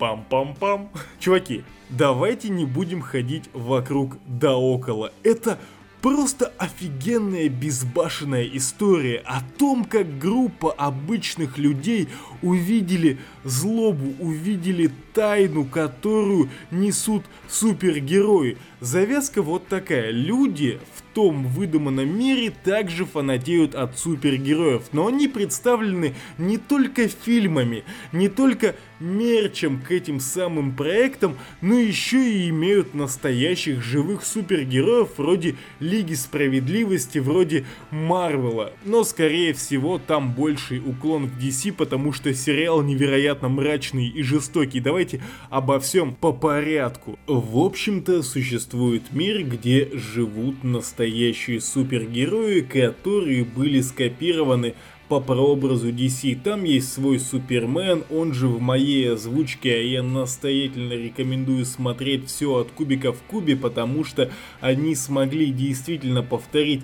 Пам-пам-пам. 0.00 0.88
Чуваки, 1.20 1.62
давайте 1.88 2.48
не 2.48 2.64
будем 2.64 3.00
ходить 3.00 3.44
вокруг 3.52 4.18
да 4.26 4.56
около. 4.56 5.12
Это 5.22 5.60
Просто 6.04 6.52
офигенная 6.58 7.48
безбашенная 7.48 8.44
история 8.52 9.22
о 9.24 9.40
том, 9.56 9.86
как 9.86 10.18
группа 10.18 10.70
обычных 10.70 11.56
людей 11.56 12.10
увидели 12.42 13.16
злобу, 13.42 14.12
увидели 14.22 14.90
тайну, 15.14 15.64
которую 15.64 16.50
несут 16.70 17.24
супергерои. 17.48 18.58
Завязка 18.80 19.40
вот 19.40 19.66
такая. 19.66 20.10
Люди 20.10 20.78
в 20.94 21.14
том 21.14 21.46
выдуманном 21.46 22.18
мире 22.18 22.52
также 22.64 23.06
фанатеют 23.06 23.74
от 23.74 23.98
супергероев, 23.98 24.82
но 24.92 25.06
они 25.06 25.26
представлены 25.26 26.14
не 26.36 26.58
только 26.58 27.08
фильмами, 27.08 27.82
не 28.12 28.28
только 28.28 28.76
мерчем 29.00 29.80
к 29.80 29.90
этим 29.90 30.20
самым 30.20 30.74
проектам, 30.74 31.36
но 31.60 31.78
еще 31.78 32.32
и 32.32 32.48
имеют 32.50 32.94
настоящих 32.94 33.82
живых 33.82 34.24
супергероев 34.24 35.10
вроде 35.16 35.56
Лиги 35.80 36.14
Справедливости, 36.14 37.18
вроде 37.18 37.64
Марвела. 37.90 38.72
Но 38.84 39.04
скорее 39.04 39.52
всего 39.52 39.98
там 39.98 40.32
больший 40.32 40.78
уклон 40.78 41.26
в 41.26 41.38
DC, 41.38 41.72
потому 41.72 42.12
что 42.12 42.34
сериал 42.34 42.82
невероятно 42.82 43.48
мрачный 43.48 44.08
и 44.08 44.22
жестокий. 44.22 44.80
Давайте 44.80 45.22
обо 45.50 45.80
всем 45.80 46.14
по 46.14 46.32
порядку. 46.32 47.18
В 47.26 47.58
общем-то 47.58 48.22
существует 48.22 49.12
мир, 49.12 49.42
где 49.44 49.90
живут 49.92 50.64
настоящие 50.64 51.60
супергерои, 51.60 52.60
которые 52.60 53.44
были 53.44 53.80
скопированы 53.80 54.74
по 55.08 55.20
прообразу 55.20 55.90
DC. 55.90 56.38
Там 56.42 56.64
есть 56.64 56.92
свой 56.92 57.18
Супермен, 57.18 58.04
он 58.10 58.32
же 58.32 58.48
в 58.48 58.60
моей 58.60 59.12
озвучке, 59.12 59.74
а 59.74 59.82
я 59.82 60.02
настоятельно 60.02 60.92
рекомендую 60.92 61.64
смотреть 61.64 62.28
все 62.28 62.60
от 62.60 62.70
кубика 62.70 63.12
в 63.12 63.22
кубе, 63.22 63.56
потому 63.56 64.04
что 64.04 64.30
они 64.60 64.94
смогли 64.94 65.46
действительно 65.46 66.22
повторить 66.22 66.82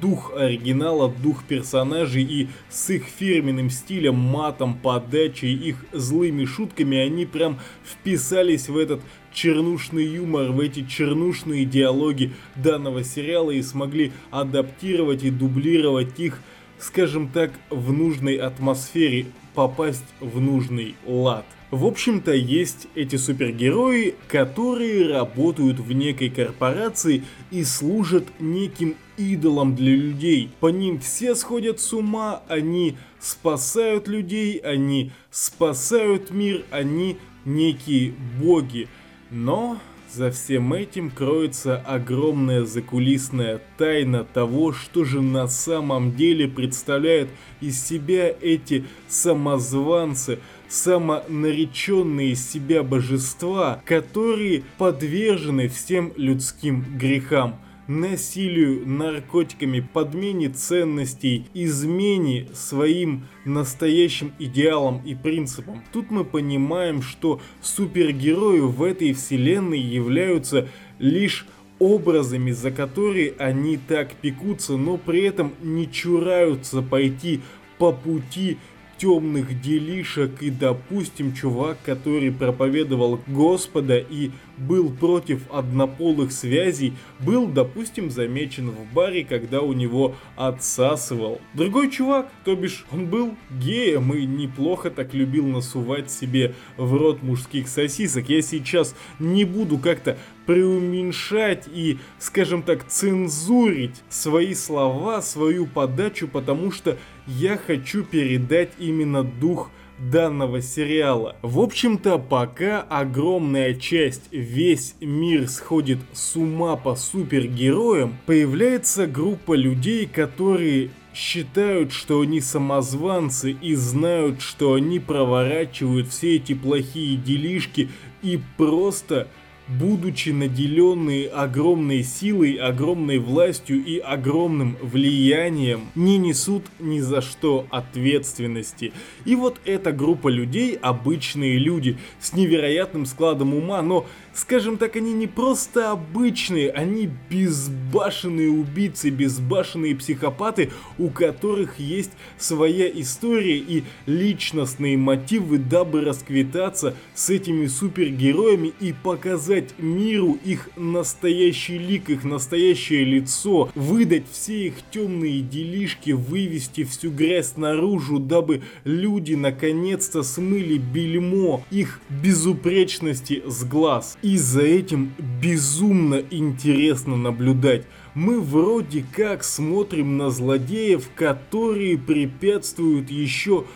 дух 0.00 0.32
оригинала, 0.36 1.08
дух 1.08 1.44
персонажей 1.44 2.22
и 2.22 2.48
с 2.68 2.90
их 2.90 3.04
фирменным 3.04 3.70
стилем, 3.70 4.16
матом, 4.16 4.74
подачей, 4.74 5.54
их 5.54 5.84
злыми 5.92 6.44
шутками, 6.44 6.96
они 6.98 7.24
прям 7.24 7.58
вписались 7.84 8.68
в 8.68 8.76
этот 8.76 9.00
чернушный 9.32 10.04
юмор, 10.04 10.50
в 10.50 10.60
эти 10.60 10.84
чернушные 10.86 11.64
диалоги 11.64 12.32
данного 12.56 13.04
сериала 13.04 13.50
и 13.50 13.62
смогли 13.62 14.12
адаптировать 14.30 15.22
и 15.24 15.30
дублировать 15.30 16.18
их 16.18 16.40
скажем 16.78 17.28
так, 17.28 17.52
в 17.70 17.92
нужной 17.92 18.36
атмосфере, 18.36 19.26
попасть 19.54 20.04
в 20.20 20.40
нужный 20.40 20.94
лад. 21.06 21.44
В 21.70 21.84
общем-то, 21.84 22.32
есть 22.32 22.86
эти 22.94 23.16
супергерои, 23.16 24.14
которые 24.28 25.08
работают 25.08 25.80
в 25.80 25.90
некой 25.92 26.30
корпорации 26.30 27.24
и 27.50 27.64
служат 27.64 28.24
неким 28.38 28.94
идолом 29.16 29.74
для 29.74 29.96
людей. 29.96 30.50
По 30.60 30.68
ним 30.68 31.00
все 31.00 31.34
сходят 31.34 31.80
с 31.80 31.92
ума, 31.92 32.42
они 32.48 32.96
спасают 33.18 34.06
людей, 34.06 34.58
они 34.58 35.10
спасают 35.30 36.30
мир, 36.30 36.64
они 36.70 37.16
некие 37.44 38.14
боги. 38.40 38.88
Но 39.30 39.80
за 40.16 40.30
всем 40.30 40.72
этим 40.72 41.10
кроется 41.10 41.76
огромная 41.76 42.64
закулисная 42.64 43.60
тайна 43.76 44.24
того, 44.24 44.72
что 44.72 45.04
же 45.04 45.20
на 45.20 45.46
самом 45.46 46.16
деле 46.16 46.48
представляют 46.48 47.28
из 47.60 47.84
себя 47.84 48.34
эти 48.40 48.86
самозванцы, 49.08 50.38
самонареченные 50.68 52.30
из 52.30 52.50
себя 52.50 52.82
божества, 52.82 53.82
которые 53.84 54.62
подвержены 54.78 55.68
всем 55.68 56.14
людским 56.16 56.82
грехам 56.96 57.60
насилию, 57.86 58.86
наркотиками, 58.86 59.80
подмене 59.80 60.48
ценностей, 60.48 61.46
измене 61.54 62.48
своим 62.52 63.26
настоящим 63.44 64.32
идеалам 64.38 65.02
и 65.04 65.14
принципам. 65.14 65.82
Тут 65.92 66.10
мы 66.10 66.24
понимаем, 66.24 67.02
что 67.02 67.40
супергерои 67.60 68.60
в 68.60 68.82
этой 68.82 69.12
вселенной 69.12 69.80
являются 69.80 70.68
лишь 70.98 71.46
образами, 71.78 72.52
за 72.52 72.70
которые 72.70 73.34
они 73.38 73.76
так 73.76 74.14
пекутся, 74.14 74.76
но 74.76 74.96
при 74.96 75.22
этом 75.22 75.52
не 75.62 75.90
чураются 75.90 76.82
пойти 76.82 77.40
по 77.78 77.92
пути 77.92 78.58
темных 78.98 79.60
делишек 79.60 80.42
и, 80.42 80.50
допустим, 80.50 81.34
чувак, 81.34 81.78
который 81.84 82.32
проповедовал 82.32 83.20
Господа 83.26 83.98
и 83.98 84.30
был 84.56 84.90
против 84.90 85.42
однополых 85.52 86.32
связей, 86.32 86.94
был, 87.20 87.46
допустим, 87.46 88.10
замечен 88.10 88.70
в 88.70 88.94
баре, 88.94 89.24
когда 89.24 89.60
у 89.60 89.72
него 89.72 90.14
отсасывал. 90.36 91.40
Другой 91.54 91.90
чувак, 91.90 92.30
то 92.44 92.54
бишь, 92.56 92.84
он 92.90 93.06
был 93.06 93.34
геем 93.50 94.12
и 94.14 94.24
неплохо 94.24 94.90
так 94.90 95.14
любил 95.14 95.46
насувать 95.46 96.10
себе 96.10 96.54
в 96.76 96.94
рот 96.94 97.22
мужских 97.22 97.68
сосисок. 97.68 98.28
Я 98.28 98.42
сейчас 98.42 98.94
не 99.18 99.44
буду 99.44 99.78
как-то 99.78 100.16
преуменьшать 100.46 101.64
и, 101.66 101.98
скажем 102.18 102.62
так, 102.62 102.86
цензурить 102.86 104.02
свои 104.08 104.54
слова, 104.54 105.20
свою 105.20 105.66
подачу, 105.66 106.28
потому 106.28 106.70
что 106.70 106.96
я 107.26 107.56
хочу 107.56 108.04
передать 108.04 108.70
именно 108.78 109.22
дух 109.22 109.70
данного 109.98 110.60
сериала. 110.60 111.36
В 111.42 111.58
общем-то, 111.60 112.18
пока 112.18 112.82
огромная 112.82 113.74
часть, 113.74 114.24
весь 114.30 114.94
мир 115.00 115.48
сходит 115.48 115.98
с 116.12 116.36
ума 116.36 116.76
по 116.76 116.96
супергероям, 116.96 118.16
появляется 118.26 119.06
группа 119.06 119.54
людей, 119.54 120.06
которые 120.06 120.90
считают, 121.14 121.92
что 121.92 122.20
они 122.20 122.40
самозванцы 122.42 123.52
и 123.52 123.74
знают, 123.74 124.42
что 124.42 124.74
они 124.74 125.00
проворачивают 125.00 126.08
все 126.08 126.36
эти 126.36 126.52
плохие 126.52 127.16
делишки 127.16 127.88
и 128.22 128.38
просто 128.58 129.28
будучи 129.68 130.30
наделенные 130.30 131.28
огромной 131.28 132.02
силой, 132.02 132.54
огромной 132.54 133.18
властью 133.18 133.84
и 133.84 133.98
огромным 133.98 134.76
влиянием, 134.80 135.88
не 135.94 136.18
несут 136.18 136.64
ни 136.78 137.00
за 137.00 137.20
что 137.20 137.66
ответственности. 137.70 138.92
И 139.24 139.34
вот 139.34 139.60
эта 139.64 139.92
группа 139.92 140.28
людей, 140.28 140.78
обычные 140.80 141.58
люди, 141.58 141.98
с 142.20 142.32
невероятным 142.32 143.06
складом 143.06 143.54
ума, 143.54 143.82
но 143.82 144.06
Скажем 144.36 144.76
так, 144.76 144.96
они 144.96 145.14
не 145.14 145.26
просто 145.26 145.92
обычные, 145.92 146.70
они 146.70 147.08
безбашенные 147.30 148.50
убийцы, 148.50 149.08
безбашенные 149.08 149.96
психопаты, 149.96 150.70
у 150.98 151.08
которых 151.08 151.78
есть 151.78 152.10
своя 152.36 152.86
история 152.86 153.56
и 153.56 153.84
личностные 154.04 154.98
мотивы, 154.98 155.56
дабы 155.56 156.02
расквитаться 156.02 156.94
с 157.14 157.30
этими 157.30 157.66
супергероями 157.66 158.74
и 158.78 158.92
показать 158.92 159.70
миру 159.78 160.38
их 160.44 160.68
настоящий 160.76 161.78
лик, 161.78 162.10
их 162.10 162.22
настоящее 162.22 163.04
лицо, 163.04 163.70
выдать 163.74 164.26
все 164.30 164.66
их 164.66 164.74
темные 164.90 165.40
делишки, 165.40 166.10
вывести 166.10 166.84
всю 166.84 167.10
грязь 167.10 167.56
наружу, 167.56 168.18
дабы 168.18 168.60
люди 168.84 169.32
наконец-то 169.32 170.22
смыли 170.22 170.76
бельмо 170.76 171.64
их 171.70 172.00
безупречности 172.10 173.42
с 173.46 173.64
глаз. 173.64 174.18
И 174.26 174.38
за 174.38 174.62
этим 174.62 175.12
безумно 175.40 176.20
интересно 176.32 177.14
наблюдать. 177.14 177.86
Мы 178.16 178.40
вроде 178.40 179.04
как 179.12 179.44
смотрим 179.44 180.16
на 180.16 180.30
злодеев, 180.30 181.08
которые 181.14 181.96
препятствуют 181.96 183.08
еще 183.08 183.66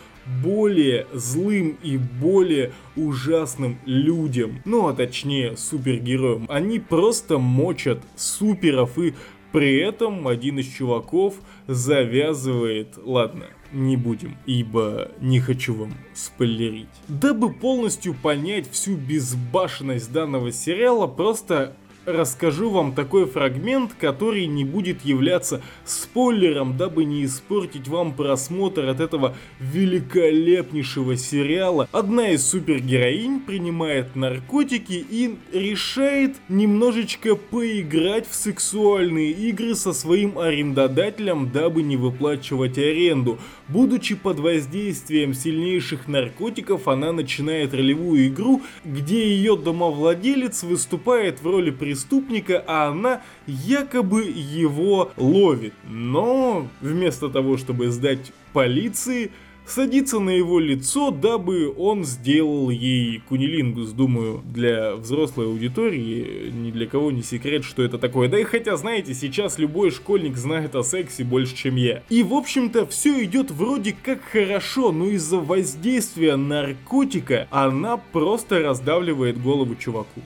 более 0.43 1.07
злым 1.13 1.77
и 1.81 1.97
более 1.97 2.73
ужасным 2.97 3.79
людям. 3.85 4.61
Ну 4.65 4.89
а 4.89 4.93
точнее 4.93 5.55
супергероям. 5.55 6.47
Они 6.49 6.79
просто 6.79 7.37
мочат 7.37 7.99
суперов 8.17 8.99
и 8.99 9.13
при 9.53 9.77
этом 9.77 10.27
один 10.27 10.59
из 10.59 10.67
чуваков 10.67 11.35
завязывает... 11.67 12.97
Ладно, 13.01 13.45
не 13.71 13.97
будем, 13.97 14.37
ибо 14.45 15.11
не 15.19 15.39
хочу 15.39 15.73
вам 15.73 15.93
спойлерить. 16.13 16.87
Дабы 17.07 17.51
полностью 17.51 18.13
понять 18.13 18.69
всю 18.71 18.95
безбашенность 18.95 20.11
данного 20.11 20.51
сериала, 20.51 21.07
просто 21.07 21.75
расскажу 22.05 22.69
вам 22.69 22.93
такой 22.93 23.25
фрагмент, 23.25 23.93
который 23.99 24.45
не 24.47 24.65
будет 24.65 25.03
являться 25.03 25.61
спойлером, 25.85 26.77
дабы 26.77 27.05
не 27.05 27.25
испортить 27.25 27.87
вам 27.87 28.13
просмотр 28.13 28.85
от 28.85 28.99
этого 28.99 29.35
великолепнейшего 29.59 31.15
сериала. 31.15 31.87
Одна 31.91 32.29
из 32.29 32.45
супергероинь 32.45 33.39
принимает 33.41 34.15
наркотики 34.15 35.05
и 35.09 35.35
решает 35.51 36.35
немножечко 36.49 37.35
поиграть 37.35 38.27
в 38.27 38.35
сексуальные 38.35 39.31
игры 39.31 39.75
со 39.75 39.93
своим 39.93 40.37
арендодателем, 40.37 41.51
дабы 41.51 41.83
не 41.83 41.97
выплачивать 41.97 42.77
аренду. 42.77 43.39
Будучи 43.67 44.15
под 44.15 44.39
воздействием 44.39 45.33
сильнейших 45.33 46.07
наркотиков, 46.07 46.87
она 46.87 47.11
начинает 47.11 47.73
ролевую 47.73 48.27
игру, 48.27 48.61
где 48.83 49.29
ее 49.29 49.55
домовладелец 49.55 50.63
выступает 50.63 51.41
в 51.41 51.47
роли 51.47 51.71
преступника, 51.91 52.63
а 52.67 52.87
она 52.87 53.21
якобы 53.47 54.23
его 54.23 55.11
ловит. 55.17 55.73
Но 55.89 56.67
вместо 56.79 57.27
того, 57.27 57.57
чтобы 57.57 57.89
сдать 57.89 58.31
полиции, 58.53 59.31
садится 59.65 60.19
на 60.19 60.29
его 60.29 60.59
лицо, 60.59 61.11
дабы 61.11 61.73
он 61.77 62.05
сделал 62.05 62.69
ей 62.69 63.21
кунилингус. 63.27 63.91
Думаю, 63.91 64.41
для 64.45 64.95
взрослой 64.95 65.47
аудитории 65.47 66.49
ни 66.49 66.71
для 66.71 66.87
кого 66.87 67.11
не 67.11 67.23
секрет, 67.23 67.65
что 67.65 67.83
это 67.83 67.97
такое. 67.97 68.29
Да 68.29 68.39
и 68.39 68.43
хотя, 68.43 68.77
знаете, 68.77 69.13
сейчас 69.13 69.59
любой 69.59 69.91
школьник 69.91 70.37
знает 70.37 70.75
о 70.75 70.83
сексе 70.83 71.25
больше, 71.25 71.55
чем 71.55 71.75
я. 71.75 72.03
И, 72.09 72.23
в 72.23 72.33
общем-то, 72.33 72.85
все 72.85 73.21
идет 73.25 73.51
вроде 73.51 73.95
как 74.01 74.21
хорошо, 74.23 74.93
но 74.93 75.07
из-за 75.07 75.39
воздействия 75.39 76.37
наркотика 76.37 77.47
она 77.51 77.97
просто 77.97 78.59
раздавливает 78.59 79.41
голову 79.41 79.75
чуваку. 79.75 80.21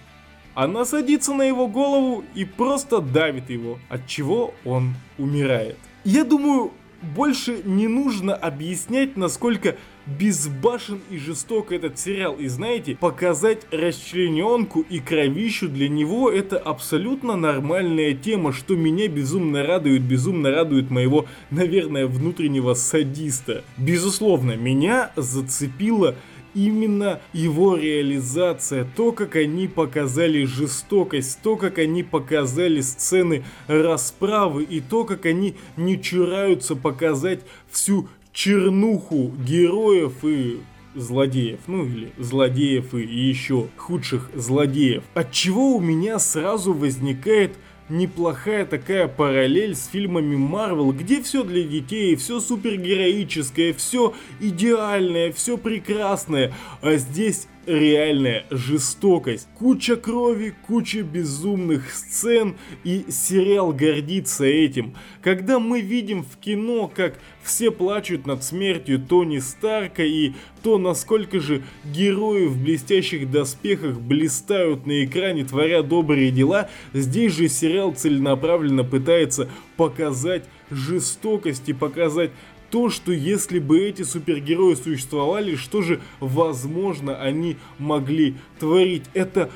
Она 0.55 0.85
садится 0.85 1.33
на 1.33 1.43
его 1.43 1.67
голову 1.67 2.23
и 2.33 2.45
просто 2.45 3.01
давит 3.01 3.49
его, 3.49 3.77
от 3.89 4.07
чего 4.07 4.53
он 4.63 4.95
умирает. 5.17 5.77
Я 6.05 6.23
думаю, 6.23 6.71
больше 7.01 7.61
не 7.65 7.87
нужно 7.87 8.33
объяснять, 8.33 9.17
насколько 9.17 9.75
безбашен 10.05 11.01
и 11.09 11.17
жесток 11.17 11.71
этот 11.71 11.99
сериал. 11.99 12.35
И 12.35 12.47
знаете, 12.47 12.95
показать 12.95 13.67
расчлененку 13.71 14.81
и 14.89 14.99
кровищу 14.99 15.67
для 15.67 15.89
него 15.89 16.31
это 16.31 16.57
абсолютно 16.57 17.35
нормальная 17.35 18.13
тема, 18.13 18.53
что 18.53 18.75
меня 18.75 19.07
безумно 19.07 19.63
радует, 19.63 20.03
безумно 20.03 20.51
радует 20.51 20.89
моего, 20.89 21.25
наверное, 21.51 22.07
внутреннего 22.07 22.75
садиста. 22.75 23.63
Безусловно, 23.77 24.55
меня 24.55 25.11
зацепило 25.15 26.15
именно 26.55 27.21
его 27.33 27.75
реализация, 27.75 28.87
то, 28.95 29.11
как 29.11 29.35
они 29.35 29.67
показали 29.67 30.45
жестокость, 30.45 31.39
то, 31.43 31.57
как 31.57 31.77
они 31.77 32.01
показали 32.01 32.81
сцены 32.81 33.43
расправы 33.67 34.63
и 34.63 34.79
то, 34.79 35.03
как 35.03 35.25
они 35.25 35.55
не 35.77 36.01
чураются 36.01 36.75
показать 36.75 37.41
всю 37.69 38.07
чернуху 38.31 39.33
героев 39.45 40.13
и 40.23 40.59
злодеев, 40.95 41.59
ну 41.67 41.85
или 41.85 42.11
злодеев 42.17 42.93
и 42.93 43.01
еще 43.01 43.67
худших 43.77 44.31
злодеев. 44.33 45.03
От 45.13 45.31
чего 45.31 45.75
у 45.75 45.81
меня 45.81 46.19
сразу 46.19 46.73
возникает 46.73 47.51
неплохая 47.89 48.65
такая 48.65 49.07
параллель 49.07 49.75
с 49.75 49.87
фильмами 49.87 50.35
Марвел, 50.35 50.91
где 50.91 51.21
все 51.21 51.43
для 51.43 51.63
детей, 51.63 52.15
все 52.15 52.39
супергероическое, 52.39 53.73
все 53.73 54.13
идеальное, 54.39 55.31
все 55.31 55.57
прекрасное, 55.57 56.53
а 56.81 56.95
здесь 56.95 57.47
реальная 57.65 58.45
жестокость. 58.49 59.47
Куча 59.57 59.95
крови, 59.95 60.53
куча 60.67 61.01
безумных 61.01 61.91
сцен, 61.91 62.55
и 62.83 63.05
сериал 63.09 63.73
гордится 63.73 64.45
этим. 64.45 64.95
Когда 65.21 65.59
мы 65.59 65.81
видим 65.81 66.23
в 66.23 66.37
кино, 66.37 66.91
как 66.93 67.19
все 67.43 67.71
плачут 67.71 68.25
над 68.25 68.43
смертью 68.43 68.99
Тони 68.99 69.39
Старка 69.39 70.03
и 70.03 70.33
то, 70.63 70.77
насколько 70.77 71.39
же 71.39 71.63
герои 71.83 72.47
в 72.47 72.61
блестящих 72.61 73.29
доспехах 73.29 73.99
блистают 73.99 74.85
на 74.85 75.05
экране, 75.05 75.45
творя 75.45 75.83
добрые 75.83 76.31
дела, 76.31 76.69
здесь 76.93 77.33
же 77.33 77.47
сериал 77.47 77.93
целенаправленно 77.93 78.83
пытается 78.83 79.49
показать 79.77 80.45
жестокость 80.71 81.69
и 81.69 81.73
показать 81.73 82.31
то, 82.75 82.89
что 82.89 83.13
если 83.13 83.59
бы 83.59 83.79
эти 83.79 84.01
супергерои 84.01 84.73
существовали, 84.73 85.55
что 85.55 85.81
же, 85.81 86.01
возможно, 86.19 87.15
они 87.21 87.55
могли 87.79 88.35
творить. 88.59 89.05
Это 89.13 89.49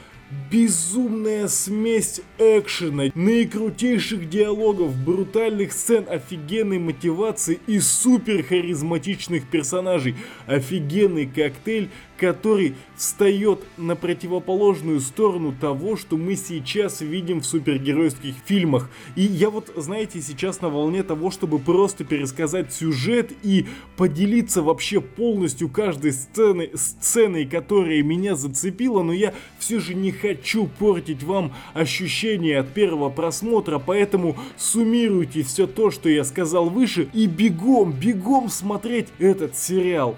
безумная 0.49 1.49
смесь 1.49 2.21
экшена, 2.37 3.11
наикрутейших 3.15 4.29
диалогов, 4.29 4.95
брутальных 4.95 5.73
сцен, 5.73 6.05
офигенной 6.07 6.79
мотивации 6.79 7.59
и 7.67 7.81
супер 7.81 8.41
харизматичных 8.41 9.49
персонажей. 9.49 10.15
Офигенный 10.47 11.25
коктейль, 11.25 11.89
который 12.19 12.75
встает 12.95 13.61
на 13.77 13.95
противоположную 13.95 14.99
сторону 14.99 15.55
того, 15.59 15.95
что 15.95 16.17
мы 16.17 16.35
сейчас 16.35 17.01
видим 17.01 17.39
в 17.39 17.45
супергеройских 17.45 18.35
фильмах. 18.45 18.89
И 19.15 19.21
я 19.21 19.49
вот, 19.49 19.71
знаете, 19.75 20.21
сейчас 20.21 20.61
на 20.61 20.69
волне 20.69 21.03
того, 21.03 21.31
чтобы 21.31 21.59
просто 21.59 22.03
пересказать 22.03 22.73
сюжет 22.73 23.31
и 23.41 23.65
поделиться 23.95 24.61
вообще 24.61 24.99
полностью 25.01 25.69
каждой 25.69 26.11
сцены, 26.11 26.69
сценой, 26.75 27.45
которая 27.45 28.03
меня 28.03 28.35
зацепила, 28.35 29.01
но 29.01 29.13
я 29.13 29.33
все 29.57 29.79
же 29.79 29.95
не 29.95 30.11
хочу 30.11 30.67
портить 30.67 31.23
вам 31.23 31.53
ощущение 31.73 32.59
от 32.59 32.73
первого 32.73 33.09
просмотра, 33.09 33.79
поэтому 33.79 34.35
суммируйте 34.57 35.43
все 35.43 35.67
то, 35.67 35.89
что 35.89 36.09
я 36.09 36.23
сказал 36.23 36.69
выше, 36.69 37.07
и 37.13 37.27
бегом, 37.27 37.93
бегом 37.93 38.49
смотреть 38.49 39.07
этот 39.19 39.57
сериал. 39.57 40.17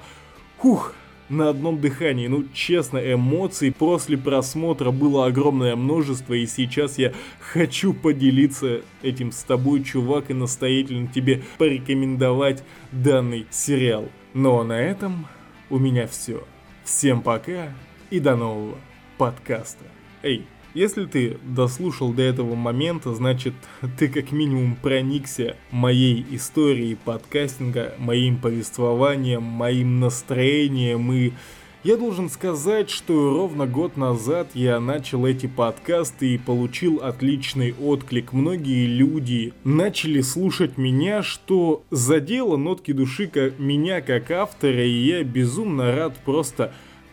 Фух, 0.62 0.93
на 1.32 1.50
одном 1.50 1.80
дыхании. 1.80 2.28
Ну, 2.28 2.46
честно, 2.54 2.98
эмоций 2.98 3.72
после 3.72 4.18
просмотра 4.18 4.92
было 4.92 5.26
огромное 5.26 5.76
множество, 5.76 6.34
и 6.34 6.46
сейчас 6.46 6.98
я 6.98 7.14
хочу 7.40 7.94
поделиться 7.94 8.82
этим 9.02 9.32
с 9.32 9.44
тобой, 9.44 9.84
чувак, 9.84 10.30
и 10.30 10.34
настоятельно 10.34 11.08
тебе 11.08 11.44
порекомендовать 11.58 12.64
данный 12.92 13.48
сериал. 13.50 14.10
Ну 14.34 14.60
а 14.60 14.64
на 14.64 14.80
этом 14.80 15.28
у 15.70 15.80
меня 15.80 16.08
все. 16.08 16.44
Всем 16.84 17.22
пока 17.22 17.74
и 18.10 18.20
до 18.20 18.36
нового 18.36 18.78
подкаста. 19.18 19.86
Эй, 20.24 20.46
если 20.74 21.05
ты 21.05 21.38
дослушал 21.43 22.13
до 22.13 22.22
этого 22.22 22.55
момента, 22.55 23.13
значит 23.13 23.53
ты 23.97 24.07
как 24.07 24.32
минимум 24.32 24.76
проникся 24.76 25.55
моей 25.72 26.26
историей 26.32 26.95
подкастинга, 26.95 27.95
моим 27.97 28.38
повествованием, 28.38 29.43
моим 29.43 29.99
настроением 29.99 31.11
и 31.11 31.34
я 31.84 31.97
должен 31.97 32.30
сказать, 32.30 32.91
что 32.91 33.32
ровно 33.32 33.65
год 33.65 33.97
назад 33.97 34.49
я 34.53 34.80
начал 34.80 35.26
эти 35.26 35.47
подкасты 35.47 36.36
и 36.36 36.38
получил 36.38 36.99
отличный 37.01 37.74
отклик. 37.74 38.34
Многие 38.34 38.86
люди 38.86 39.51
начали 39.63 40.22
слушать 40.22 40.78
меня, 40.78 41.24
что 41.24 41.82
задело 41.89 42.55
нотки 42.55 42.91
души 42.91 43.32
меня 43.57 44.01
как 44.01 44.30
автора, 44.30 44.86
и 44.86 44.91
я 44.91 45.24
безумно 45.24 45.95
рад 45.95 46.15
просто 46.24 46.72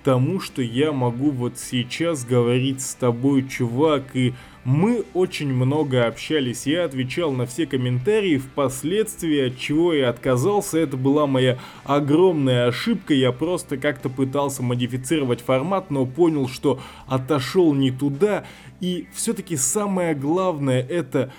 тому, 0.08 0.40
что 0.40 0.62
я 0.62 0.90
могу 0.90 1.30
вот 1.30 1.58
сейчас 1.58 2.24
говорить 2.24 2.80
с 2.80 2.94
тобой, 2.94 3.46
чувак, 3.46 4.16
и 4.16 4.32
мы 4.64 5.04
очень 5.12 5.52
много 5.52 6.06
общались, 6.06 6.66
я 6.66 6.84
отвечал 6.84 7.30
на 7.32 7.44
все 7.44 7.66
комментарии, 7.66 8.38
впоследствии 8.38 9.48
от 9.48 9.58
чего 9.58 9.92
я 9.92 10.08
отказался, 10.08 10.78
это 10.78 10.96
была 10.96 11.26
моя 11.26 11.58
огромная 11.84 12.68
ошибка, 12.68 13.12
я 13.12 13.32
просто 13.32 13.76
как-то 13.76 14.08
пытался 14.08 14.62
модифицировать 14.62 15.42
формат, 15.42 15.90
но 15.90 16.06
понял, 16.06 16.48
что 16.48 16.80
отошел 17.06 17.74
не 17.74 17.90
туда, 17.90 18.46
и 18.80 19.08
все-таки 19.12 19.58
самое 19.58 20.14
главное 20.14 20.80
это 20.80 21.34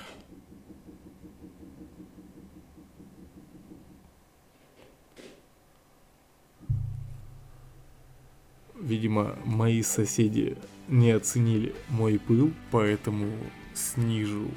Видимо, 8.82 9.36
мои 9.46 9.82
соседи 9.82 10.58
не 10.88 11.12
оценили 11.12 11.76
мой 11.90 12.18
пыл, 12.18 12.52
поэтому 12.72 13.28
снижу 13.74 14.50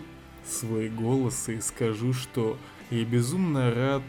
свой 0.47 0.89
голос 0.89 1.49
и 1.49 1.61
скажу, 1.61 2.13
что 2.13 2.57
я 2.91 3.05
безумно 3.05 3.75
рад 3.75 4.03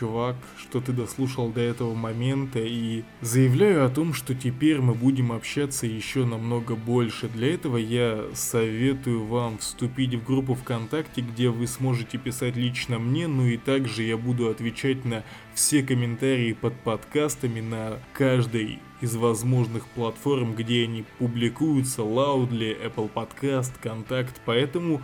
чувак, 0.00 0.36
что 0.58 0.80
ты 0.80 0.92
дослушал 0.92 1.50
до 1.50 1.60
этого 1.60 1.94
момента 1.94 2.58
и 2.58 3.02
заявляю 3.20 3.84
о 3.84 3.90
том, 3.90 4.14
что 4.14 4.34
теперь 4.34 4.80
мы 4.80 4.94
будем 4.94 5.30
общаться 5.30 5.86
еще 5.86 6.24
намного 6.24 6.74
больше. 6.74 7.28
Для 7.28 7.52
этого 7.54 7.76
я 7.76 8.24
советую 8.32 9.26
вам 9.26 9.58
вступить 9.58 10.14
в 10.14 10.24
группу 10.24 10.54
ВКонтакте, 10.54 11.20
где 11.20 11.50
вы 11.50 11.66
сможете 11.66 12.16
писать 12.16 12.56
лично 12.56 12.98
мне, 12.98 13.28
ну 13.28 13.46
и 13.46 13.58
также 13.58 14.02
я 14.02 14.16
буду 14.16 14.48
отвечать 14.48 15.04
на 15.04 15.22
все 15.54 15.82
комментарии 15.82 16.54
под 16.54 16.74
подкастами 16.80 17.60
на 17.60 17.98
каждой 18.14 18.78
из 19.02 19.16
возможных 19.16 19.86
платформ, 19.88 20.54
где 20.54 20.84
они 20.84 21.04
публикуются, 21.18 22.02
Loudly, 22.02 22.76
Apple 22.82 23.10
Podcast, 23.12 23.72
Контакт, 23.82 24.40
поэтому 24.44 25.02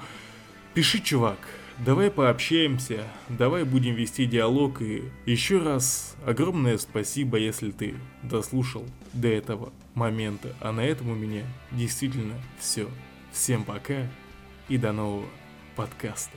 пиши, 0.74 1.00
чувак, 1.00 1.38
давай 1.78 2.10
пообщаемся, 2.10 3.04
давай 3.28 3.64
будем 3.64 3.94
вести 3.94 4.26
диалог 4.26 4.82
и 4.82 5.04
еще 5.26 5.58
раз 5.58 6.16
огромное 6.24 6.78
спасибо, 6.78 7.38
если 7.38 7.70
ты 7.70 7.94
дослушал 8.22 8.84
до 9.12 9.28
этого 9.28 9.72
момента. 9.94 10.54
А 10.60 10.72
на 10.72 10.80
этом 10.80 11.10
у 11.10 11.14
меня 11.14 11.42
действительно 11.72 12.34
все. 12.58 12.88
Всем 13.32 13.64
пока 13.64 14.08
и 14.68 14.78
до 14.78 14.92
нового 14.92 15.26
подкаста. 15.76 16.36